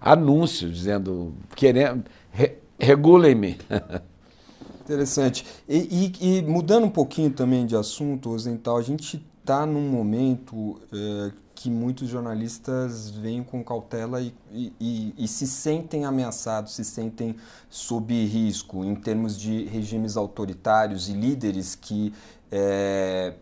anúncios 0.00 0.74
dizendo: 0.74 1.34
querendo, 1.54 2.04
re, 2.32 2.61
regulem-me. 2.82 3.58
Interessante. 4.82 5.46
E, 5.68 6.12
e, 6.20 6.38
e, 6.38 6.42
mudando 6.42 6.84
um 6.84 6.90
pouquinho 6.90 7.30
também 7.30 7.64
de 7.64 7.76
assunto, 7.76 8.30
Ozental, 8.30 8.76
a 8.76 8.82
gente 8.82 9.24
está 9.40 9.64
num 9.64 9.88
momento 9.88 10.80
é, 10.92 11.32
que 11.54 11.70
muitos 11.70 12.08
jornalistas 12.08 13.10
veem 13.10 13.42
com 13.44 13.62
cautela 13.62 14.20
e, 14.20 14.34
e, 14.52 15.14
e, 15.16 15.28
se 15.28 15.46
sentem 15.46 16.04
ameaçados, 16.04 16.74
se 16.74 16.84
sentem 16.84 17.36
sob 17.70 18.12
risco 18.26 18.84
em 18.84 18.96
termos 18.96 19.38
de 19.38 19.64
regimes 19.66 20.16
autoritários 20.16 21.08
e 21.08 21.12
líderes 21.12 21.76
que, 21.76 22.12
é, 22.50 23.34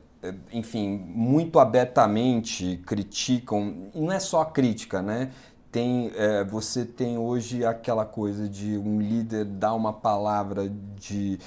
enfim, 0.52 1.02
muito 1.06 1.58
abertamente 1.58 2.82
criticam, 2.86 3.88
não 3.94 4.12
é 4.12 4.20
só 4.20 4.42
a 4.42 4.46
crítica, 4.46 5.00
né? 5.00 5.30
Tem, 5.70 6.10
é, 6.16 6.44
você 6.44 6.84
tem 6.84 7.16
hoje 7.16 7.64
aquela 7.64 8.04
coisa 8.04 8.48
de 8.48 8.76
um 8.76 9.00
líder 9.00 9.44
dar 9.44 9.74
uma 9.74 9.92
palavra 9.92 10.68
de 10.98 11.38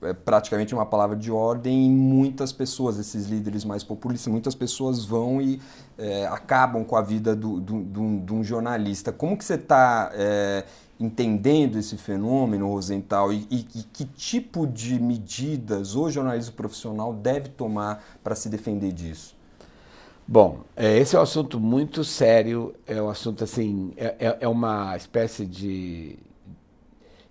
é 0.00 0.12
praticamente 0.12 0.72
uma 0.74 0.86
palavra 0.86 1.16
de 1.16 1.30
ordem 1.30 1.86
e 1.86 1.90
muitas 1.90 2.52
pessoas, 2.52 2.98
esses 2.98 3.26
líderes 3.26 3.64
mais 3.64 3.82
populistas, 3.82 4.30
muitas 4.30 4.54
pessoas 4.54 5.04
vão 5.04 5.42
e 5.42 5.60
é, 5.96 6.26
acabam 6.26 6.84
com 6.84 6.94
a 6.94 7.02
vida 7.02 7.34
do, 7.34 7.60
do, 7.60 7.82
do, 7.82 8.20
de 8.20 8.32
um 8.32 8.44
jornalista. 8.44 9.12
Como 9.12 9.36
que 9.36 9.44
você 9.44 9.54
está 9.54 10.10
é, 10.14 10.64
entendendo 11.00 11.78
esse 11.78 11.96
fenômeno, 11.96 12.68
Rosenthal, 12.68 13.32
e, 13.32 13.46
e, 13.50 13.66
e, 13.74 13.82
que 13.82 14.04
tipo 14.04 14.66
de 14.66 15.00
medidas 15.00 15.96
o 15.96 16.08
jornalismo 16.08 16.54
profissional 16.54 17.12
deve 17.12 17.48
tomar 17.48 18.02
para 18.22 18.36
se 18.36 18.48
defender 18.48 18.92
disso? 18.92 19.37
Bom, 20.30 20.64
é, 20.76 20.98
esse 20.98 21.16
é 21.16 21.18
um 21.18 21.22
assunto 21.22 21.58
muito 21.58 22.04
sério, 22.04 22.74
é 22.86 23.00
um 23.00 23.08
assunto 23.08 23.42
assim, 23.42 23.94
é, 23.96 24.14
é, 24.18 24.38
é 24.42 24.48
uma 24.48 24.94
espécie 24.94 25.46
de 25.46 26.18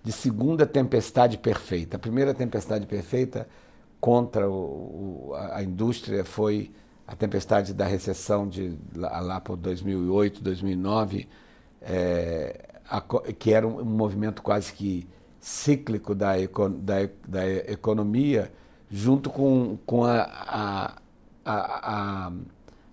de 0.07 0.13
segunda 0.13 0.65
tempestade 0.65 1.37
perfeita. 1.37 1.97
A 1.97 1.99
primeira 1.99 2.33
tempestade 2.33 2.87
perfeita 2.87 3.45
contra 3.99 4.49
o, 4.49 5.33
a, 5.35 5.61
indústria 5.61 6.23
foi 6.23 6.71
a 7.05 7.13
tempestade 7.13 7.73
da 7.73 7.85
recessão 7.85 8.47
de 8.47 8.79
lá, 8.95 9.19
lá 9.19 9.41
por 9.41 9.57
2008, 9.57 10.41
2009, 10.41 11.27
é, 11.81 12.79
a, 12.89 13.01
que 13.37 13.53
era 13.53 13.67
um, 13.67 13.81
um, 13.81 13.85
movimento 13.85 14.41
quase 14.41 14.71
que 14.71 15.05
cíclico 15.41 16.15
da, 16.15 16.35
da, 16.79 17.09
da 17.27 17.47
economia, 17.69 18.49
junto 18.89 19.29
com, 19.29 19.77
com 19.85 20.05
a, 20.05 20.21
a, 20.21 21.01
a, 21.45 22.31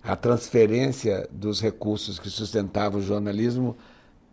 a 0.05 0.15
transferência 0.15 1.27
dos 1.31 1.59
recursos 1.59 2.19
que 2.19 2.29
sustentavam 2.29 2.99
o 2.99 3.03
jornalismo 3.03 3.75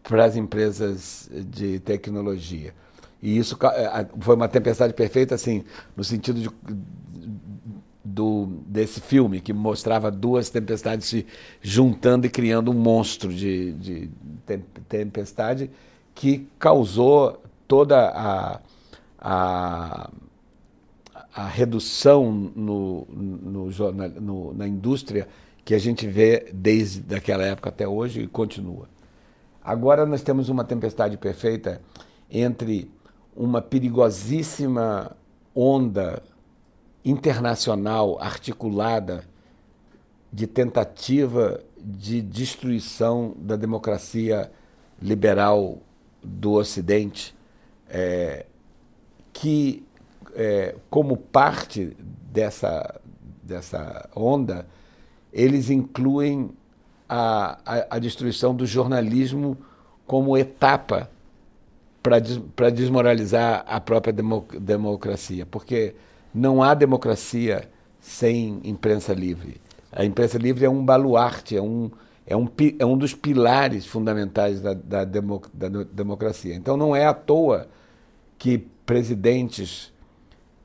para 0.03 0.25
as 0.25 0.37
empresas 0.37 1.31
de 1.33 1.81
tecnologia. 1.81 2.75
E 3.23 3.39
isso 3.39 3.57
é, 3.65 4.07
foi 4.21 4.35
uma 4.35 4.49
tempestade 4.49 4.93
perfeita, 4.93 5.35
assim, 5.35 5.65
no 5.97 6.05
sentido 6.05 6.41
de, 6.41 6.51
do, 8.05 8.47
desse 8.67 9.01
filme, 9.01 9.41
que 9.41 9.53
mostrava 9.53 10.11
duas 10.11 10.51
tempestades 10.51 11.09
se 11.09 11.27
juntando 11.63 12.27
e 12.27 12.31
criando 12.31 12.71
um 12.71 12.75
monstro 12.75 13.33
de, 13.33 13.73
de 13.75 14.11
tempestade 14.89 15.71
que 16.15 16.49
causou 16.59 17.41
toda 17.67 18.09
a, 18.11 18.61
a, 19.19 20.11
a 21.35 21.47
redução 21.47 22.31
no, 22.31 23.07
no, 23.09 23.71
no, 24.21 24.53
na 24.53 24.69
indústria 24.69 25.27
que 25.65 25.75
a 25.75 25.79
gente 25.79 26.07
vê 26.07 26.51
desde 26.53 27.15
aquela 27.15 27.45
época 27.45 27.69
até 27.69 27.87
hoje 27.87 28.23
e 28.23 28.27
continua. 28.27 28.89
Agora 29.63 30.05
nós 30.05 30.23
temos 30.23 30.49
uma 30.49 30.65
tempestade 30.65 31.17
perfeita 31.17 31.81
entre 32.31 32.91
uma 33.35 33.63
perigosíssima 33.63 35.17
onda 35.55 36.23
internacional 37.05 38.21
articulada 38.21 39.25
de 40.33 40.47
tentativa 40.47 41.61
de 41.79 42.23
destruição 42.23 43.35
da 43.37 43.57
democracia 43.57 44.51
liberal 45.01 45.79
do 46.23 46.53
Ocidente, 46.53 47.35
é, 47.89 48.47
que, 49.33 49.85
é, 50.35 50.77
como 50.89 51.17
parte 51.17 51.97
dessa, 52.31 53.01
dessa 53.43 54.09
onda, 54.15 54.67
eles 55.33 55.71
incluem 55.71 56.51
a, 57.09 57.59
a, 57.65 57.97
a 57.97 57.99
destruição 57.99 58.55
do 58.55 58.67
jornalismo 58.67 59.57
como 60.07 60.37
etapa 60.37 61.11
para 62.03 62.71
desmoralizar 62.71 63.65
a 63.67 63.81
própria 63.81 64.13
demo, 64.13 64.45
democracia, 64.61 65.47
porque 65.47 65.95
não 66.35 66.63
há 66.63 66.75
democracia 66.75 67.69
sem 68.01 68.61
imprensa 68.65 69.15
livre. 69.15 69.61
A 69.93 70.05
imprensa 70.05 70.37
livre 70.37 70.65
é 70.65 70.71
um 70.71 70.85
baluarte, 70.85 71.57
é 71.57 71.63
um, 71.63 71.91
é 72.27 72.37
um, 72.37 72.49
é 72.79 72.85
um 72.85 72.97
dos 72.99 73.15
pilares 73.15 73.87
fundamentais 73.87 74.61
da, 74.61 74.75
da, 74.75 75.05
da 75.05 75.69
democracia. 75.93 76.55
Então 76.55 76.77
não 76.77 76.97
é 76.97 77.07
à 77.07 77.15
toa 77.15 77.69
que 78.39 78.59
presidentes, 78.85 79.93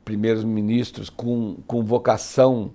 primeiros 0.04 0.44
ministros 0.44 1.10
com, 1.10 1.58
com 1.68 1.84
vocação 1.84 2.72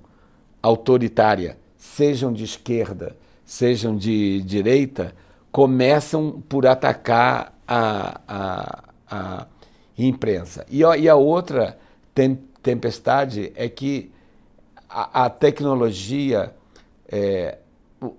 autoritária, 0.63 1.59
sejam 1.83 2.33
de 2.33 2.45
esquerda, 2.45 3.17
sejam 3.45 3.97
de 3.97 4.41
direita, 4.43 5.13
começam 5.51 6.41
por 6.49 6.65
atacar 6.65 7.59
a, 7.67 8.21
a, 8.29 8.85
a 9.11 9.47
imprensa. 9.99 10.65
E, 10.71 10.79
e 10.79 11.09
a 11.09 11.17
outra 11.17 11.77
tempestade 12.63 13.53
é 13.57 13.69
que 13.69 14.13
a, 14.89 15.25
a 15.25 15.31
tecnologia 15.31 16.55
é, 17.09 17.59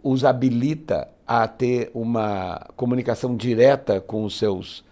os 0.04 0.26
habilita 0.26 1.08
a 1.26 1.48
ter 1.48 1.90
uma 1.94 2.68
comunicação 2.76 3.34
direta 3.34 4.02
com 4.02 4.26
os 4.26 4.38
seus 4.38 4.84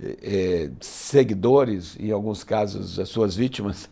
é, 0.00 0.70
seguidores, 0.80 1.96
em 1.98 2.12
alguns 2.12 2.44
casos 2.44 2.96
as 3.00 3.08
suas 3.08 3.34
vítimas, 3.34 3.90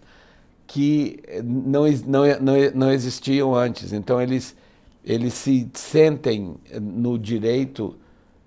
que 0.66 1.20
não, 1.44 1.84
não, 2.06 2.40
não, 2.40 2.54
não 2.74 2.92
existiam 2.92 3.54
antes. 3.54 3.92
Então 3.92 4.20
eles, 4.20 4.56
eles 5.04 5.34
se 5.34 5.68
sentem 5.74 6.56
no 6.80 7.18
direito 7.18 7.96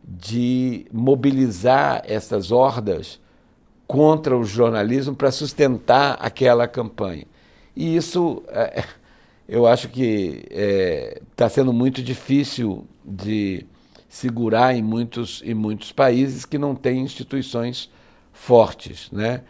de 0.03 0.85
mobilizar 0.91 2.03
essas 2.05 2.51
hordas 2.51 3.19
contra 3.87 4.37
o 4.37 4.43
jornalismo 4.43 5.15
para 5.15 5.31
sustentar 5.31 6.17
aquela 6.19 6.67
campanha. 6.67 7.25
E 7.75 7.95
isso 7.95 8.43
é, 8.49 8.83
eu 9.47 9.65
acho 9.65 9.89
que 9.89 10.45
está 11.31 11.45
é, 11.45 11.49
sendo 11.49 11.71
muito 11.71 12.01
difícil 12.01 12.85
de 13.05 13.65
segurar 14.07 14.75
em 14.75 14.81
muitos, 14.81 15.41
em 15.45 15.53
muitos 15.53 15.91
países 15.91 16.45
que 16.45 16.57
não 16.57 16.75
têm 16.75 17.01
instituições 17.01 17.89
fortes. 18.33 19.09
Né? 19.11 19.41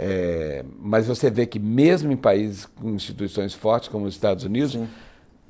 É, 0.00 0.64
mas 0.80 1.08
você 1.08 1.28
vê 1.28 1.44
que 1.44 1.58
mesmo 1.58 2.12
em 2.12 2.16
países 2.16 2.66
com 2.66 2.90
instituições 2.90 3.52
fortes, 3.52 3.88
como 3.88 4.06
os 4.06 4.14
Estados 4.14 4.44
Unidos, 4.44 4.72
Sim. 4.72 4.88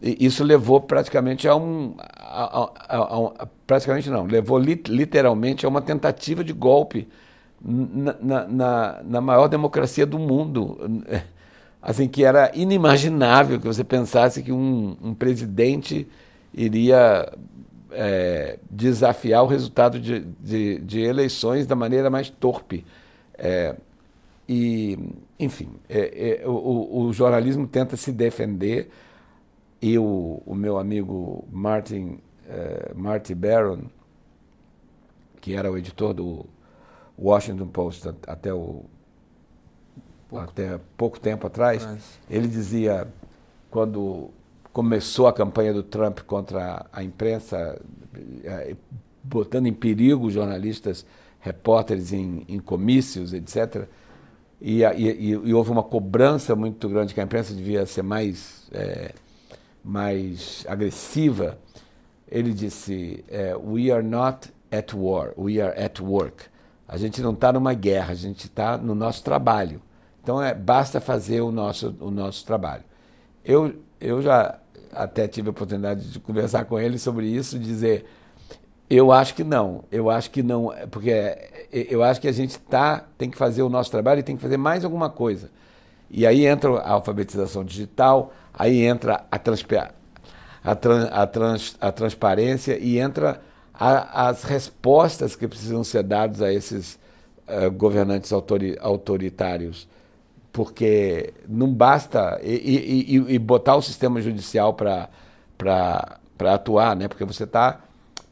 isso 0.01 0.43
levou 0.43 0.81
praticamente 0.81 1.47
a 1.47 1.55
um. 1.55 1.95
A, 1.99 2.71
a, 2.89 3.43
a, 3.43 3.47
praticamente 3.67 4.09
não, 4.09 4.25
levou 4.25 4.59
li, 4.59 4.83
literalmente 4.89 5.67
a 5.67 5.69
uma 5.69 5.83
tentativa 5.83 6.43
de 6.43 6.55
golpe 6.55 7.07
na, 7.61 8.47
na, 8.47 9.03
na, 9.05 9.21
maior 9.21 9.49
democracia 9.49 10.07
do 10.07 10.19
mundo 10.19 10.79
assim 11.83 12.07
que 12.07 12.25
era 12.25 12.53
inimaginável 12.55 13.59
que 13.59 13.67
você 13.67 13.83
pensasse 13.83 14.43
que 14.43 14.53
um, 14.53 14.97
um 15.03 15.13
presidente 15.13 16.07
iria 16.55 17.31
é, 17.93 18.59
desafiar 18.71 19.43
o 19.43 19.47
resultado 19.47 19.99
de, 19.99 20.21
de, 20.41 20.79
de, 20.79 21.01
eleições 21.01 21.67
da 21.67 21.75
maneira 21.75 22.09
mais 22.09 22.31
torpe. 22.31 22.85
É, 23.37 23.75
e, 24.49 24.99
enfim, 25.39 25.69
é, 25.89 26.41
é 26.43 26.49
o, 26.49 27.07
o, 27.07 27.13
jornalismo 27.13 27.67
tenta 27.67 27.97
se 27.97 28.11
defender 28.11 28.89
e 29.81 29.99
o, 29.99 30.43
o 30.47 30.55
meu 30.55 30.79
amigo 30.79 31.47
Martin, 31.53 32.19
é, 32.49 32.93
Marty 32.95 33.35
Barron, 33.35 33.83
que 35.41 35.55
era 35.55 35.71
o 35.71 35.77
editor 35.77 36.15
do 36.15 36.47
Washington 37.19 37.67
Post 37.67 38.09
até 38.27 38.55
o 38.55 38.85
pouco. 40.31 40.45
até 40.45 40.81
pouco 40.97 41.21
tempo 41.21 41.47
atrás, 41.47 41.85
Mas... 41.85 42.19
ele 42.31 42.49
dizia, 42.49 43.07
quando 43.71 44.31
começou 44.73 45.27
a 45.27 45.33
campanha 45.33 45.75
do 45.75 45.83
Trump 45.83 46.21
contra 46.21 46.87
a 46.91 47.03
imprensa, 47.03 47.81
eh, 48.45 48.77
botando 49.23 49.67
em 49.67 49.73
perigo 49.75 50.31
jornalistas, 50.31 51.05
repórteres 51.41 52.13
em, 52.13 52.45
em 52.49 52.59
comícios, 52.59 53.35
etc., 53.35 53.87
e, 54.61 54.83
e, 54.83 55.31
e, 55.31 55.55
houve 55.55 55.71
uma 55.71 55.83
cobrança 55.83 56.57
muito 56.57 56.89
grande 56.89 57.15
que 57.15 57.21
a 57.21 57.25
imprensa 57.25 57.55
devia 57.55 57.87
ser 57.87 58.03
mais, 58.03 58.69
é, 58.73 59.13
mais 59.85 60.65
agressiva, 60.69 61.59
ele 62.29 62.53
disse: 62.53 63.25
é, 63.29 63.57
We 63.57 63.91
are 63.91 64.03
not 64.03 64.53
at 64.71 64.93
war, 64.95 65.33
we 65.39 65.61
are 65.61 65.81
at 65.81 66.01
work. 66.01 66.47
A 66.87 66.97
gente 66.97 67.23
não 67.23 67.33
está 67.33 67.53
numa 67.53 67.75
guerra, 67.75 68.13
a 68.13 68.17
gente 68.17 68.47
está 68.47 68.77
no 68.77 68.95
nosso 68.95 69.23
trabalho. 69.23 69.81
Então, 70.23 70.43
é, 70.43 70.55
basta 70.55 71.01
fazer 71.01 71.41
o 71.41 71.53
nosso, 71.53 71.95
o 72.01 72.11
nosso 72.11 72.45
trabalho. 72.45 72.85
Eu, 73.45 73.77
eu 74.01 74.21
já 74.21 74.59
até 74.93 75.29
tive 75.29 75.49
a 75.49 75.51
oportunidade 75.51 76.11
de 76.11 76.19
conversar 76.19 76.65
com 76.65 76.79
ele 76.79 76.99
sobre 76.99 77.27
isso, 77.27 77.59
dizer, 77.59 78.07
eu 78.91 79.13
acho 79.13 79.35
que 79.35 79.45
não, 79.45 79.85
eu 79.91 80.09
acho 80.09 80.31
que 80.31 80.43
não, 80.43 80.73
porque 80.91 81.11
eu 81.71 82.03
acho 82.03 82.21
que 82.21 82.29
a 82.29 82.33
gente 82.33 82.59
tá, 82.59 83.05
tem 83.19 83.29
que 83.31 83.37
fazer 83.37 83.63
o 83.63 83.69
nosso 83.69 83.91
trabalho 83.91 84.21
e 84.21 84.23
tem 84.23 84.37
que 84.37 84.43
fazer 84.43 84.57
mais 84.57 84.85
alguma 84.85 85.11
coisa. 85.11 85.51
E 86.11 86.27
aí 86.27 86.47
entra 86.47 86.71
a 86.79 86.93
alfabetização 86.93 87.65
digital, 87.65 88.33
aí 88.53 88.83
entra 88.83 89.25
a, 89.31 89.37
a, 89.37 90.73
a, 91.23 91.27
trans, 91.27 91.77
a 91.81 91.93
transparência 91.93 92.79
e 92.79 92.99
entra 92.99 93.41
a, 93.75 94.29
as 94.29 94.43
respostas 94.45 95.37
que 95.37 95.47
precisam 95.47 95.85
ser 95.85 96.03
dadas 96.03 96.41
a 96.41 96.53
esses 96.53 96.99
uh, 97.47 97.71
governantes 97.71 98.33
autori, 98.33 98.77
autoritários 98.81 99.87
porque 100.59 101.35
não 101.47 101.73
basta 101.73 102.41
e, 102.43 103.07
e, 103.09 103.35
e 103.35 103.39
botar 103.39 103.77
o 103.77 103.83
sistema 103.83 104.21
judicial 104.21 104.75
para 104.75 105.09
atuar, 106.53 106.97
né? 106.97 107.07
porque 107.07 107.25
você 107.25 107.45
está 107.45 107.81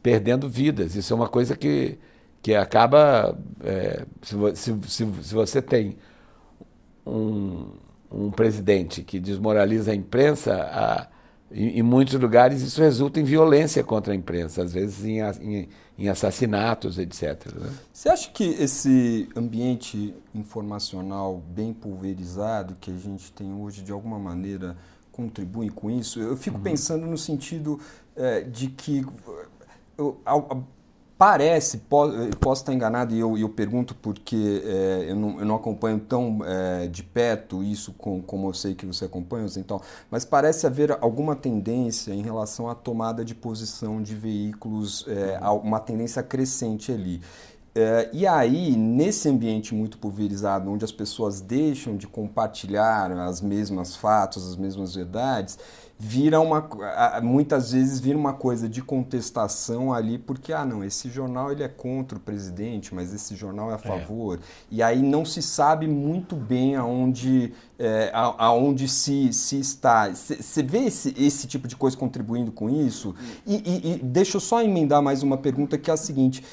perdendo 0.01 0.49
vidas. 0.49 0.95
Isso 0.95 1.13
é 1.13 1.15
uma 1.15 1.27
coisa 1.27 1.55
que, 1.55 1.97
que 2.41 2.55
acaba. 2.55 3.37
É, 3.63 4.05
se, 4.21 4.35
se, 4.55 4.79
se, 4.87 5.23
se, 5.23 5.33
você 5.33 5.61
tem 5.61 5.97
um, 7.05 7.67
um 8.11 8.31
presidente 8.31 9.03
que 9.03 9.19
desmoraliza 9.19 9.91
a 9.91 9.95
imprensa, 9.95 10.53
a, 10.55 11.07
em, 11.51 11.79
em, 11.79 11.83
muitos 11.83 12.13
lugares 12.19 12.61
isso 12.61 12.81
resulta 12.81 13.19
em 13.19 13.23
violência 13.23 13.83
contra 13.83 14.13
a 14.13 14.15
imprensa, 14.15 14.63
às 14.63 14.73
vezes 14.73 15.05
em, 15.05 15.19
em 15.41 15.69
em 15.97 16.07
assassinatos, 16.09 16.99
etc. 16.99 17.51
Né? 17.55 17.71
Você 17.91 18.09
acha 18.09 18.29
que 18.29 18.43
esse 18.43 19.27
ambiente 19.35 20.13
informacional 20.33 21.41
bem 21.49 21.73
pulverizado 21.73 22.75
que 22.79 22.91
a 22.91 22.97
gente 22.97 23.31
tem 23.31 23.51
hoje, 23.51 23.81
de 23.81 23.91
alguma 23.91 24.19
maneira, 24.19 24.77
contribui 25.11 25.69
com 25.69 25.89
isso? 25.89 26.19
Eu 26.19 26.37
fico 26.37 26.57
uhum. 26.57 26.63
pensando 26.63 27.07
no 27.07 27.17
sentido 27.17 27.79
é, 28.15 28.41
de 28.41 28.67
que 28.67 29.03
eu, 29.97 30.21
Parece, 31.17 31.79
posso, 31.79 32.13
posso 32.39 32.61
estar 32.61 32.71
enganado 32.71 33.15
e 33.15 33.19
eu, 33.19 33.35
eu 33.39 33.49
pergunto 33.49 33.95
porque 33.95 34.61
é, 34.63 35.05
eu, 35.09 35.15
não, 35.15 35.39
eu, 35.39 35.45
não, 35.47 35.55
acompanho 35.55 35.99
tão 35.99 36.41
é, 36.45 36.85
de 36.85 37.01
perto 37.01 37.63
isso 37.63 37.91
com, 37.93 38.21
como 38.21 38.47
eu 38.47 38.53
sei 38.53 38.75
que 38.75 38.85
você 38.85 39.05
acompanha, 39.05 39.47
então, 39.57 39.81
mas 40.11 40.23
parece 40.23 40.67
haver 40.67 40.91
alguma 41.01 41.35
tendência 41.35 42.13
em 42.13 42.21
relação 42.21 42.69
à 42.69 42.75
tomada 42.75 43.25
de 43.25 43.33
posição 43.33 43.99
de 43.99 44.13
veículos, 44.13 45.07
é, 45.07 45.39
uma 45.49 45.79
tendência 45.79 46.21
crescente 46.21 46.91
ali. 46.91 47.19
É, 47.73 48.09
e 48.13 48.27
aí, 48.27 48.75
nesse 48.75 49.27
ambiente 49.27 49.73
muito 49.73 49.97
pulverizado, 49.97 50.71
onde 50.71 50.85
as 50.85 50.91
pessoas 50.91 51.41
deixam 51.41 51.97
de 51.97 52.07
compartilhar 52.07 53.11
as 53.11 53.41
mesmas 53.41 53.95
fatos, 53.95 54.47
as 54.47 54.55
mesmas 54.55 54.93
verdades, 54.93 55.57
vira 55.99 56.39
uma 56.39 56.69
muitas 57.23 57.71
vezes 57.71 57.99
vira 57.99 58.17
uma 58.17 58.33
coisa 58.33 58.69
de 58.69 58.83
contestação 58.83 59.91
ali 59.91 60.19
porque 60.19 60.53
ah 60.53 60.63
não 60.63 60.83
esse 60.83 61.09
jornal 61.09 61.51
ele 61.51 61.63
é 61.63 61.67
contra 61.67 62.19
o 62.19 62.21
presidente 62.21 62.93
mas 62.93 63.11
esse 63.11 63.35
jornal 63.35 63.71
é 63.71 63.73
a 63.73 63.77
é. 63.77 63.79
favor 63.79 64.37
é. 64.37 64.39
e 64.69 64.83
aí 64.83 65.01
não 65.01 65.25
se 65.25 65.41
sabe 65.41 65.87
muito 65.87 66.35
bem 66.35 66.75
aonde 66.75 67.51
é, 67.79 68.11
aonde 68.13 68.87
se, 68.87 69.33
se 69.33 69.59
está 69.59 70.07
você 70.09 70.61
vê 70.61 70.85
esse, 70.85 71.15
esse 71.17 71.47
tipo 71.47 71.67
de 71.67 71.75
coisa 71.75 71.97
contribuindo 71.97 72.51
com 72.51 72.69
isso 72.69 73.15
e, 73.45 73.55
e, 73.55 73.93
e 73.93 73.99
deixa 74.03 74.37
eu 74.37 74.41
só 74.41 74.61
emendar 74.61 75.01
mais 75.01 75.23
uma 75.23 75.37
pergunta 75.37 75.79
que 75.79 75.89
é 75.89 75.93
a 75.95 75.97
seguinte 75.97 76.45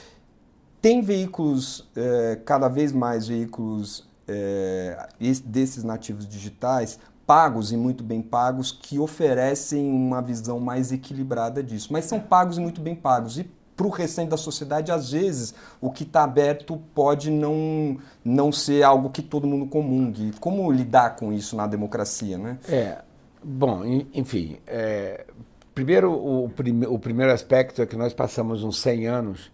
tem 0.81 1.03
veículos 1.03 1.87
é, 1.95 2.41
cada 2.47 2.69
vez 2.69 2.93
mais 2.93 3.27
veículos 3.27 4.09
é, 4.27 5.07
desses 5.45 5.85
nativos 5.85 6.27
digitais 6.27 6.99
pagos 7.27 7.73
e 7.73 7.77
muito 7.77 8.05
bem 8.05 8.23
pagos 8.23 8.71
que 8.71 8.99
oferecem 8.99 9.91
uma 9.91 10.21
visão 10.21 10.61
mais 10.61 10.93
equilibrada 10.93 11.63
disso. 11.63 11.93
Mas 11.93 12.05
são 12.05 12.21
pagos 12.21 12.59
e 12.59 12.61
muito 12.61 12.81
bem 12.81 12.95
pagos. 12.95 13.39
E 13.39 13.51
para 13.77 13.87
o 13.87 13.91
restante 13.91 14.31
da 14.31 14.37
sociedade, 14.37 14.93
às 14.93 15.11
vezes, 15.11 15.55
o 15.81 15.91
que 15.91 16.05
está 16.05 16.23
aberto 16.23 16.81
pode 16.95 17.31
não, 17.31 17.99
não 18.25 18.53
ser 18.53 18.83
algo 18.83 19.11
que 19.11 19.23
todo 19.23 19.47
mundo 19.47 19.67
comungue. 19.67 20.33
Como 20.39 20.71
lidar 20.71 21.17
com 21.17 21.33
isso 21.33 21.57
na 21.57 21.67
democracia, 21.67 22.39
né? 22.39 22.59
É, 22.69 22.99
bom, 23.43 23.85
enfim, 24.13 24.59
é, 24.67 25.27
primeiro, 25.75 26.13
o, 26.13 26.45
o 26.45 26.99
primeiro 26.99 27.33
aspecto 27.33 27.83
é 27.83 27.87
que 27.87 27.97
nós 27.97 28.15
passamos 28.15 28.63
uns 28.63 28.79
100 28.79 29.07
anos 29.07 29.51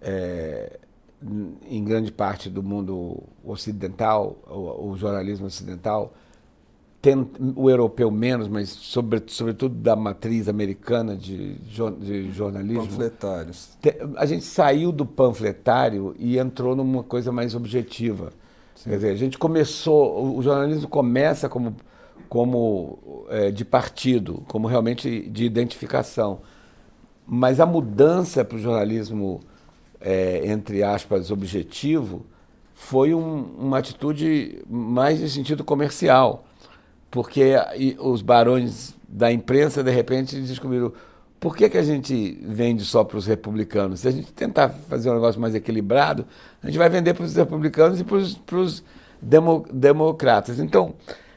é, 0.00 0.78
em 1.68 1.84
grande 1.84 2.12
parte 2.12 2.50
do 2.50 2.62
mundo 2.62 3.22
ocidental, 3.44 4.36
o, 4.46 4.90
o 4.90 4.96
jornalismo 4.96 5.46
ocidental, 5.46 6.12
o 7.56 7.68
europeu 7.68 8.10
menos, 8.10 8.46
mas 8.46 8.68
sobre, 8.68 9.22
sobretudo 9.26 9.74
da 9.74 9.96
matriz 9.96 10.48
americana 10.48 11.16
de, 11.16 11.54
de 11.54 12.30
jornalismo. 12.32 12.86
Panfletários. 12.86 13.70
A 14.16 14.24
gente 14.24 14.44
saiu 14.44 14.92
do 14.92 15.04
panfletário 15.04 16.14
e 16.18 16.38
entrou 16.38 16.76
numa 16.76 17.02
coisa 17.02 17.32
mais 17.32 17.54
objetiva. 17.54 18.32
Sim. 18.76 18.90
Quer 18.90 18.96
dizer, 18.96 19.10
a 19.10 19.16
gente 19.16 19.36
começou, 19.36 20.36
o 20.36 20.42
jornalismo 20.42 20.88
começa 20.88 21.48
como, 21.48 21.74
como 22.28 23.26
é, 23.30 23.50
de 23.50 23.64
partido, 23.64 24.44
como 24.46 24.68
realmente 24.68 25.28
de 25.28 25.44
identificação. 25.44 26.40
Mas 27.26 27.58
a 27.58 27.66
mudança 27.66 28.44
para 28.44 28.56
o 28.56 28.60
jornalismo 28.60 29.40
é, 30.02 30.42
entre 30.46 30.82
aspas, 30.82 31.30
objetivo, 31.30 32.26
foi 32.74 33.14
um, 33.14 33.42
uma 33.58 33.78
atitude 33.78 34.62
mais 34.68 35.20
em 35.20 35.28
sentido 35.28 35.62
comercial, 35.62 36.44
porque 37.12 37.52
os 38.00 38.22
barões 38.22 38.96
da 39.06 39.30
imprensa, 39.30 39.84
de 39.84 39.90
repente, 39.92 40.40
descobriram 40.40 40.92
por 41.38 41.54
que, 41.54 41.68
que 41.68 41.76
a 41.76 41.82
gente 41.82 42.38
vende 42.42 42.84
só 42.84 43.04
para 43.04 43.18
os 43.18 43.26
republicanos? 43.26 44.00
Se 44.00 44.08
a 44.08 44.10
gente 44.10 44.32
tentar 44.32 44.68
fazer 44.68 45.10
um 45.10 45.14
negócio 45.14 45.40
mais 45.40 45.54
equilibrado, 45.54 46.24
a 46.62 46.66
gente 46.66 46.78
vai 46.78 46.88
vender 46.88 47.14
para 47.14 47.24
os 47.24 47.34
republicanos 47.34 48.00
e 48.00 48.04
para 48.04 48.56
os 48.56 48.82
demo, 49.20 49.66
democratas. 49.72 50.58
Então, 50.58 50.94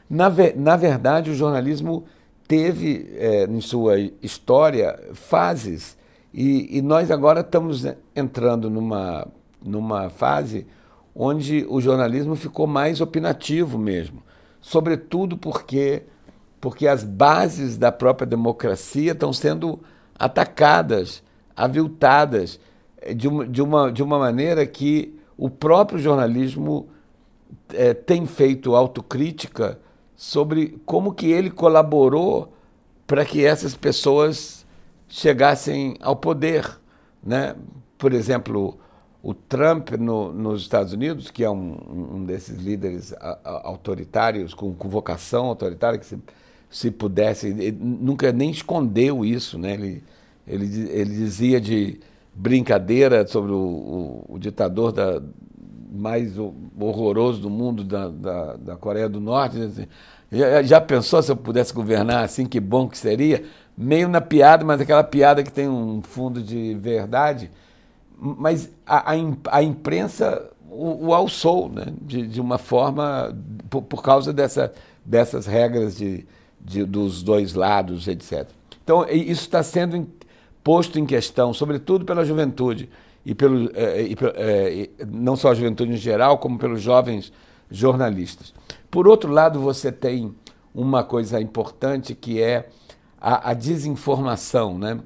na, 0.08 0.32
na 0.54 0.76
verdade, 0.76 1.30
o 1.30 1.34
jornalismo 1.34 2.04
teve, 2.48 3.10
é, 3.16 3.44
em 3.44 3.60
sua 3.60 3.98
história, 4.22 4.98
fases 5.12 5.98
e, 6.32 6.78
e 6.78 6.82
nós 6.82 7.10
agora 7.10 7.40
estamos 7.40 7.84
entrando 8.14 8.70
numa, 8.70 9.26
numa 9.62 10.08
fase 10.08 10.66
onde 11.14 11.66
o 11.68 11.80
jornalismo 11.80 12.34
ficou 12.34 12.66
mais 12.66 13.00
opinativo 13.00 13.78
mesmo, 13.78 14.22
sobretudo 14.60 15.36
porque, 15.36 16.02
porque 16.60 16.86
as 16.86 17.04
bases 17.04 17.76
da 17.76 17.92
própria 17.92 18.26
democracia 18.26 19.12
estão 19.12 19.32
sendo 19.32 19.80
atacadas, 20.18 21.22
aviltadas, 21.54 22.58
eh, 22.98 23.14
de 23.14 23.28
uma, 23.28 23.46
de 23.46 23.62
uma, 23.62 23.92
de 23.92 24.02
uma 24.02 24.18
maneira 24.18 24.66
que 24.66 25.18
o 25.36 25.50
próprio 25.50 25.98
jornalismo 25.98 26.88
é, 27.72 27.92
tem 27.92 28.26
feito 28.26 28.74
autocrítica 28.74 29.78
sobre 30.14 30.80
como 30.86 31.12
que 31.12 31.30
ele 31.30 31.50
colaborou 31.50 32.52
para 33.06 33.24
que 33.24 33.44
essas 33.44 33.74
pessoas 33.74 34.66
chegassem 35.08 35.96
ao 36.00 36.16
poder. 36.16 36.80
Né? 37.22 37.54
Por 37.98 38.12
exemplo, 38.12 38.78
o 39.26 39.34
Trump 39.34 39.90
no, 39.98 40.32
nos 40.32 40.62
Estados 40.62 40.92
Unidos, 40.92 41.32
que 41.32 41.42
é 41.42 41.50
um, 41.50 41.76
um 42.14 42.24
desses 42.24 42.58
líderes 42.58 43.12
autoritários, 43.44 44.54
com, 44.54 44.72
com, 44.72 44.88
vocação 44.88 45.46
autoritária, 45.46 45.98
que 45.98 46.06
se, 46.06 46.16
se 46.70 46.92
pudesse, 46.92 47.52
nunca 47.76 48.30
nem 48.30 48.52
escondeu 48.52 49.24
isso. 49.24 49.58
Né? 49.58 49.74
Ele, 49.74 50.04
ele, 50.46 50.90
ele 50.90 51.10
dizia 51.10 51.60
de 51.60 51.98
brincadeira 52.32 53.26
sobre 53.26 53.50
o, 53.50 53.56
o, 53.56 54.24
o 54.34 54.38
ditador 54.38 54.92
da, 54.92 55.20
mais 55.92 56.38
horroroso 56.78 57.40
do 57.40 57.50
mundo, 57.50 57.82
da, 57.82 58.08
da, 58.08 58.52
da 58.54 58.76
Coreia 58.76 59.08
do 59.08 59.20
Norte. 59.20 59.60
Assim, 59.60 59.86
já, 60.30 60.62
já 60.62 60.80
pensou 60.80 61.20
se 61.20 61.32
eu 61.32 61.36
pudesse 61.36 61.72
governar 61.72 62.22
assim, 62.22 62.46
que 62.46 62.60
bom 62.60 62.88
que 62.88 62.96
seria? 62.96 63.42
meio 63.76 64.08
na 64.08 64.20
piada, 64.20 64.64
mas 64.64 64.80
aquela 64.80 65.04
piada 65.04 65.42
que 65.42 65.52
tem 65.52 65.68
um 65.68 66.00
fundo 66.00 66.40
de 66.40 66.74
verdade. 66.74 67.50
Mas 68.18 68.70
a, 68.86 69.12
a, 69.50 69.62
imprensa 69.62 70.50
o, 70.68 71.08
o 71.08 71.14
alçou 71.14 71.68
né? 71.68 71.86
de, 72.02 72.26
de 72.26 72.40
uma 72.40 72.58
forma, 72.58 73.36
por, 73.68 73.82
por 73.82 74.02
causa 74.02 74.32
dessa, 74.32 74.72
dessas 75.04 75.46
regras 75.46 75.96
de, 75.96 76.26
de, 76.60 76.84
dos 76.84 77.22
dois 77.22 77.54
lados, 77.54 78.08
etc. 78.08 78.48
Então, 78.82 79.04
isso 79.08 79.42
está 79.42 79.62
sendo 79.62 80.06
posto 80.62 80.98
em 80.98 81.06
questão, 81.06 81.52
sobretudo 81.52 82.04
pela 82.04 82.24
juventude, 82.24 82.88
e, 83.24 83.34
pelo, 83.34 83.70
é, 83.74 84.02
e, 84.02 84.16
é, 84.36 84.88
não 85.06 85.36
só 85.36 85.50
a 85.50 85.54
juventude 85.54 85.92
em 85.92 85.96
geral, 85.96 86.38
como 86.38 86.58
pelos 86.58 86.80
jovens 86.80 87.32
jornalistas. 87.70 88.54
Por 88.90 89.08
outro 89.08 89.32
lado, 89.32 89.60
você 89.60 89.90
tem 89.90 90.34
uma 90.74 91.02
coisa 91.02 91.40
importante 91.40 92.14
que 92.14 92.40
é 92.40 92.68
a, 93.20 93.50
a 93.50 93.54
desinformação. 93.54 94.78
Né? 94.78 94.98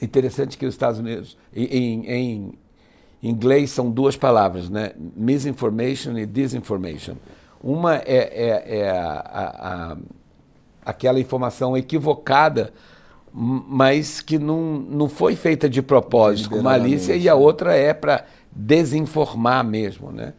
Interessante 0.00 0.58
que 0.58 0.66
os 0.66 0.74
Estados 0.74 0.98
Unidos, 0.98 1.36
em, 1.54 2.06
em 2.06 2.58
inglês, 3.22 3.70
são 3.70 3.90
duas 3.90 4.16
palavras, 4.16 4.68
né? 4.68 4.92
misinformation 5.16 6.16
e 6.18 6.26
disinformation. 6.26 7.16
Uma 7.62 7.96
é, 7.96 8.04
é, 8.06 8.78
é 8.78 8.90
a, 8.90 9.94
a, 9.94 9.96
aquela 10.84 11.18
informação 11.18 11.76
equivocada, 11.76 12.72
mas 13.32 14.20
que 14.20 14.38
não, 14.38 14.78
não 14.78 15.08
foi 15.08 15.34
feita 15.34 15.68
de 15.68 15.82
propósito, 15.82 16.50
com 16.50 16.62
malícia, 16.62 17.16
e 17.16 17.28
a 17.28 17.34
outra 17.34 17.74
é 17.74 17.92
para 17.92 18.24
desinformar 18.52 19.64
mesmo. 19.64 20.12
Né? 20.12 20.32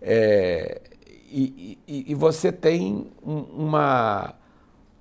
É, 0.00 0.80
e, 1.30 1.78
e, 1.86 2.12
e, 2.12 2.14
você 2.14 2.52
tem 2.52 3.06
uma 3.22 4.34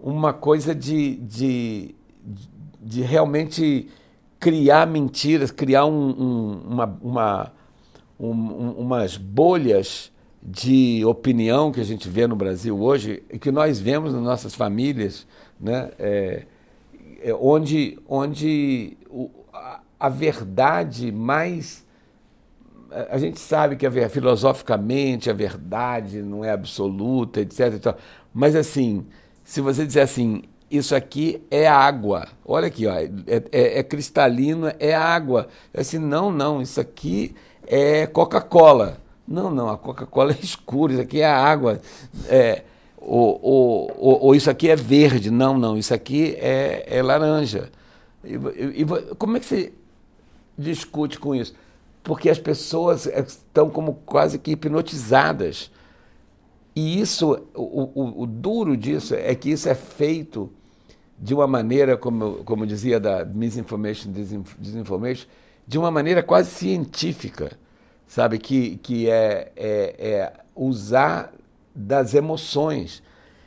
uma 0.01 0.34
coisa 0.34 0.74
de, 0.74 1.16
de, 1.18 1.95
de 2.82 3.01
realmente 3.01 3.89
criar 4.41 4.87
mentiras, 4.87 5.51
criar 5.51 5.85
um, 5.85 6.09
um, 6.09 6.61
uma, 6.67 6.99
uma, 6.99 7.53
um, 8.19 8.71
umas 8.71 9.15
bolhas 9.15 10.11
de 10.41 11.05
opinião 11.05 11.71
que 11.71 11.79
a 11.79 11.83
gente 11.83 12.09
vê 12.09 12.25
no 12.25 12.35
Brasil 12.35 12.81
hoje 12.81 13.21
e 13.29 13.37
que 13.37 13.51
nós 13.51 13.79
vemos 13.79 14.15
nas 14.15 14.23
nossas 14.23 14.55
famílias, 14.55 15.27
né? 15.59 15.91
É, 15.99 16.45
é 17.21 17.33
onde, 17.35 17.99
onde 18.07 18.97
o, 19.11 19.29
a, 19.53 19.81
a, 19.99 20.09
verdade 20.09 21.11
mais. 21.11 21.85
A 23.11 23.19
gente 23.19 23.39
sabe 23.39 23.75
que 23.75 23.85
a, 23.85 24.09
filosoficamente 24.09 25.29
a 25.29 25.33
verdade 25.33 26.23
não 26.23 26.43
é 26.43 26.49
absoluta, 26.49 27.41
etc. 27.41 27.95
mas 28.33 28.55
assim, 28.55 29.05
se 29.43 29.61
você 29.61 29.85
disser 29.85 30.03
assim, 30.03 30.41
isso 30.72 30.95
aqui 30.95 31.43
é 31.51 31.67
água, 31.67 32.28
olha 32.45 32.67
aqui, 32.67 32.88
ó, 32.88 32.93
é, 32.93 33.09
é, 33.51 33.80
é 33.80 33.84
cristalino, 33.84 34.72
é 34.80 34.93
água. 34.93 35.47
É 35.74 35.82
assim, 35.82 35.97
não, 35.97 36.32
não, 36.32 36.61
isso 36.61 36.80
aqui 36.80 37.36
é 37.67 38.07
Coca-Cola. 38.07 38.97
Não, 39.28 39.51
não, 39.51 39.69
a 39.69 39.78
Coca-Cola 39.78 40.32
é 40.32 40.39
escura, 40.41 40.93
isso 40.93 41.01
aqui 41.01 41.22
é 41.22 41.30
água. 41.30 41.82
É, 42.28 42.63
ou, 42.97 43.39
ou, 43.41 43.91
ou, 43.97 44.24
ou, 44.24 44.36
isso 44.36 44.49
aqui 44.49 44.69
é 44.69 44.76
verde. 44.76 45.30
Não, 45.30 45.57
não, 45.57 45.78
isso 45.78 45.93
aqui 45.93 46.36
é, 46.39 46.86
é 46.88 47.01
laranja. 47.01 47.69
E, 48.24 48.34
e, 48.34 48.82
e, 48.82 49.15
como 49.15 49.38
é 49.38 49.39
que 49.39 49.45
você 49.45 49.74
discute 50.57 51.19
com 51.19 51.36
isso? 51.36 51.53
Porque 52.03 52.30
as 52.30 52.39
pessoas 52.39 53.05
estão 53.05 53.69
como 53.69 53.95
quase 54.05 54.39
que 54.39 54.51
hipnotizadas 54.51 55.69
e 56.76 56.99
isso, 57.01 57.38
o, 57.53 57.61
o, 57.61 58.24
o, 58.24 58.26
duro 58.26 58.78
disso 58.78 59.13
é 59.13 59.36
que 59.36 59.51
isso 59.51 59.67
é 59.67 59.76
feito 59.76 60.49
de 61.22 61.36
uma 61.36 61.45
maneira, 61.45 61.95
como, 61.95 62.43
como 62.43 62.65
dizia 62.65 62.99
da 62.99 63.24
misinformation, 63.24 64.11
disinformation, 64.57 65.28
de 65.67 65.78
uma 65.78 65.91
maneira 65.91 66.24
quase 66.24 66.49
científica, 66.49 67.51
sabe? 68.07 68.39
Que, 68.39 68.78
que 68.78 69.07
é, 69.07 69.51
é, 69.55 69.95
é 69.99 70.34
usar 70.55 71.32
das 71.76 72.15
emoções, 72.15 73.03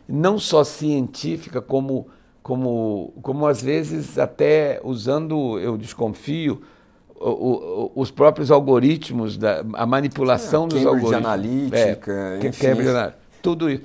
não 0.09 0.39
só 0.39 0.62
científica, 0.62 1.61
como, 1.61 2.07
como, 2.45 3.12
como 3.20 3.45
às 3.45 3.61
vezes 3.61 4.20
até 4.20 4.81
usando, 4.85 5.59
eu 5.59 5.77
desconfio, 5.77 6.62
o, 7.16 7.29
o, 7.29 7.93
os 7.97 8.12
próprios 8.12 8.53
algoritmos, 8.53 9.37
da, 9.37 9.64
a 9.72 9.85
manipulação 9.85 10.66
é, 10.66 10.68
dos 10.68 10.85
Cambridge 10.85 11.07
algoritmos. 11.07 11.27
Analytica, 11.27 12.12
é, 12.12 12.47
enfim. 12.47 12.66
Cambridge 12.66 12.91
Analytica. 12.91 13.18
Tudo 13.43 13.68
isso. 13.68 13.83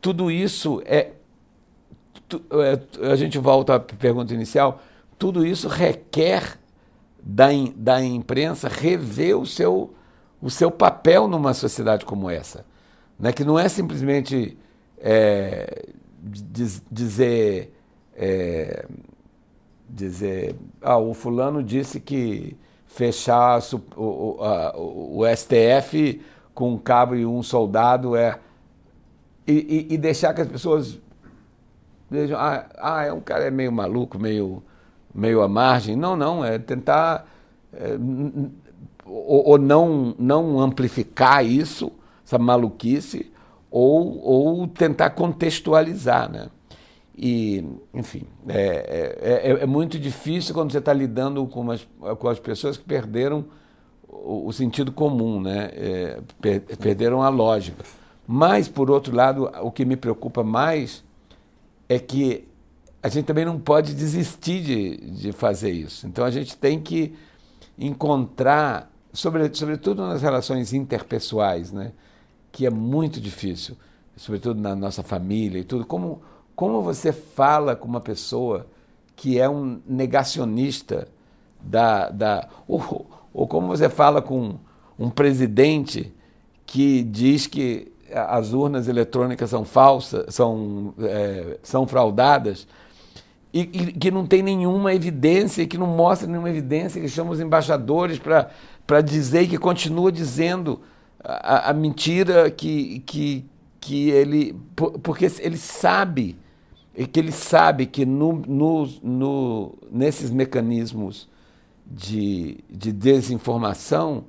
Tudo 0.00 0.30
isso 0.30 0.82
é, 0.84 0.98
é, 0.98 1.12
A 3.10 3.16
gente 3.16 3.38
volta 3.38 3.74
à 3.76 3.80
pergunta 3.80 4.32
inicial. 4.34 4.80
Tudo 5.18 5.46
isso 5.46 5.68
requer 5.68 6.58
da, 7.22 7.48
da 7.76 8.04
imprensa 8.04 8.68
rever 8.68 9.38
o 9.38 9.46
seu, 9.46 9.94
o 10.40 10.50
seu 10.50 10.70
papel 10.70 11.28
numa 11.28 11.54
sociedade 11.54 12.04
como 12.04 12.28
essa. 12.28 12.64
Né? 13.18 13.32
Que 13.32 13.44
não 13.44 13.58
é 13.58 13.68
simplesmente 13.68 14.58
é, 14.98 15.86
diz, 16.22 16.82
dizer, 16.90 17.74
é, 18.16 18.86
dizer, 19.88 20.56
ah, 20.80 20.98
o 20.98 21.12
fulano 21.14 21.62
disse 21.62 22.00
que 22.00 22.56
fechar 22.86 23.60
o, 23.96 24.02
o, 24.02 25.20
o 25.20 25.36
STF 25.36 26.22
com 26.54 26.72
um 26.72 26.78
cabo 26.78 27.14
e 27.16 27.26
um 27.26 27.42
soldado 27.42 28.16
é 28.16 28.38
e, 29.46 29.86
e, 29.90 29.94
e 29.94 29.98
deixar 29.98 30.32
que 30.32 30.40
as 30.40 30.48
pessoas 30.48 30.98
vejam, 32.10 32.38
ah, 32.38 32.66
ah, 32.78 33.04
é 33.04 33.12
um 33.12 33.20
cara 33.20 33.44
é 33.44 33.50
meio 33.50 33.72
maluco, 33.72 34.18
meio 34.18 34.62
meio 35.14 35.42
à 35.42 35.48
margem. 35.48 35.94
Não, 35.94 36.16
não, 36.16 36.44
é 36.44 36.58
tentar 36.58 37.26
é, 37.72 37.96
ou, 39.04 39.50
ou, 39.50 39.58
não, 39.58 40.14
não 40.18 40.60
amplificar 40.60 41.44
isso, 41.44 41.92
essa 42.24 42.38
maluquice, 42.38 43.30
ou, 43.70 44.18
ou 44.22 44.68
tentar 44.68 45.10
contextualizar, 45.10 46.30
né? 46.30 46.48
E, 47.16 47.64
enfim, 47.92 48.22
é, 48.48 49.18
é, 49.22 49.50
é, 49.50 49.62
é 49.62 49.66
muito 49.66 49.98
difícil 49.98 50.52
quando 50.52 50.72
você 50.72 50.78
está 50.78 50.92
lidando 50.92 51.46
com, 51.46 51.60
umas, 51.60 51.86
com 52.18 52.28
as 52.28 52.40
pessoas 52.40 52.76
que 52.76 52.84
perderam 52.84 53.44
o, 54.08 54.48
o 54.48 54.52
sentido 54.52 54.90
comum, 54.90 55.40
né? 55.40 55.70
É, 55.74 56.18
per, 56.40 56.60
perderam 56.78 57.22
a 57.22 57.28
lógica. 57.28 57.84
Mas, 58.26 58.68
por 58.68 58.90
outro 58.90 59.14
lado, 59.14 59.50
o 59.62 59.70
que 59.70 59.84
me 59.84 59.96
preocupa 59.96 60.42
mais 60.42 61.04
é 61.88 61.98
que 61.98 62.48
a 63.02 63.08
gente 63.08 63.26
também 63.26 63.44
não 63.44 63.58
pode 63.58 63.94
desistir 63.94 64.62
de, 64.62 64.96
de 65.10 65.32
fazer 65.32 65.70
isso. 65.70 66.06
Então 66.06 66.24
a 66.24 66.30
gente 66.30 66.56
tem 66.56 66.80
que 66.80 67.14
encontrar, 67.78 68.90
sobre, 69.12 69.54
sobretudo 69.54 70.02
nas 70.06 70.22
relações 70.22 70.72
interpessoais, 70.72 71.70
né, 71.70 71.92
que 72.50 72.64
é 72.66 72.70
muito 72.70 73.20
difícil, 73.20 73.76
sobretudo 74.16 74.60
na 74.60 74.74
nossa 74.74 75.02
família 75.02 75.58
e 75.58 75.64
tudo, 75.64 75.84
como, 75.84 76.22
como 76.56 76.80
você 76.80 77.12
fala 77.12 77.76
com 77.76 77.86
uma 77.86 78.00
pessoa 78.00 78.66
que 79.16 79.38
é 79.38 79.48
um 79.48 79.80
negacionista 79.86 81.08
da. 81.60 82.10
da 82.10 82.48
ou, 82.66 83.06
ou 83.32 83.46
como 83.46 83.66
você 83.66 83.88
fala 83.88 84.22
com 84.22 84.58
um 84.98 85.10
presidente 85.10 86.12
que 86.66 87.02
diz 87.02 87.46
que 87.46 87.92
as 88.14 88.52
urnas 88.52 88.88
eletrônicas 88.88 89.50
são 89.50 89.64
falsas, 89.64 90.34
são, 90.34 90.94
é, 91.00 91.58
são 91.62 91.86
fraudadas, 91.86 92.66
e, 93.52 93.60
e, 93.60 93.92
que 93.92 94.10
não 94.10 94.26
tem 94.26 94.42
nenhuma 94.42 94.94
evidência, 94.94 95.66
que 95.66 95.78
não 95.78 95.86
mostra 95.86 96.26
nenhuma 96.28 96.50
evidência, 96.50 97.00
que 97.00 97.08
chama 97.08 97.30
os 97.30 97.40
embaixadores 97.40 98.18
para 98.18 99.00
dizer 99.00 99.48
que 99.48 99.58
continua 99.58 100.10
dizendo 100.10 100.80
a, 101.22 101.70
a, 101.70 101.72
mentira 101.72 102.50
que, 102.50 103.00
que, 103.00 103.44
que 103.80 104.10
ele. 104.10 104.56
Porque 104.74 105.26
ele 105.40 105.56
sabe, 105.56 106.36
que 107.12 107.20
ele 107.20 107.32
sabe 107.32 107.86
que 107.86 108.04
no, 108.04 108.32
no, 108.46 108.88
no, 109.02 109.74
nesses 109.90 110.30
mecanismos 110.30 111.28
de, 111.86 112.58
de 112.68 112.92
desinformação 112.92 114.24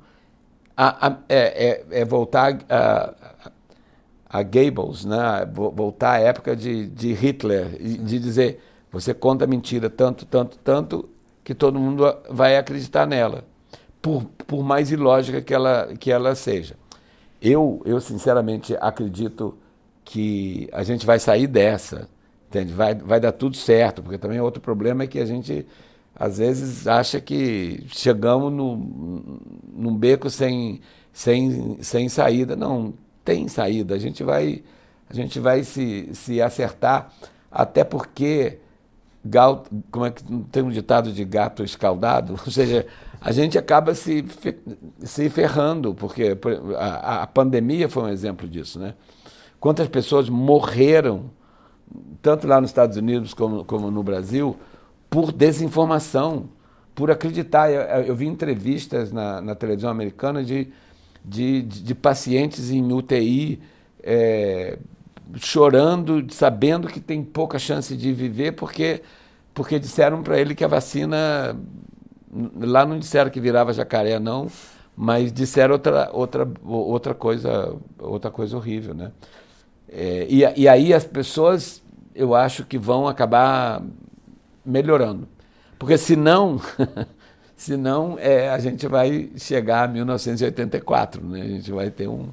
a, 0.78 1.08
a, 1.08 1.18
é, 1.30 1.84
é, 1.92 2.02
é, 2.02 2.06
voltar 2.06 2.60
a, 2.70 3.14
a 4.30 4.44
Goebbels, 4.44 5.06
né? 5.06 5.48
voltar 5.54 6.14
à 6.14 6.20
época 6.20 6.56
de, 6.56 6.88
de 6.88 7.14
Hitler, 7.14 7.78
de 7.80 8.20
dizer 8.20 8.60
você 8.96 9.14
conta 9.14 9.46
mentira 9.46 9.90
tanto, 9.90 10.26
tanto, 10.26 10.58
tanto, 10.60 11.10
que 11.44 11.54
todo 11.54 11.78
mundo 11.78 12.06
vai 12.30 12.58
acreditar 12.58 13.06
nela, 13.06 13.44
por, 14.02 14.24
por 14.48 14.64
mais 14.64 14.90
ilógica 14.90 15.42
que 15.42 15.54
ela, 15.54 15.94
que 16.00 16.12
ela 16.12 16.34
seja. 16.34 16.78
Eu, 17.42 17.82
eu, 17.86 18.00
sinceramente, 18.00 18.74
acredito 18.80 19.58
que 20.06 20.70
a 20.72 20.82
gente 20.82 21.06
vai 21.06 21.20
sair 21.20 21.46
dessa, 21.46 22.08
entende? 22.48 22.72
Vai, 22.72 22.96
vai 22.96 23.20
dar 23.20 23.34
tudo 23.34 23.58
certo, 23.58 24.02
porque 24.02 24.18
também 24.18 24.40
outro 24.40 24.62
problema 24.62 25.04
é 25.04 25.08
que 25.08 25.20
a 25.20 25.26
gente, 25.26 25.68
às 26.16 26.38
vezes, 26.38 26.88
acha 26.88 27.20
que 27.20 27.84
chegamos 27.90 28.54
no, 28.54 28.78
num 29.74 29.96
beco 29.96 30.30
sem, 30.30 30.80
sem, 31.12 31.78
sem 31.82 32.08
saída. 32.08 32.56
Não, 32.56 32.94
tem 33.26 33.48
saída. 33.48 33.96
A 33.96 33.98
gente 33.98 34.24
vai, 34.24 34.64
a 35.10 35.14
gente 35.14 35.40
vai 35.40 35.64
se, 35.64 36.10
se 36.14 36.42
acertar, 36.42 37.12
até 37.52 37.84
porque 37.84 38.60
gato, 39.26 39.70
como 39.90 40.06
é 40.06 40.12
que 40.12 40.24
tem 40.52 40.62
um 40.62 40.70
ditado 40.70 41.12
de 41.12 41.26
gato 41.26 41.64
escaldado? 41.64 42.34
Ou 42.46 42.52
seja, 42.52 42.86
a 43.20 43.32
gente 43.32 43.58
acaba 43.58 43.96
se, 43.96 44.24
se 45.00 45.30
ferrando, 45.30 45.96
porque 45.96 46.38
a, 46.78 47.24
a 47.24 47.28
pandemia 47.28 47.90
foi 47.90 48.04
um 48.04 48.10
exemplo 48.10 48.48
disso, 48.48 48.80
né? 48.80 48.94
Quantas 49.60 49.88
pessoas 49.88 50.30
morreram, 50.30 51.32
tanto 52.22 52.48
lá 52.48 52.62
nos 52.62 52.70
Estados 52.70 52.98
Unidos 52.98 53.34
como, 53.34 53.66
como 53.66 53.90
no 53.90 54.04
Brasil, 54.04 54.56
por 55.10 55.32
desinformação, 55.32 56.50
por 56.94 57.10
acreditar. 57.10 57.72
Eu, 57.72 57.82
eu 58.04 58.16
vi 58.16 58.28
entrevistas 58.28 59.12
na, 59.12 59.42
na 59.42 59.56
televisão 59.56 59.90
americana 59.90 60.44
de, 60.44 60.72
de, 61.28 61.62
de, 61.62 61.96
pacientes 61.96 62.70
em 62.70 62.92
UTI 62.94 63.60
é, 64.04 64.78
chorando, 65.38 66.26
sabendo 66.32 66.88
que 66.88 67.00
tem 67.00 67.24
pouca 67.24 67.58
chance 67.58 67.96
de 67.96 68.14
viver, 68.14 68.54
porque, 68.54 69.02
porque 69.54 69.80
disseram 69.80 70.22
para 70.22 70.40
ele 70.40 70.56
que 70.56 70.64
a 70.64 70.68
vacina. 70.68 71.58
Lá 72.60 72.86
não 72.86 73.00
disseram 73.00 73.32
que 73.32 73.40
virava 73.40 73.72
jacaré, 73.72 74.20
não, 74.20 74.48
mas 74.96 75.32
disseram 75.32 75.74
outra, 75.74 76.10
outra, 76.12 76.48
outra, 76.64 77.14
coisa, 77.14 77.76
outra 77.98 78.30
coisa 78.30 78.58
horrível. 78.58 78.94
Né? 78.94 79.12
É, 79.90 80.28
e, 80.30 80.42
e 80.62 80.68
aí 80.68 80.94
as 80.94 81.06
pessoas, 81.06 81.82
eu 82.14 82.36
acho 82.36 82.66
que 82.66 82.78
vão 82.78 83.08
acabar 83.08 83.82
melhorando. 84.66 85.30
Porque 85.80 85.98
senão, 85.98 86.60
senão 87.56 88.18
é, 88.20 88.50
a 88.50 88.60
gente 88.60 88.88
vai 88.88 89.32
chegar 89.38 89.84
a 89.84 89.88
1984, 89.88 91.24
né? 91.24 91.42
a 91.42 91.48
gente 91.48 91.72
vai 91.72 91.90
ter 91.90 92.08
um, 92.08 92.30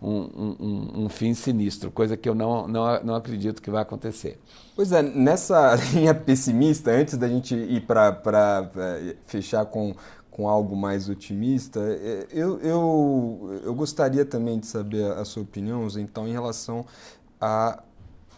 um, 0.00 0.10
um, 0.10 1.04
um, 1.04 1.08
fim 1.08 1.34
sinistro, 1.34 1.90
coisa 1.90 2.16
que 2.16 2.28
eu 2.28 2.34
não, 2.34 2.68
não, 2.68 3.04
não 3.04 3.14
acredito 3.14 3.62
que 3.62 3.70
vai 3.70 3.82
acontecer. 3.82 4.38
Pois 4.74 4.92
é, 4.92 5.02
nessa 5.02 5.74
linha 5.92 6.14
pessimista, 6.14 6.90
antes 6.90 7.16
da 7.16 7.28
gente 7.28 7.54
ir 7.54 7.82
para 7.82 8.70
fechar 9.26 9.64
com, 9.66 9.94
com 10.30 10.48
algo 10.48 10.74
mais 10.76 11.08
otimista, 11.08 11.80
é, 11.80 12.26
eu, 12.30 12.58
eu, 12.60 13.60
eu 13.64 13.74
gostaria 13.74 14.24
também 14.24 14.58
de 14.58 14.66
saber 14.66 15.04
a 15.12 15.24
sua 15.24 15.42
opinião, 15.42 15.86
então, 15.98 16.26
em 16.26 16.32
relação 16.32 16.84
a, 17.40 17.82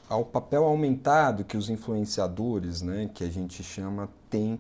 ao 0.09 0.25
papel 0.25 0.65
aumentado 0.65 1.45
que 1.45 1.57
os 1.57 1.71
influenciadores, 1.71 2.83
né, 2.83 3.11
que 3.13 3.25
a 3.25 3.31
gente 3.31 3.63
chama, 3.63 4.09
têm 4.29 4.59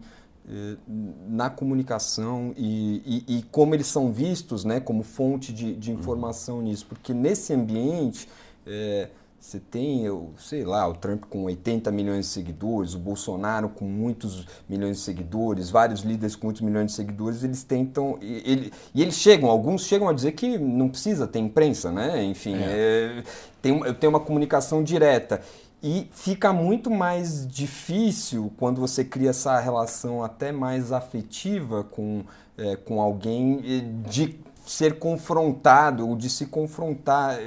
na 1.28 1.50
comunicação 1.50 2.54
e, 2.56 3.24
e, 3.28 3.38
e, 3.38 3.42
como 3.50 3.74
eles 3.74 3.88
são 3.88 4.12
vistos 4.12 4.64
né, 4.64 4.78
como 4.78 5.02
fonte 5.02 5.52
de, 5.52 5.74
de 5.74 5.90
uhum. 5.90 5.98
informação 5.98 6.56
uhum. 6.58 6.62
nisso. 6.62 6.86
Porque 6.86 7.12
nesse 7.12 7.52
ambiente 7.52 8.28
é, 8.64 9.08
você 9.46 9.60
tem, 9.60 10.04
eu 10.04 10.32
sei 10.38 10.64
lá, 10.64 10.88
o 10.88 10.94
Trump 10.94 11.24
com 11.28 11.44
80 11.44 11.90
milhões 11.92 12.26
de 12.26 12.32
seguidores, 12.32 12.94
o 12.94 12.98
Bolsonaro 12.98 13.68
com 13.68 13.84
muitos 13.84 14.46
milhões 14.68 14.98
de 14.98 15.02
seguidores, 15.02 15.70
vários 15.70 16.00
líderes 16.00 16.34
com 16.34 16.46
muitos 16.48 16.62
milhões 16.62 16.86
de 16.86 16.92
seguidores, 16.92 17.44
eles 17.44 17.62
tentam. 17.62 18.18
E, 18.20 18.42
ele, 18.44 18.72
e 18.94 19.02
eles 19.02 19.14
chegam, 19.14 19.48
alguns 19.48 19.84
chegam 19.84 20.08
a 20.08 20.12
dizer 20.12 20.32
que 20.32 20.58
não 20.58 20.88
precisa 20.88 21.26
ter 21.26 21.38
imprensa, 21.38 21.92
né? 21.92 22.24
Enfim, 22.24 22.54
é. 22.56 23.20
É, 23.20 23.24
tem, 23.62 23.94
tem 23.94 24.08
uma 24.08 24.20
comunicação 24.20 24.82
direta. 24.82 25.40
E 25.82 26.08
fica 26.10 26.52
muito 26.52 26.90
mais 26.90 27.46
difícil 27.46 28.52
quando 28.56 28.80
você 28.80 29.04
cria 29.04 29.30
essa 29.30 29.58
relação 29.60 30.24
até 30.24 30.50
mais 30.50 30.90
afetiva 30.90 31.84
com, 31.84 32.24
é, 32.56 32.76
com 32.76 33.00
alguém 33.00 33.60
de 34.08 34.38
ser 34.64 34.98
confrontado 34.98 36.08
ou 36.08 36.16
de 36.16 36.28
se 36.28 36.46
confrontar. 36.46 37.38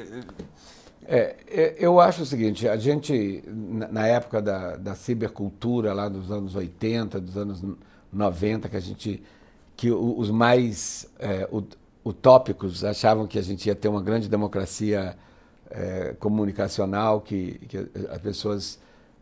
É, 1.05 1.35
é, 1.47 1.75
eu 1.79 1.99
acho 1.99 2.21
o 2.21 2.25
seguinte, 2.25 2.67
a 2.67 2.77
gente, 2.77 3.43
na 3.47 4.07
época 4.07 4.41
da, 4.41 4.75
da 4.77 4.95
cibercultura, 4.95 5.91
lá 5.91 6.07
dos 6.07 6.31
anos 6.31 6.55
80, 6.55 7.19
dos 7.19 7.35
anos 7.35 7.63
90, 8.13 8.69
que 8.69 8.77
a 8.77 8.79
gente, 8.79 9.23
que 9.75 9.91
os 9.91 10.29
mais 10.29 11.07
é, 11.19 11.49
utópicos 12.05 12.83
achavam 12.83 13.27
que 13.27 13.39
a 13.39 13.41
gente 13.41 13.65
ia 13.65 13.75
ter 13.75 13.87
uma 13.87 14.01
grande 14.01 14.29
democracia 14.29 15.17
é, 15.69 16.15
comunicacional 16.19 17.21
que, 17.21 17.59
que 17.67 17.77
as 18.09 18.21
pessoas 18.21 18.79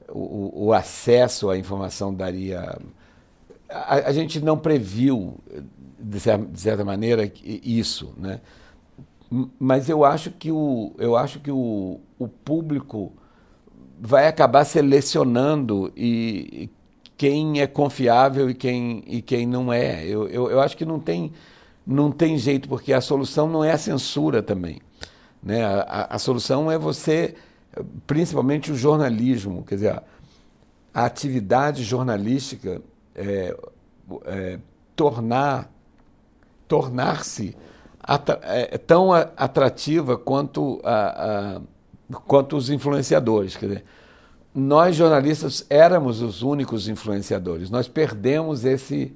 o, 0.10 0.68
o, 0.68 0.74
acesso 0.74 1.50
à 1.50 1.58
informação 1.58 2.14
daria 2.14 2.80
a, 3.70 3.96
a 3.96 4.12
gente 4.14 4.40
não 4.40 4.58
previu 4.58 5.38
de 6.00 6.20
certa, 6.20 6.46
de 6.46 6.60
certa, 6.60 6.86
maneira 6.86 7.30
isso 7.44 8.14
né? 8.18 8.40
Mas 9.60 9.90
eu 9.90 10.06
acho 10.06 10.32
que 10.32 10.52
o 10.52 10.94
eu 10.98 11.18
acho 11.18 11.42
que 11.42 11.52
o, 11.52 12.00
o 12.18 12.28
público 12.30 13.12
vai 14.00 14.28
acabar 14.28 14.64
selecionando 14.64 15.92
e 15.98 16.70
quem 17.18 17.60
é 17.60 17.68
confiável 17.68 18.50
e 18.50 18.54
quem 18.54 19.04
e 19.06 19.22
quem 19.22 19.46
não 19.46 19.74
é. 19.74 20.06
Eu, 20.06 20.30
eu, 20.30 20.50
eu 20.50 20.62
acho 20.62 20.78
que 20.78 20.86
não 20.86 20.98
tem 20.98 21.34
não 21.86 22.10
tem 22.10 22.38
jeito 22.38 22.70
porque 22.70 22.94
a 22.94 23.02
solução 23.02 23.50
não 23.50 23.64
é 23.66 23.72
a 23.72 23.78
censura 23.78 24.42
também 24.42 24.80
né? 25.48 25.64
A, 25.64 26.08
a, 26.12 26.20
solução 26.20 26.70
é 26.70 26.78
você 26.78 27.36
principalmente 28.06 28.70
o 28.70 28.76
jornalismo, 28.76 29.64
quer 29.64 29.76
dizer, 29.76 30.04
a 30.94 31.06
atividade 31.06 31.84
jornalística 31.84 32.82
é, 33.16 33.56
é, 34.26 34.60
tornar 34.94 35.72
tornar-se 36.68 37.56
é, 38.44 38.78
tão 38.78 39.14
atrativa 39.14 40.18
quanto, 40.18 40.82
a, 40.84 41.62
a, 42.12 42.18
quanto 42.28 42.58
os 42.58 42.70
influenciadores. 42.70 43.56
Quer 43.56 43.68
dizer, 43.68 43.86
nós 44.54 44.98
jornalistas 44.98 45.66
éramos 45.70 46.22
os 46.22 46.42
únicos 46.42 46.90
influenciadores. 46.90 47.70
Nós 47.70 47.88
perdemos 47.88 48.66
esse 48.66 49.16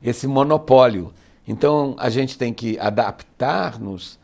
esse 0.00 0.28
monopólio. 0.28 1.12
Então 1.48 1.96
a 1.98 2.08
gente 2.08 2.38
tem 2.38 2.54
que 2.54 2.78
adaptar-nos 2.78 4.20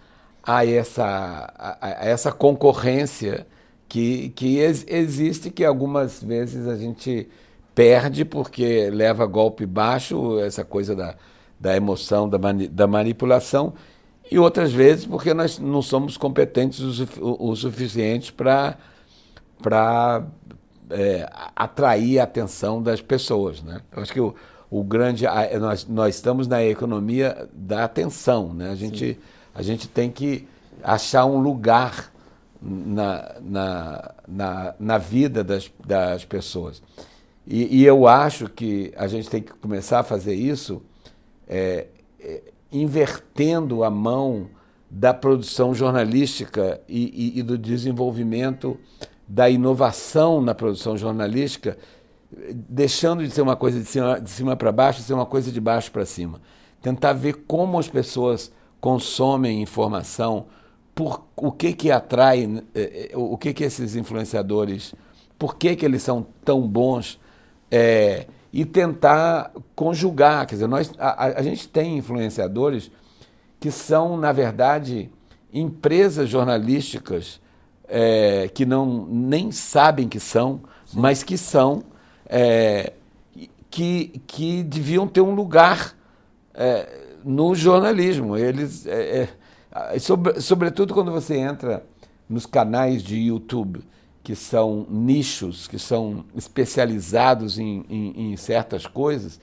a 0.46 0.66
essa, 0.66 1.52
a, 1.56 1.78
a, 1.80 1.90
essa 2.06 2.30
concorrência 2.30 3.46
que, 3.88 4.30
que 4.30 4.58
ex, 4.58 4.84
existe, 4.88 5.50
que 5.50 5.64
algumas 5.64 6.22
vezes 6.22 6.66
a 6.66 6.76
gente 6.76 7.28
perde 7.74 8.24
porque 8.24 8.90
leva 8.90 9.26
golpe 9.26 9.66
baixo, 9.66 10.38
essa 10.40 10.64
coisa 10.64 10.94
da, 10.94 11.14
da 11.58 11.76
emoção, 11.76 12.28
da, 12.28 12.38
mani, 12.38 12.68
da 12.68 12.86
manipulação, 12.86 13.74
e 14.30 14.38
outras 14.38 14.72
vezes 14.72 15.06
porque 15.06 15.34
nós 15.34 15.58
não 15.58 15.82
somos 15.82 16.16
competentes 16.16 16.80
o, 17.18 17.50
o 17.50 17.56
suficiente 17.56 18.32
para 18.32 18.76
é, 20.90 21.28
atrair 21.54 22.18
a 22.18 22.24
atenção 22.24 22.82
das 22.82 23.00
pessoas. 23.00 23.62
Né? 23.62 23.80
Eu 23.94 24.02
acho 24.02 24.12
que 24.12 24.20
o, 24.20 24.34
o 24.70 24.82
grande. 24.82 25.24
Nós, 25.60 25.86
nós 25.86 26.14
estamos 26.16 26.46
na 26.46 26.64
economia 26.64 27.48
da 27.52 27.84
atenção. 27.84 28.52
Né? 28.52 28.70
A, 28.70 28.74
gente, 28.74 29.18
a 29.54 29.62
gente 29.62 29.88
tem 29.88 30.10
que 30.10 30.46
achar 30.82 31.24
um 31.24 31.38
lugar 31.38 32.12
na, 32.60 33.36
na, 33.40 34.14
na, 34.26 34.74
na 34.78 34.98
vida 34.98 35.44
das, 35.44 35.70
das 35.86 36.24
pessoas. 36.24 36.82
E, 37.46 37.80
e, 37.80 37.84
eu 37.84 38.06
acho 38.08 38.48
que 38.48 38.92
a 38.96 39.06
gente 39.06 39.28
tem 39.28 39.42
que 39.42 39.52
começar 39.52 40.00
a 40.00 40.02
fazer 40.02 40.34
isso 40.34 40.82
é, 41.46 41.88
é, 42.18 42.42
invertendo 42.72 43.84
a 43.84 43.90
mão 43.90 44.48
da 44.90 45.12
produção 45.12 45.74
jornalística 45.74 46.80
e, 46.88 47.34
e, 47.36 47.38
e 47.40 47.42
do 47.42 47.58
desenvolvimento 47.58 48.78
da 49.28 49.50
inovação 49.50 50.40
na 50.40 50.54
produção 50.54 50.96
jornalística 50.96 51.76
deixando 52.52 53.24
de 53.24 53.30
ser 53.30 53.42
uma 53.42 53.56
coisa 53.56 53.78
de 53.78 53.86
cima, 53.86 54.20
de 54.20 54.30
cima 54.30 54.56
para 54.56 54.72
baixo, 54.72 55.02
ser 55.02 55.14
uma 55.14 55.26
coisa 55.26 55.50
de 55.50 55.60
baixo 55.60 55.90
para 55.90 56.04
cima. 56.04 56.40
Tentar 56.82 57.12
ver 57.12 57.44
como 57.46 57.78
as 57.78 57.88
pessoas 57.88 58.52
consomem 58.84 59.62
informação, 59.62 60.44
por 60.94 61.24
o 61.34 61.50
que 61.50 61.72
que 61.72 61.90
atrai, 61.90 62.44
eh, 62.74 63.08
eh, 63.12 63.16
o 63.16 63.38
que 63.38 63.54
que 63.54 63.64
esses 63.64 63.96
influenciadores, 63.96 64.94
por 65.38 65.56
que 65.56 65.74
que 65.74 65.86
eles 65.86 66.02
são 66.02 66.26
tão 66.44 66.68
bons, 66.68 67.18
é, 67.70 68.26
e 68.52 68.62
tentar 68.66 69.52
conjugar. 69.74 70.46
Quer 70.46 70.56
dizer, 70.56 70.66
nós, 70.66 70.92
a, 70.98 71.38
a 71.38 71.42
gente 71.42 71.66
tem 71.66 71.96
influenciadores 71.96 72.90
que 73.58 73.70
são, 73.70 74.18
na 74.18 74.32
verdade, 74.32 75.10
empresas 75.50 76.28
jornalísticas 76.28 77.40
é, 77.88 78.50
que 78.52 78.66
não 78.66 79.06
nem 79.06 79.50
sabem 79.50 80.10
que 80.10 80.20
são, 80.20 80.60
Sim. 80.84 81.00
mas 81.00 81.22
que 81.22 81.38
são 81.38 81.82
é, 82.26 82.92
que, 83.70 84.20
que 84.26 84.62
deviam 84.62 85.08
ter 85.08 85.22
um 85.22 85.34
lugar 85.34 85.96
é, 86.52 87.03
no 87.24 87.54
jornalismo. 87.54 88.36
Eles, 88.36 88.86
é, 88.86 89.28
é, 89.72 89.98
sobre, 89.98 90.40
sobretudo 90.40 90.92
quando 90.92 91.10
você 91.10 91.36
entra 91.36 91.84
nos 92.28 92.46
canais 92.46 93.02
de 93.02 93.16
YouTube, 93.16 93.80
que 94.22 94.34
são 94.34 94.86
nichos, 94.88 95.66
que 95.66 95.78
são 95.78 96.24
especializados 96.34 97.58
em, 97.58 97.84
em, 97.88 98.32
em 98.32 98.36
certas 98.36 98.86
coisas, 98.86 99.40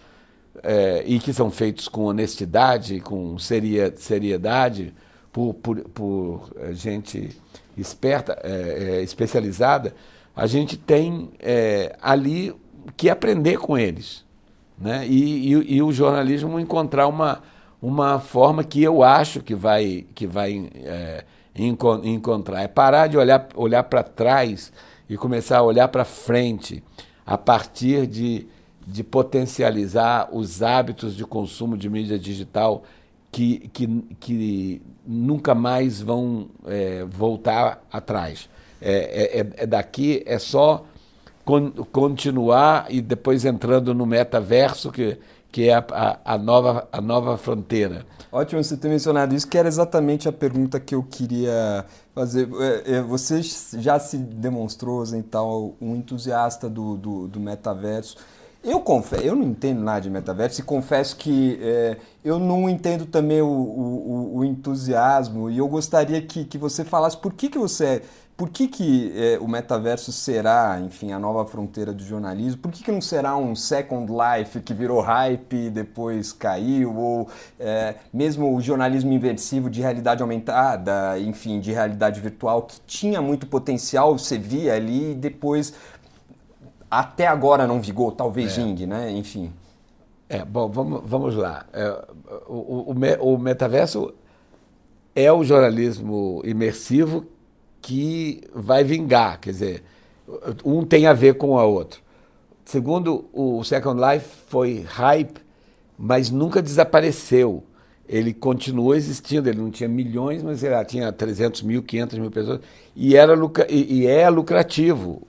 é, 0.64 1.04
e 1.06 1.20
que 1.20 1.34
são 1.34 1.50
feitos 1.50 1.88
com 1.88 2.04
honestidade, 2.04 3.00
com 3.00 3.38
seria, 3.38 3.94
seriedade, 3.96 4.94
por, 5.32 5.54
por, 5.54 5.80
por 5.90 6.52
é, 6.58 6.74
gente 6.74 7.30
esperta, 7.78 8.38
especializada, 9.02 9.96
a 10.36 10.46
gente 10.46 10.78
tem 10.78 11.32
ali 12.02 12.54
que 12.98 13.10
aprender 13.10 13.58
com 13.58 13.78
eles. 13.78 14.26
Né? 14.78 15.08
E, 15.08 15.54
e, 15.54 15.76
e, 15.76 15.82
o 15.82 15.92
jornalismo 15.92 16.60
encontrar 16.60 17.08
uma, 17.08 17.42
uma 17.82 18.20
forma 18.20 18.64
que 18.64 18.84
eu 18.84 19.04
acho 19.04 19.42
que 19.42 19.56
vai, 19.56 20.06
que 20.14 20.28
vai 20.28 20.70
é, 20.76 21.24
enco 21.56 22.00
encontrar. 22.04 22.62
É 22.62 22.68
parar 22.68 23.08
de 23.08 23.18
olhar, 23.18 23.48
olhar 23.56 23.84
para 23.84 24.04
trás 24.04 24.72
e 25.10 25.18
começar 25.18 25.58
a 25.58 25.64
olhar 25.64 25.88
para 25.88 26.06
frente 26.06 26.84
a 27.26 27.38
partir 27.38 28.06
de, 28.06 28.48
de 28.86 29.04
potencializar 29.04 30.30
os 30.32 30.62
hábitos 30.62 31.16
de 31.16 31.26
consumo 31.26 31.76
de 31.76 31.90
mídia 31.90 32.20
digital 32.20 32.84
que, 33.32 33.70
que, 33.74 33.88
que 34.20 34.82
nunca 35.06 35.56
mais 35.56 36.02
vão 36.02 36.50
é, 36.68 37.04
voltar 37.06 37.84
atrás. 37.92 38.50
É, 38.82 39.40
é, 39.40 39.64
é 39.64 39.66
daqui, 39.66 40.24
é 40.26 40.38
só 40.38 40.86
con 41.46 41.72
continuar 41.92 42.88
e 42.90 43.02
depois 43.02 43.46
entrando 43.46 43.94
no 43.94 44.06
metaverso, 44.06 44.92
que, 44.92 45.18
que 45.52 45.70
é 45.70 45.76
a, 45.76 45.86
a, 45.92 46.34
a, 46.34 46.38
nova, 46.38 46.88
a 46.92 47.02
nova 47.02 47.38
fronteira. 47.38 48.06
Ótimo 48.32 48.64
você 48.64 48.78
ter 48.78 48.88
mencionado 48.88 49.36
isso, 49.36 49.48
que 49.48 49.58
era 49.58 49.68
exatamente 49.68 50.30
a 50.30 50.32
pergunta 50.32 50.80
que 50.80 50.96
eu 50.96 51.04
queria 51.04 51.86
fazer. 52.16 52.48
É, 52.60 52.96
é, 52.96 53.02
você 53.02 53.42
já 53.44 54.00
se 54.00 54.18
demonstrou, 54.18 55.04
então, 55.14 55.74
um 55.82 55.96
entusiasta 55.96 56.70
do, 56.70 56.96
do, 56.96 57.28
do 57.28 57.40
metaverso. 57.40 58.18
Eu 58.64 58.80
confesso, 58.80 59.24
eu 59.24 59.36
não 59.36 59.44
entendo 59.44 59.82
nada 59.82 60.02
de 60.02 60.10
metaverso 60.10 60.62
e 60.62 60.64
confesso 60.64 61.16
que 61.16 61.58
é, 61.64 61.98
eu 62.24 62.38
não 62.38 62.70
entendo 62.70 63.08
também 63.08 63.42
o, 63.42 63.48
o, 63.48 64.38
o, 64.38 64.46
entusiasmo 64.46 65.50
e 65.50 65.58
eu 65.58 65.68
gostaria 65.68 66.22
que, 66.22 66.46
que 66.46 66.60
você 66.60 66.86
falasse 66.86 67.18
por 67.18 67.34
que, 67.34 67.50
que 67.50 67.58
você 67.58 68.04
por 68.36 68.50
que, 68.50 68.68
que 68.68 69.14
é, 69.16 69.38
o 69.40 69.48
metaverso 69.48 70.12
será, 70.12 70.80
enfim, 70.84 71.12
a 71.12 71.20
nova 71.20 71.46
fronteira 71.46 71.94
do 71.94 72.04
jornalismo? 72.04 72.60
Por 72.60 72.72
que, 72.72 72.84
que 72.84 72.92
não 72.92 73.02
será 73.02 73.38
um 73.38 73.56
Second 73.56 74.12
Life 74.12 74.62
que 74.62 74.74
virou 74.74 75.00
hype 75.00 75.54
e 75.54 75.70
depois 75.70 76.34
caiu? 76.34 76.96
Ou 76.96 77.30
é, 77.60 77.96
mesmo 78.12 78.56
o 78.56 78.60
jornalismo 78.60 79.14
inversivo 79.14 79.70
de 79.70 79.82
realidade 79.82 80.24
aumentada, 80.24 81.20
enfim, 81.20 81.60
de 81.60 81.72
realidade 81.72 82.20
virtual, 82.20 82.64
que 82.64 82.80
tinha 82.88 83.22
muito 83.22 83.46
potencial, 83.46 84.18
você 84.18 84.38
via 84.38 84.74
ali 84.74 85.12
e 85.12 85.16
depois, 85.16 85.74
até 86.90 87.28
agora 87.28 87.68
não 87.68 87.80
vigou, 87.80 88.12
talvez 88.12 88.58
é. 88.58 88.62
né? 88.88 89.12
Enfim. 89.12 89.54
É, 90.28 90.44
bom, 90.44 90.68
vamos, 90.70 91.02
vamos 91.04 91.36
lá. 91.36 91.66
É, 91.74 92.06
o, 92.48 92.92
o, 92.92 93.34
o 93.34 93.38
metaverso 93.38 94.14
é 95.16 95.32
o 95.32 95.44
jornalismo 95.44 96.42
imersivo 96.44 97.26
que 97.82 98.42
vai 98.54 98.84
vingar, 98.84 99.40
quer 99.40 99.52
dizer, 99.52 99.84
um 100.64 100.86
tem 100.86 101.08
a 101.08 101.14
ver 101.14 101.36
com 101.36 101.52
o 101.52 101.74
outro. 101.74 102.02
Segundo, 102.64 103.26
o 103.34 103.64
Second 103.64 104.00
Life 104.00 104.28
foi 104.48 104.86
hype, 104.88 105.42
mas 105.98 106.30
nunca 106.30 106.62
desapareceu. 106.62 107.64
Ele 108.08 108.34
continuou 108.34 108.94
existindo, 108.94 109.50
ele 109.50 109.60
não 109.60 109.72
tinha 109.72 109.90
milhões, 109.90 110.44
mas 110.44 110.64
ele 110.64 110.84
tinha 110.86 111.12
300 111.12 111.62
mil, 111.64 111.82
500 111.82 112.20
mil 112.20 112.32
pessoas, 112.32 112.60
e, 112.96 113.16
era, 113.16 113.34
e, 113.70 114.06
é 114.06 114.30
lucrativo, 114.30 115.22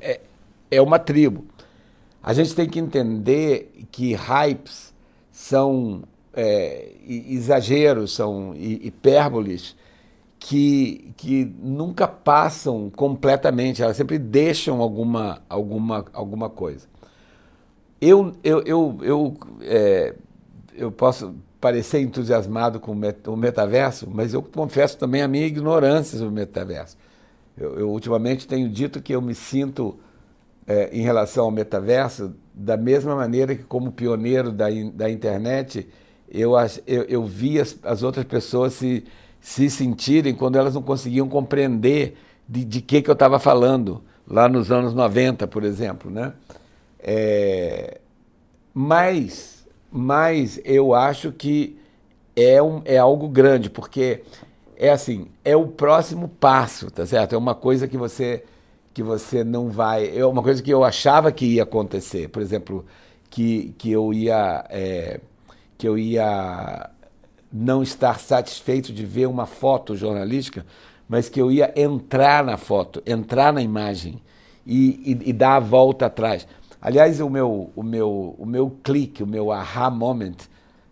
é, 0.00 0.20
é 0.70 0.82
uma 0.82 0.98
tribo. 0.98 1.44
A 2.22 2.32
gente 2.32 2.54
tem 2.54 2.68
que 2.68 2.78
entender 2.78 3.70
que 3.92 4.14
hypes 4.14 4.94
são 5.30 6.02
é, 6.32 6.92
exageros, 7.06 8.14
são 8.14 8.54
hipérboles, 8.56 9.76
que, 10.46 11.14
que 11.16 11.50
nunca 11.58 12.06
passam 12.06 12.90
completamente, 12.90 13.82
elas 13.82 13.96
sempre 13.96 14.18
deixam 14.18 14.82
alguma, 14.82 15.42
alguma, 15.48 16.04
alguma 16.12 16.50
coisa. 16.50 16.86
Eu, 17.98 18.34
eu, 18.44 18.62
eu, 18.64 18.98
eu, 19.00 19.36
é, 19.62 20.14
eu 20.74 20.92
posso 20.92 21.34
parecer 21.58 22.02
entusiasmado 22.02 22.78
com 22.78 22.92
o 22.92 23.36
metaverso, 23.38 24.06
mas 24.12 24.34
eu 24.34 24.42
confesso 24.42 24.98
também 24.98 25.22
a 25.22 25.28
minha 25.28 25.46
ignorância 25.46 26.18
sobre 26.18 26.30
o 26.30 26.34
metaverso. 26.34 26.98
Eu, 27.56 27.78
eu 27.78 27.90
ultimamente 27.90 28.46
tenho 28.46 28.68
dito 28.68 29.00
que 29.00 29.14
eu 29.14 29.22
me 29.22 29.34
sinto, 29.34 29.98
é, 30.66 30.90
em 30.92 31.00
relação 31.00 31.46
ao 31.46 31.50
metaverso, 31.50 32.34
da 32.52 32.76
mesma 32.76 33.16
maneira 33.16 33.54
que, 33.54 33.62
como 33.62 33.90
pioneiro 33.90 34.52
da, 34.52 34.66
da 34.92 35.10
internet, 35.10 35.88
eu, 36.30 36.52
eu, 36.86 37.02
eu 37.04 37.24
vi 37.24 37.58
as, 37.58 37.78
as 37.82 38.02
outras 38.02 38.26
pessoas 38.26 38.74
se 38.74 39.04
se 39.44 39.68
sentirem 39.68 40.34
quando 40.34 40.56
elas 40.56 40.74
não 40.74 40.80
conseguiam 40.80 41.28
compreender 41.28 42.16
de, 42.48 42.64
de 42.64 42.80
que, 42.80 43.02
que 43.02 43.10
eu 43.10 43.12
estava 43.12 43.38
falando, 43.38 44.02
lá 44.26 44.48
nos 44.48 44.72
anos 44.72 44.94
90, 44.94 45.46
por 45.46 45.64
exemplo. 45.64 46.10
Né? 46.10 46.32
É, 46.98 48.00
mas, 48.72 49.66
mas 49.92 50.58
eu 50.64 50.94
acho 50.94 51.30
que 51.30 51.78
é, 52.34 52.62
um, 52.62 52.80
é 52.86 52.96
algo 52.96 53.28
grande, 53.28 53.68
porque 53.68 54.22
é 54.78 54.88
assim, 54.88 55.28
é 55.44 55.54
o 55.54 55.66
próximo 55.66 56.26
passo, 56.26 56.90
tá 56.90 57.04
certo? 57.04 57.34
É 57.34 57.38
uma 57.38 57.54
coisa 57.54 57.86
que 57.86 57.98
você 57.98 58.44
que 58.94 59.02
você 59.02 59.44
não 59.44 59.68
vai, 59.68 60.16
é 60.16 60.24
uma 60.24 60.42
coisa 60.42 60.62
que 60.62 60.70
eu 60.70 60.84
achava 60.84 61.30
que 61.30 61.44
ia 61.44 61.64
acontecer, 61.64 62.28
por 62.28 62.40
exemplo, 62.40 62.84
que, 63.28 63.74
que 63.76 63.90
eu 63.92 64.14
ia 64.14 64.64
é, 64.70 65.20
que 65.76 65.86
eu 65.86 65.98
ia 65.98 66.90
não 67.54 67.84
estar 67.84 68.18
satisfeito 68.18 68.92
de 68.92 69.06
ver 69.06 69.26
uma 69.26 69.46
foto 69.46 69.94
jornalística, 69.94 70.66
mas 71.08 71.28
que 71.28 71.40
eu 71.40 71.52
ia 71.52 71.72
entrar 71.76 72.42
na 72.42 72.56
foto, 72.56 73.00
entrar 73.06 73.52
na 73.52 73.62
imagem 73.62 74.20
e, 74.66 75.18
e, 75.22 75.30
e 75.30 75.32
dar 75.32 75.56
a 75.56 75.60
volta 75.60 76.06
atrás. 76.06 76.48
Aliás, 76.82 77.20
o 77.20 77.30
meu, 77.30 77.70
o 77.76 77.82
meu, 77.82 78.34
o 78.36 78.44
meu 78.44 78.70
clique, 78.82 79.22
o 79.22 79.26
meu 79.26 79.52
aha 79.52 79.88
moment 79.88 80.34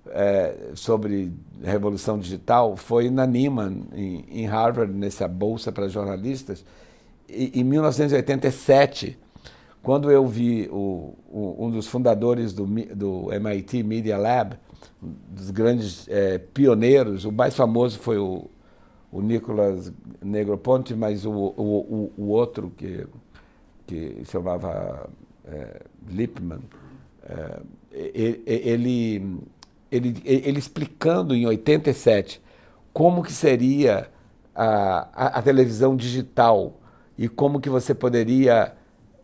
é, 0.08 0.70
sobre 0.74 1.32
revolução 1.62 2.16
digital 2.16 2.76
foi 2.76 3.10
na 3.10 3.26
Nieman, 3.26 3.82
em, 3.92 4.24
em 4.30 4.46
Harvard, 4.46 4.92
nessa 4.92 5.26
bolsa 5.26 5.72
para 5.72 5.88
jornalistas, 5.88 6.64
e, 7.28 7.60
em 7.60 7.64
1987, 7.64 9.18
quando 9.82 10.12
eu 10.12 10.26
vi 10.28 10.68
o, 10.70 11.14
o, 11.28 11.66
um 11.66 11.70
dos 11.70 11.88
fundadores 11.88 12.52
do, 12.52 12.66
do 12.94 13.32
MIT 13.32 13.82
Media 13.82 14.16
Lab, 14.16 14.56
dos 15.02 15.50
grandes 15.50 16.08
é, 16.08 16.38
pioneiros, 16.38 17.24
o 17.24 17.32
mais 17.32 17.56
famoso 17.56 17.98
foi 17.98 18.18
o, 18.18 18.48
o 19.10 19.20
Nicolas 19.20 19.92
Negroponte, 20.22 20.94
mas 20.94 21.26
o, 21.26 21.32
o, 21.32 22.12
o, 22.16 22.28
outro 22.28 22.72
que, 22.76 23.06
que 23.86 24.22
chamava 24.24 25.10
é, 25.44 25.82
Lippmann, 26.08 26.60
é, 27.24 27.60
ele, 27.90 29.40
ele, 29.90 30.22
ele 30.24 30.58
explicando 30.58 31.34
em 31.34 31.46
87 31.46 32.40
como 32.92 33.22
que 33.22 33.32
seria 33.32 34.08
a, 34.54 35.08
a, 35.12 35.26
a 35.38 35.42
televisão 35.42 35.96
digital 35.96 36.80
e 37.18 37.28
como 37.28 37.60
que 37.60 37.68
você 37.68 37.94
poderia 37.94 38.74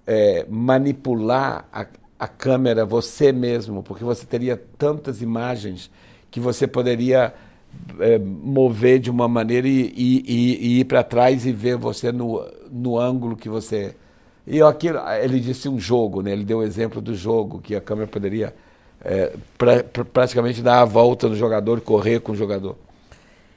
é, 0.07 0.45
manipular 0.49 1.69
a, 1.73 1.87
a 2.19 2.27
câmera 2.27 2.85
você 2.85 3.33
mesmo, 3.33 3.83
porque 3.83 4.03
você 4.03 4.27
teria 4.27 4.61
tantas 4.77 5.23
imagens 5.23 5.91
que 6.31 6.41
você 6.41 6.67
poderia 6.67 7.33
é, 8.01 8.19
mover 8.19 8.99
de 8.99 9.11
uma 9.11 9.29
maneira 9.29 9.69
e, 9.69 9.93
e, 9.97 10.25
e, 10.27 10.67
e 10.67 10.81
ir 10.81 10.85
para 10.85 11.03
trás 11.03 11.47
e 11.47 11.53
ver 11.53 11.77
você 11.77 12.11
no, 12.11 12.45
no 12.71 12.99
ângulo 12.99 13.37
que 13.37 13.49
você. 13.49 13.95
E 14.47 14.61
aquilo, 14.63 14.99
ele 15.23 15.41
disse 15.41 15.69
um 15.69 15.79
jogo, 15.79 16.23
né? 16.23 16.33
ele 16.33 16.45
deu 16.45 16.59
o 16.59 16.63
exemplo 16.63 17.01
do 17.01 17.15
jogo, 17.15 17.61
que 17.61 17.77
a 17.77 17.81
câmera 17.81 18.09
poderia 18.09 18.55
é, 19.05 19.35
pra, 19.57 19.85
pra, 19.85 20.05
praticamente 20.05 20.63
dar 20.63 20.81
a 20.81 20.85
volta 20.85 21.29
no 21.29 21.37
jogador, 21.37 21.81
correr 21.81 22.21
com 22.21 22.33
o 22.33 22.37
jogador. 22.37 22.77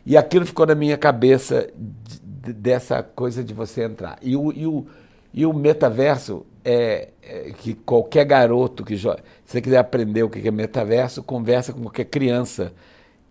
E 0.06 0.18
aquilo 0.18 0.46
ficou 0.46 0.66
na 0.66 0.76
minha 0.76 0.98
cabeça 0.98 1.70
de, 1.76 2.54
dessa 2.54 3.02
coisa 3.02 3.44
de 3.44 3.54
você 3.54 3.84
entrar. 3.84 4.18
E 4.22 4.36
o, 4.36 4.52
e 4.52 4.68
o, 4.68 4.86
e 5.34 5.46
o 5.46 5.54
metaverso 5.54 6.46
é, 6.64 7.10
é 7.22 7.52
que 7.52 7.74
qualquer 7.74 8.26
garoto 8.26 8.84
que 8.84 8.96
joga, 8.96 9.24
se 9.46 9.54
você 9.54 9.62
quiser 9.62 9.78
aprender 9.78 10.24
o 10.24 10.30
que 10.30 10.48
é 10.48 10.52
metaverso, 10.52 11.24
conversa 11.24 11.74
com 11.74 11.82
qualquer 11.82 12.06
criança 12.06 12.74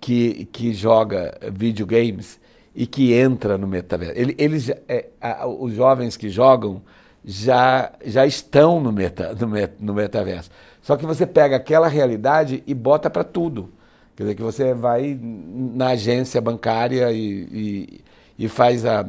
que, 0.00 0.46
que 0.46 0.72
joga 0.72 1.36
videogames 1.52 2.40
e 2.74 2.86
que 2.86 3.12
entra 3.12 3.58
no 3.58 3.66
metaverso. 3.66 4.14
Eles, 4.16 4.70
é, 4.88 5.08
a, 5.20 5.46
os 5.46 5.74
jovens 5.74 6.16
que 6.16 6.28
jogam 6.28 6.82
já, 7.24 7.92
já 8.04 8.26
estão 8.26 8.80
no, 8.80 8.92
meta, 8.92 9.34
no, 9.34 9.48
met, 9.48 9.74
no 9.78 9.92
metaverso. 9.92 10.50
Só 10.80 10.96
que 10.96 11.04
você 11.04 11.26
pega 11.26 11.56
aquela 11.56 11.88
realidade 11.88 12.62
e 12.66 12.74
bota 12.74 13.10
para 13.10 13.24
tudo. 13.24 13.70
Quer 14.16 14.24
dizer, 14.24 14.34
que 14.34 14.42
você 14.42 14.74
vai 14.74 15.18
na 15.20 15.88
agência 15.88 16.40
bancária 16.40 17.10
e, 17.12 18.00
e, 18.38 18.44
e 18.44 18.48
faz 18.48 18.84
a, 18.84 19.06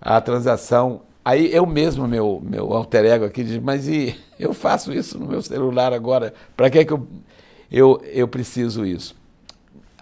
a 0.00 0.20
transação. 0.20 1.02
Aí 1.24 1.54
eu 1.54 1.64
mesmo, 1.64 2.06
meu, 2.06 2.42
meu 2.44 2.72
alter 2.74 3.04
ego 3.06 3.24
aqui, 3.24 3.42
diz, 3.42 3.58
mas 3.58 3.88
e 3.88 4.14
eu 4.38 4.52
faço 4.52 4.92
isso 4.92 5.18
no 5.18 5.26
meu 5.26 5.40
celular 5.40 5.92
agora, 5.92 6.34
para 6.54 6.68
que, 6.68 6.78
é 6.80 6.84
que 6.84 6.92
eu, 6.92 7.06
eu, 7.70 8.00
eu 8.04 8.28
preciso 8.28 8.84
isso? 8.84 9.16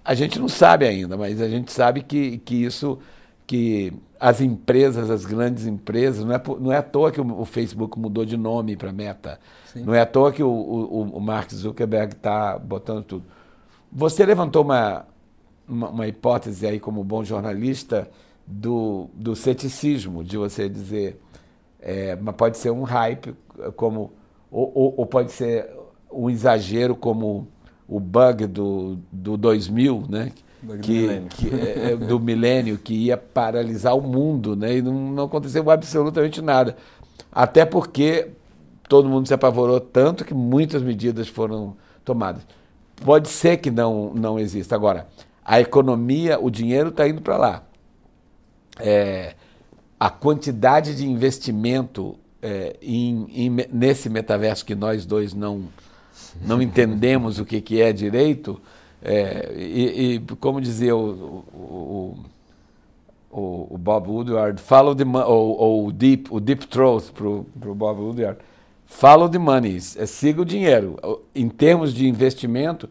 A 0.04 0.14
gente 0.14 0.38
não 0.38 0.48
sabe 0.48 0.84
ainda, 0.84 1.16
mas 1.16 1.40
a 1.40 1.48
gente 1.48 1.70
sabe 1.70 2.02
que, 2.02 2.38
que 2.38 2.64
isso, 2.64 2.98
que 3.46 3.92
as 4.18 4.40
empresas, 4.40 5.10
as 5.10 5.24
grandes 5.24 5.64
empresas, 5.66 6.24
não 6.24 6.34
é, 6.34 6.42
não 6.60 6.72
é 6.72 6.76
à 6.76 6.82
toa 6.82 7.12
que 7.12 7.20
o, 7.20 7.40
o 7.40 7.44
Facebook 7.44 7.98
mudou 7.98 8.24
de 8.24 8.36
nome 8.36 8.76
para 8.76 8.92
Meta. 8.92 9.38
Sim. 9.72 9.82
Não 9.84 9.94
é 9.94 10.00
à 10.00 10.06
toa 10.06 10.32
que 10.32 10.42
o, 10.42 10.48
o, 10.48 11.02
o 11.16 11.20
Mark 11.20 11.52
Zuckerberg 11.52 12.14
está 12.14 12.58
botando 12.58 13.04
tudo. 13.04 13.24
Você 13.90 14.24
levantou 14.26 14.62
uma, 14.62 15.06
uma, 15.68 15.88
uma, 15.90 16.08
hipótese 16.08 16.66
aí 16.66 16.80
como 16.80 17.04
bom 17.04 17.22
jornalista 17.22 18.08
do, 18.46 19.08
do 19.14 19.34
ceticismo, 19.34 20.22
de 20.24 20.36
você 20.36 20.68
dizer, 20.68 21.20
é, 21.80 22.16
mas 22.16 22.34
pode 22.34 22.58
ser 22.58 22.70
um 22.70 22.82
hype, 22.82 23.34
como 23.76 24.12
ou, 24.50 24.70
ou, 24.74 24.94
ou 24.98 25.06
pode 25.06 25.32
ser 25.32 25.68
um 26.12 26.28
exagero 26.28 26.94
como 26.94 27.48
o 27.88 27.98
bug 27.98 28.46
do, 28.46 28.98
do 29.10 29.36
2000, 29.36 30.04
né? 30.08 30.32
que, 30.80 31.06
do, 31.06 31.28
que 31.28 31.48
é, 31.48 31.92
é, 31.92 31.96
do 31.96 32.20
milênio 32.20 32.78
que 32.78 32.94
ia 32.94 33.16
paralisar 33.16 33.96
o 33.96 34.00
mundo, 34.00 34.54
né? 34.54 34.76
E 34.76 34.82
não, 34.82 34.92
não 34.92 35.24
aconteceu 35.24 35.68
absolutamente 35.70 36.40
nada. 36.40 36.76
Até 37.32 37.64
porque 37.64 38.28
todo 38.88 39.08
mundo 39.08 39.26
se 39.26 39.34
apavorou 39.34 39.80
tanto 39.80 40.24
que 40.24 40.34
muitas 40.34 40.82
medidas 40.82 41.28
foram 41.28 41.76
tomadas. 42.04 42.46
Pode 43.04 43.28
ser 43.28 43.56
que 43.56 43.70
não, 43.70 44.12
não 44.14 44.38
exista. 44.38 44.76
Agora, 44.76 45.08
a 45.44 45.60
economia, 45.60 46.38
o 46.38 46.50
dinheiro 46.50 46.90
está 46.90 47.08
indo 47.08 47.20
para 47.20 47.36
lá. 47.36 47.62
É, 48.78 49.34
a 49.98 50.10
quantidade 50.10 50.96
de 50.96 51.06
investimento 51.06 52.18
é, 52.42 52.76
em, 52.82 53.26
em, 53.30 53.50
nesse 53.72 54.10
metaverso 54.10 54.64
que 54.64 54.74
nós 54.74 55.06
dois 55.06 55.32
não, 55.32 55.64
não 56.44 56.60
entendemos 56.62 57.38
o 57.38 57.44
que, 57.44 57.60
que 57.60 57.80
é 57.80 57.92
direito, 57.92 58.60
é, 59.00 59.52
e, 59.56 60.14
e, 60.14 60.20
como 60.36 60.60
dizia 60.60 60.94
o, 60.94 61.44
o, 61.52 62.18
o, 63.30 63.74
o 63.74 63.78
Bob 63.78 64.08
Woodward, 64.08 64.60
follow 64.60 64.94
the 64.94 65.04
ou, 65.04 65.56
ou 65.58 65.86
o 65.86 65.92
deep, 65.92 66.28
o 66.30 66.38
deep 66.38 66.66
throat 66.66 67.10
para 67.12 67.28
o 67.28 67.74
Bob 67.74 68.00
Woodward, 68.00 68.38
follow 68.86 69.28
the 69.28 69.38
money, 69.38 69.76
é, 69.76 70.06
siga 70.06 70.42
o 70.42 70.44
dinheiro. 70.44 70.96
Em 71.34 71.48
termos 71.48 71.92
de 71.92 72.08
investimento, 72.08 72.88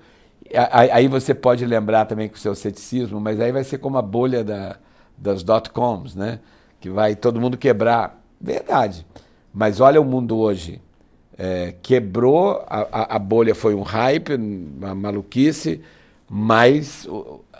aí 0.53 1.07
você 1.07 1.33
pode 1.33 1.65
lembrar 1.65 2.05
também 2.05 2.27
com 2.27 2.35
o 2.35 2.39
seu 2.39 2.55
ceticismo, 2.55 3.19
mas 3.19 3.39
aí 3.39 3.51
vai 3.51 3.63
ser 3.63 3.77
como 3.77 3.97
a 3.97 4.01
bolha 4.01 4.43
da, 4.43 4.77
das 5.21 5.43
dot-coms, 5.43 6.15
né? 6.15 6.39
que 6.81 6.89
vai 6.89 7.15
todo 7.15 7.39
mundo 7.39 7.57
quebrar. 7.57 8.19
Verdade. 8.41 9.05
Mas 9.53 9.79
olha 9.79 10.01
o 10.01 10.03
mundo 10.03 10.37
hoje. 10.37 10.81
É, 11.37 11.75
quebrou, 11.81 12.63
a, 12.67 13.15
a, 13.15 13.19
bolha 13.19 13.55
foi 13.55 13.73
um 13.73 13.81
hype, 13.81 14.35
uma 14.35 14.93
maluquice, 14.93 15.81
mas 16.29 17.07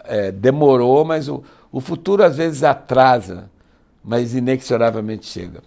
é, 0.03 0.31
demorou, 0.31 1.03
mas 1.05 1.27
o, 1.27 1.43
o 1.71 1.79
futuro 1.79 2.23
às 2.23 2.37
vezes 2.37 2.63
atrasa, 2.63 3.49
mas 4.03 4.35
inexoravelmente 4.35 5.25
chega. 5.25 5.63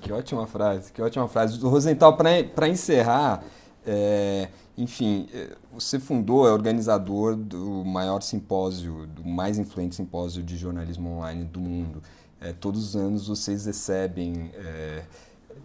Que 0.00 0.12
ótima 0.12 0.46
frase, 0.46 0.92
que 0.92 1.00
ótima 1.00 1.28
frase. 1.28 1.60
Rosenthal, 1.60 2.16
para 2.16 2.68
encerrar, 2.68 3.44
é, 3.86 4.48
enfim, 4.78 5.26
é, 5.34 5.56
você 5.72 5.98
fundou, 5.98 6.46
é 6.46 6.52
organizador 6.52 7.34
do 7.34 7.84
maior 7.84 8.22
simpósio, 8.22 9.08
do 9.08 9.24
mais 9.24 9.58
influente 9.58 9.96
simpósio 9.96 10.40
de 10.40 10.56
jornalismo 10.56 11.10
online 11.10 11.44
do 11.44 11.58
mundo. 11.58 12.00
É, 12.40 12.52
todos 12.52 12.90
os 12.90 12.94
anos 12.94 13.26
vocês 13.26 13.66
recebem, 13.66 14.52
é, 14.54 15.02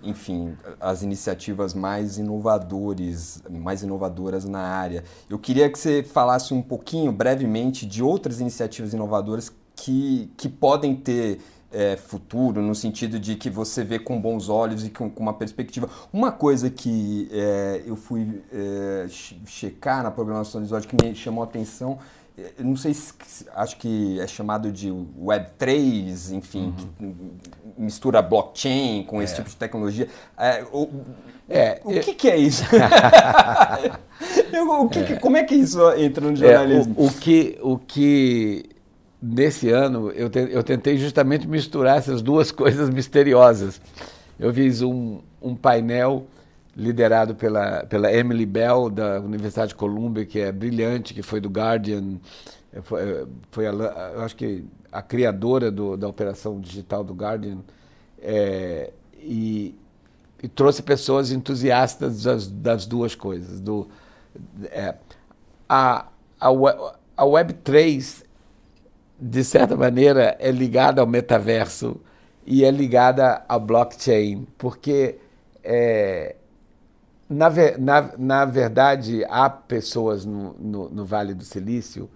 enfim, 0.01 0.57
as 0.81 1.03
iniciativas 1.03 1.75
mais 1.75 2.17
inovadores, 2.17 3.43
mais 3.51 3.83
inovadoras 3.83 4.45
na 4.45 4.61
área. 4.61 5.03
Eu 5.29 5.37
queria 5.37 5.69
que 5.69 5.77
você 5.77 6.01
falasse 6.01 6.51
um 6.51 6.61
pouquinho, 6.63 7.11
brevemente, 7.11 7.85
de 7.85 8.01
outras 8.01 8.39
iniciativas 8.39 8.93
inovadoras 8.93 9.53
que, 9.75 10.31
que 10.35 10.49
podem 10.49 10.95
ter 10.95 11.39
é, 11.73 11.97
futuro, 11.97 12.61
no 12.61 12.75
sentido 12.75 13.19
de 13.19 13.35
que 13.35 13.49
você 13.49 13.83
vê 13.83 13.97
com 13.97 14.21
bons 14.21 14.47
olhos 14.47 14.85
e 14.85 14.89
com, 14.89 15.09
com 15.09 15.23
uma 15.23 15.33
perspectiva. 15.33 15.89
Uma 16.13 16.31
coisa 16.31 16.69
que 16.69 17.27
é, 17.31 17.81
eu 17.85 17.95
fui 17.95 18.41
é, 18.53 19.07
checar 19.45 20.03
na 20.03 20.11
programação 20.11 20.61
do 20.61 20.65
episódio 20.65 20.87
que 20.87 21.03
me 21.03 21.15
chamou 21.15 21.43
a 21.43 21.47
atenção, 21.47 21.97
é, 22.37 22.63
não 22.63 22.75
sei 22.75 22.93
se 22.93 23.13
acho 23.55 23.77
que 23.77 24.19
é 24.19 24.27
chamado 24.27 24.71
de 24.71 24.89
Web3, 24.89 26.31
enfim, 26.31 26.73
uhum. 26.99 27.15
que 27.75 27.81
mistura 27.81 28.21
blockchain 28.21 29.03
com 29.03 29.21
esse 29.21 29.33
é. 29.33 29.35
tipo 29.37 29.49
de 29.49 29.55
tecnologia. 29.55 30.07
É, 30.37 30.63
o, 30.71 30.89
o 31.83 31.99
que, 32.01 32.13
que, 32.13 32.29
é 32.29 32.37
isso? 32.37 32.63
eu, 34.51 34.87
que, 34.89 35.15
como 35.19 35.37
é 35.37 35.43
que 35.43 35.53
isso 35.53 35.79
entra 35.93 36.29
no 36.29 36.35
jornalismo? 36.35 36.95
o, 36.97 37.05
o, 37.05 37.13
que, 37.13 37.59
o 37.61 37.77
que 37.77 38.72
nesse 39.23 39.69
ano, 39.69 40.11
eu, 40.11 40.29
te, 40.29 40.39
eu 40.51 40.61
tentei 40.61 40.97
justamente 40.97 41.47
misturar 41.47 41.97
essas 41.97 42.21
duas 42.21 42.51
coisas 42.51 42.89
misteriosas. 42.89 43.79
Eu 44.37 44.53
fiz 44.53 44.81
um, 44.81 45.19
um 45.41 45.55
painel 45.55 46.27
liderado 46.75 47.33
pela, 47.35 47.85
pela 47.85 48.11
Emily 48.11 48.45
Bell, 48.45 48.89
da 48.89 49.19
Universidade 49.21 49.69
de 49.69 49.75
Columbia, 49.75 50.25
que 50.25 50.39
é 50.39 50.51
brilhante, 50.51 51.13
que 51.13 51.21
foi 51.21 51.39
do 51.39 51.47
Guardian, 51.47 52.17
foi, 52.81 53.27
foi 53.51 53.67
a, 53.67 53.71
eu 53.71 54.21
acho 54.21 54.35
que 54.35 54.65
a 54.91 55.01
criadora 55.01 55.71
do, 55.71 55.95
da 55.95 56.07
operação 56.07 56.59
digital 56.59 57.03
do 57.03 57.13
Guardian 57.13 57.59
é, 58.19 58.91
e, 59.19 59.75
e, 60.41 60.47
trouxe 60.47 60.81
pessoas 60.81 61.31
entusiastas 61.31 62.23
das, 62.23 62.47
das 62.47 62.85
duas 62.85 63.13
coisas. 63.13 63.59
Do, 63.59 63.87
é, 64.65 64.95
a, 65.69 66.07
a, 66.41 66.47
a 67.15 67.23
Web3, 67.23 68.22
de 69.25 69.41
certa 69.41 69.77
maneira, 69.77 70.35
é 70.37 70.51
ligada 70.51 70.99
ao 70.99 71.07
metaverso 71.07 71.95
e 72.45 72.65
é 72.65 72.69
ligada 72.69 73.41
à 73.47 73.57
blockchain, 73.57 74.45
porque 74.57 75.15
é, 75.63 76.35
na, 77.29 77.49
na, 77.79 78.11
na 78.17 78.45
verdade 78.45 79.23
há 79.29 79.49
pessoas 79.49 80.25
no, 80.25 80.53
no, 80.59 80.89
no 80.89 81.05
Vale 81.05 81.33
do 81.33 81.45
Silício 81.45 82.09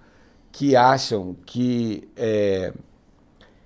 que 0.51 0.75
acham 0.75 1.33
que 1.45 2.09
é, 2.17 2.73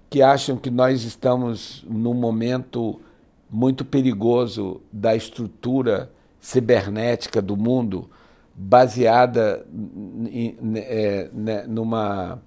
que 0.07 0.21
acham 0.21 0.55
que 0.55 0.69
nós 0.69 1.03
estamos 1.03 1.83
num 1.89 2.13
momento 2.13 3.01
muito 3.49 3.83
perigoso 3.83 4.81
da 4.93 5.15
estrutura 5.15 6.11
cibernética 6.39 7.41
do 7.41 7.57
mundo, 7.57 8.07
baseada 8.53 9.65
em, 10.31 10.55
é, 10.75 11.29
né, 11.33 11.63
numa, 11.67 12.39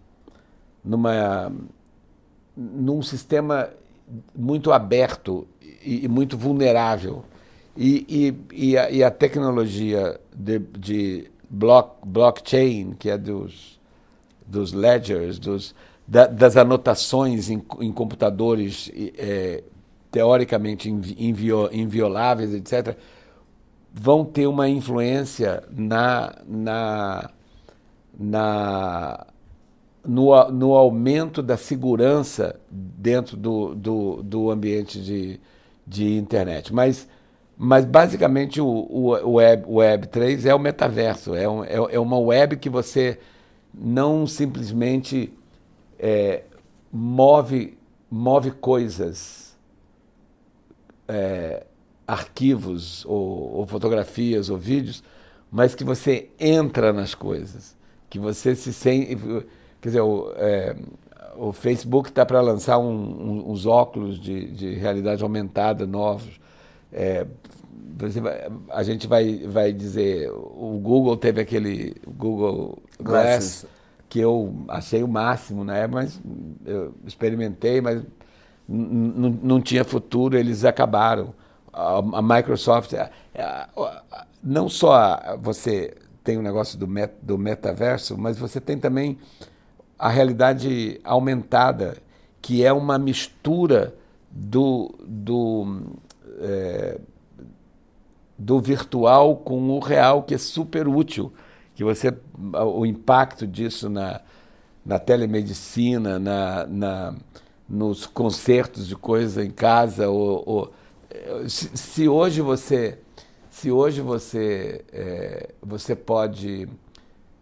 numa, 0.84 1.52
num 2.56 3.02
sistema 3.02 3.70
muito 4.34 4.72
aberto 4.72 5.46
e, 5.82 6.04
e 6.04 6.08
muito 6.08 6.36
vulnerável. 6.36 7.24
E, 7.76 8.06
e, 8.52 8.70
e, 8.70 8.78
a, 8.78 8.90
e 8.90 9.02
a, 9.02 9.10
tecnologia 9.10 10.20
de, 10.34 10.58
de 10.58 11.30
block, 11.50 11.96
blockchain, 12.06 12.94
que 12.98 13.10
é 13.10 13.18
dos, 13.18 13.80
dos 14.46 14.72
ledgers, 14.72 15.38
dos, 15.38 15.74
da, 16.06 16.26
das 16.26 16.56
anotações 16.56 17.50
em, 17.50 17.62
em 17.80 17.92
computadores 17.92 18.92
é, 19.18 19.64
teoricamente 20.14 20.88
invio, 20.88 21.68
invioláveis, 21.72 22.54
etc., 22.54 22.96
vão 23.92 24.24
ter 24.24 24.46
uma 24.46 24.68
influência 24.68 25.64
na, 25.70 26.36
na, 26.46 27.30
na, 28.16 29.26
no, 30.04 30.50
no 30.50 30.74
aumento 30.74 31.42
da 31.42 31.56
segurança 31.56 32.60
dentro 32.70 33.36
do, 33.36 33.74
do, 33.74 34.22
do 34.22 34.50
ambiente 34.50 35.00
de, 35.00 35.40
de 35.86 36.16
internet. 36.16 36.72
Mas, 36.72 37.08
mas 37.56 37.84
basicamente 37.84 38.60
o, 38.60 38.66
o, 38.66 39.32
web, 39.34 39.64
Web 39.66 40.08
3 40.08 40.46
é 40.46 40.54
o 40.54 40.58
metaverso, 40.58 41.34
é, 41.34 41.48
um, 41.48 41.64
é, 41.64 41.74
é 41.74 41.98
uma 41.98 42.18
web 42.18 42.56
que 42.56 42.68
você 42.68 43.18
não 43.72 44.26
simplesmente 44.26 45.32
é, 45.98 46.42
move, 46.92 47.76
move 48.10 48.50
coisas, 48.52 49.56
é, 51.08 51.64
arquivos 52.06 53.04
ou, 53.06 53.56
ou, 53.56 53.66
fotografias 53.66 54.50
ou 54.50 54.58
vídeos, 54.58 55.02
mas 55.50 55.74
que 55.74 55.84
você 55.84 56.28
entra 56.38 56.92
nas 56.92 57.14
coisas, 57.14 57.76
que 58.10 58.18
você 58.18 58.54
se 58.54 58.72
sente. 58.72 59.16
Quer 59.84 59.90
dizer, 59.90 60.00
o, 60.00 60.32
é, 60.36 60.74
o 61.36 61.52
Facebook 61.52 62.08
está 62.08 62.24
para 62.24 62.40
lançar 62.40 62.78
um, 62.78 62.90
um, 62.90 63.50
uns 63.50 63.66
óculos 63.66 64.18
de, 64.18 64.50
de, 64.50 64.72
realidade 64.76 65.22
aumentada 65.22 65.86
novos. 65.86 66.40
É, 66.90 67.26
a 68.70 68.82
gente 68.82 69.06
vai, 69.06 69.46
vai 69.46 69.74
dizer, 69.74 70.30
o 70.32 70.80
Google 70.82 71.18
teve 71.18 71.38
aquele 71.38 71.94
Google 72.16 72.82
Glass, 72.98 73.26
Glass 73.60 73.66
que 74.08 74.18
eu 74.20 74.54
achei 74.68 75.02
o 75.02 75.08
máximo, 75.08 75.66
né? 75.66 75.86
Mas 75.86 76.18
eu 76.64 76.94
experimentei, 77.06 77.82
mas 77.82 78.02
não 78.66 79.60
tinha 79.60 79.84
futuro, 79.84 80.34
eles 80.34 80.64
acabaram. 80.64 81.34
A, 81.70 81.98
a 81.98 82.22
Microsoft, 82.22 82.94
a, 82.94 83.10
a, 83.36 84.26
não 84.42 84.66
só 84.66 85.36
você 85.42 85.94
tem 86.22 86.38
o 86.38 86.42
negócio 86.42 86.78
do, 86.78 86.88
met, 86.88 87.12
do 87.20 87.36
metaverso, 87.36 88.16
mas 88.16 88.38
você 88.38 88.62
tem 88.62 88.78
também 88.78 89.18
a 89.98 90.08
realidade 90.08 91.00
aumentada, 91.04 91.96
que 92.40 92.64
é 92.64 92.72
uma 92.72 92.98
mistura 92.98 93.94
do, 94.30 94.94
do, 95.06 95.82
é, 96.40 97.00
do 98.38 98.60
virtual 98.60 99.36
com 99.36 99.70
o 99.70 99.78
real, 99.78 100.22
que 100.22 100.34
é 100.34 100.38
super 100.38 100.88
útil 100.88 101.32
que 101.74 101.82
você 101.82 102.16
o 102.38 102.86
impacto 102.86 103.46
disso 103.46 103.88
na, 103.88 104.20
na 104.84 104.98
telemedicina, 104.98 106.18
na, 106.18 106.66
na, 106.66 107.14
nos 107.68 108.06
concertos 108.06 108.86
de 108.86 108.94
coisa 108.94 109.44
em 109.44 109.50
casa, 109.50 110.08
ou, 110.08 110.42
ou 110.46 110.74
se, 111.48 111.70
se, 111.76 112.08
hoje 112.08 112.40
você 112.40 112.98
se 113.50 113.70
hoje 113.70 114.00
você 114.00 114.84
é, 114.92 115.50
você 115.62 115.94
pode 115.94 116.68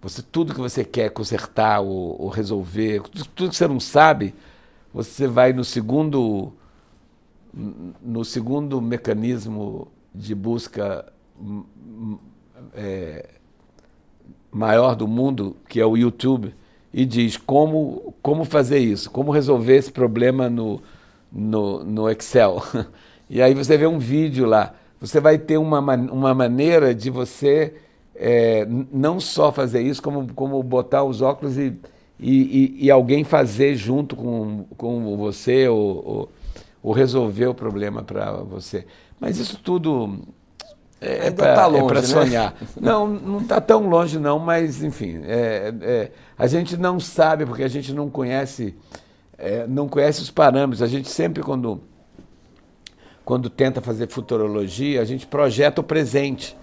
você 0.03 0.21
tudo 0.21 0.53
que 0.53 0.61
você 0.61 0.85
quer 0.85 1.11
consertar 1.11 1.81
ou, 1.81 2.21
ou 2.21 2.29
resolver 2.29 3.03
tudo, 3.03 3.51
que 3.51 3.57
você 3.57 3.69
não 3.69 3.81
sabe 3.81 4.35
você 4.93 5.27
vai 5.27 5.53
no 5.53 5.65
segundo 5.65 6.53
no 8.03 8.25
segundo 8.25 8.81
mecanismo 8.81 9.89
de 10.15 10.35
busca 10.35 11.05
é, 12.75 13.29
maior 14.51 14.95
do 14.95 15.07
mundo, 15.07 15.57
que 15.69 15.81
é 15.81 15.87
o 15.87 15.97
YouTube, 15.97 16.55
e 16.93 17.05
diz 17.05 17.37
como, 17.37 18.15
como 18.23 18.45
fazer 18.45 18.79
isso, 18.79 19.11
como 19.11 19.31
resolver 19.31 19.77
esse 19.77 19.93
problema 19.93 20.49
no, 20.49 20.81
no, 21.31 21.85
no 21.85 22.11
Excel. 22.11 22.63
E 23.31 23.41
aí 23.41 23.55
você 23.55 23.79
vê 23.79 23.87
um 23.87 23.99
vídeo 23.99 24.45
lá. 24.45 24.75
Você 25.01 25.19
vai 25.19 25.39
ter 25.39 25.57
uma, 25.57 25.79
uma 25.79 26.35
maneira 26.35 26.95
de 26.95 27.09
você 27.09 27.75
é, 28.25 28.65
não 28.93 29.19
só 29.19 29.51
fazer 29.51 29.83
isso, 29.83 30.01
como, 30.01 30.33
como 30.33 30.63
botar 30.63 31.03
os 31.03 31.21
óculos 31.21 31.59
e, 31.59 31.77
e, 32.21 32.77
e, 32.81 32.87
e 32.87 32.91
alguém 32.91 33.25
fazer 33.25 33.75
junto 33.75 34.15
com, 34.15 34.65
com 34.77 35.17
você 35.17 35.67
ou, 35.67 36.07
ou, 36.07 36.33
ou 36.81 36.93
resolver 36.93 37.47
o 37.47 37.55
problema 37.55 38.05
para 38.05 38.31
você. 38.43 38.87
Mas 39.19 39.39
isso 39.39 39.59
tudo 39.59 40.21
é, 41.01 41.27
é 41.27 41.31
para 41.33 41.57
tá 41.57 41.69
é 41.69 41.95
né? 41.95 42.03
sonhar. 42.03 42.55
Não, 42.81 43.09
não 43.09 43.41
está 43.41 43.61
tão 43.61 43.89
longe 43.89 44.21
não, 44.21 44.39
mas 44.39 44.85
enfim, 44.85 45.23
é, 45.25 45.75
é, 45.83 46.11
a 46.39 46.47
gente 46.47 46.77
não 46.77 47.01
sabe 47.01 47.45
porque 47.45 47.65
a 47.65 47.69
gente 47.69 47.93
não 47.93 48.09
conhece, 48.09 48.73
é, 49.37 49.67
não 49.67 49.89
conhece 49.89 50.23
os 50.23 50.31
parâmetros. 50.31 50.81
A 50.81 50.87
gente 50.87 51.09
sempre 51.09 51.43
quando 51.43 51.81
quando 53.25 53.51
tenta 53.51 53.81
fazer 53.81 54.09
futurologia, 54.09 55.01
a 55.01 55.05
gente 55.05 55.27
projeta 55.27 55.81
o 55.81 55.85
presente 55.85 56.57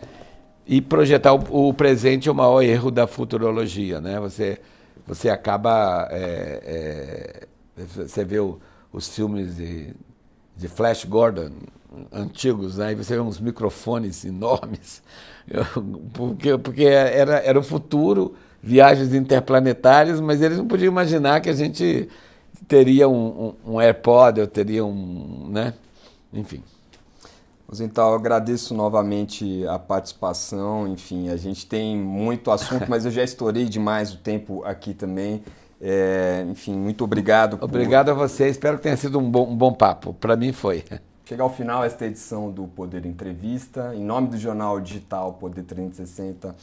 e 0.70 0.80
projetar 0.80 1.34
o, 1.34 1.70
o 1.70 1.74
presente 1.74 2.30
é 2.30 2.32
o 2.32 2.36
maior 2.36 2.62
erro 2.62 2.92
da 2.92 3.08
futurologia, 3.08 4.00
né? 4.00 4.20
Você 4.20 4.60
você 5.08 5.28
acaba 5.28 6.08
é, 6.12 7.48
você 7.76 8.24
vê 8.24 8.40
o, 8.40 8.60
os 8.94 9.10
filmes 9.10 9.56
de, 9.56 9.96
de 10.56 10.68
Flash 10.68 11.06
Gordon 11.06 11.50
antigos, 12.14 12.78
né? 12.78 12.90
aí 12.90 12.96
você 12.96 13.16
vê 13.16 13.20
uns 13.20 13.40
microfones 13.40 14.24
enormes, 14.24 15.02
porque, 16.14 16.56
porque 16.60 16.84
era, 16.84 17.40
era 17.40 17.58
o 17.58 17.64
futuro, 17.64 18.36
viagens 18.62 19.12
interplanetárias, 19.16 20.22
mas 20.22 20.40
eles 20.40 20.60
não 20.60 20.68
podiam 20.68 20.92
imaginar 20.92 21.42
que 21.42 21.50
a 21.50 21.54
gente 21.54 22.08
teria 22.68 23.10
um, 23.10 23.56
um, 23.66 23.74
um 23.74 23.80
AirPod, 23.80 24.40
eu 24.40 24.48
teria 24.48 24.86
um. 24.86 25.50
Né? 25.50 25.74
Enfim. 26.32 26.62
Então, 27.80 28.14
agradeço 28.14 28.74
novamente 28.74 29.66
a 29.68 29.78
participação. 29.78 30.88
Enfim, 30.88 31.30
a 31.30 31.38
gente 31.38 31.68
tem 31.68 31.98
muito 31.98 32.50
assunto, 32.50 32.86
mas 32.90 33.06
eu 33.06 33.12
já 33.12 33.24
estourei 33.24 33.66
demais 33.66 34.14
o 34.14 34.18
tempo 34.18 34.64
aqui 34.64 34.94
também. 34.94 35.44
É, 35.82 36.46
enfim, 36.50 36.74
muito 36.74 37.04
obrigado. 37.04 37.58
Obrigado 37.62 38.08
por... 38.08 38.12
a 38.12 38.28
você. 38.28 38.48
Espero 38.48 38.78
que 38.78 38.84
tenha 38.84 38.98
sido 38.98 39.20
um 39.20 39.30
bom, 39.30 39.50
um 39.50 39.56
bom 39.56 39.74
papo. 39.74 40.14
Para 40.14 40.36
mim 40.36 40.52
foi. 40.52 40.84
Chega 41.26 41.44
ao 41.44 41.54
final 41.54 41.84
esta 41.84 42.08
edição 42.08 42.50
do 42.50 42.64
Poder 42.68 43.06
Entrevista. 43.06 43.94
Em 43.94 44.04
nome 44.04 44.30
do 44.30 44.38
jornal 44.38 44.80
digital 44.80 45.34
Poder 45.34 45.64
360, 45.64 46.56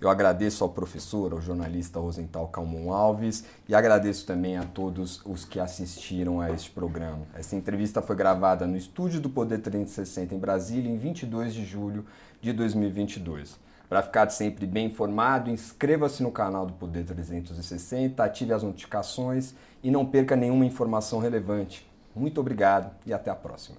eu 0.00 0.08
agradeço 0.08 0.64
ao 0.64 0.70
professor, 0.70 1.32
ao 1.32 1.40
jornalista 1.40 1.98
Rosenthal 1.98 2.48
Calmon 2.48 2.92
Alves 2.92 3.44
e 3.68 3.74
agradeço 3.74 4.26
também 4.26 4.56
a 4.56 4.64
todos 4.64 5.20
os 5.24 5.44
que 5.44 5.58
assistiram 5.58 6.40
a 6.40 6.50
este 6.50 6.70
programa. 6.70 7.26
Essa 7.34 7.56
entrevista 7.56 8.02
foi 8.02 8.16
gravada 8.16 8.66
no 8.66 8.76
estúdio 8.76 9.20
do 9.20 9.30
Poder 9.30 9.58
360 9.58 10.34
em 10.34 10.38
Brasília 10.38 10.90
em 10.90 10.98
22 10.98 11.54
de 11.54 11.64
julho 11.64 12.04
de 12.40 12.52
2022. 12.52 13.58
Para 13.88 14.02
ficar 14.02 14.30
sempre 14.30 14.66
bem 14.66 14.86
informado, 14.86 15.50
inscreva-se 15.50 16.22
no 16.22 16.32
canal 16.32 16.66
do 16.66 16.72
Poder 16.72 17.04
360, 17.04 18.22
ative 18.24 18.52
as 18.52 18.62
notificações 18.62 19.54
e 19.82 19.90
não 19.90 20.04
perca 20.04 20.34
nenhuma 20.34 20.64
informação 20.64 21.18
relevante. 21.18 21.86
Muito 22.14 22.40
obrigado 22.40 22.90
e 23.06 23.12
até 23.12 23.30
a 23.30 23.34
próxima. 23.34 23.76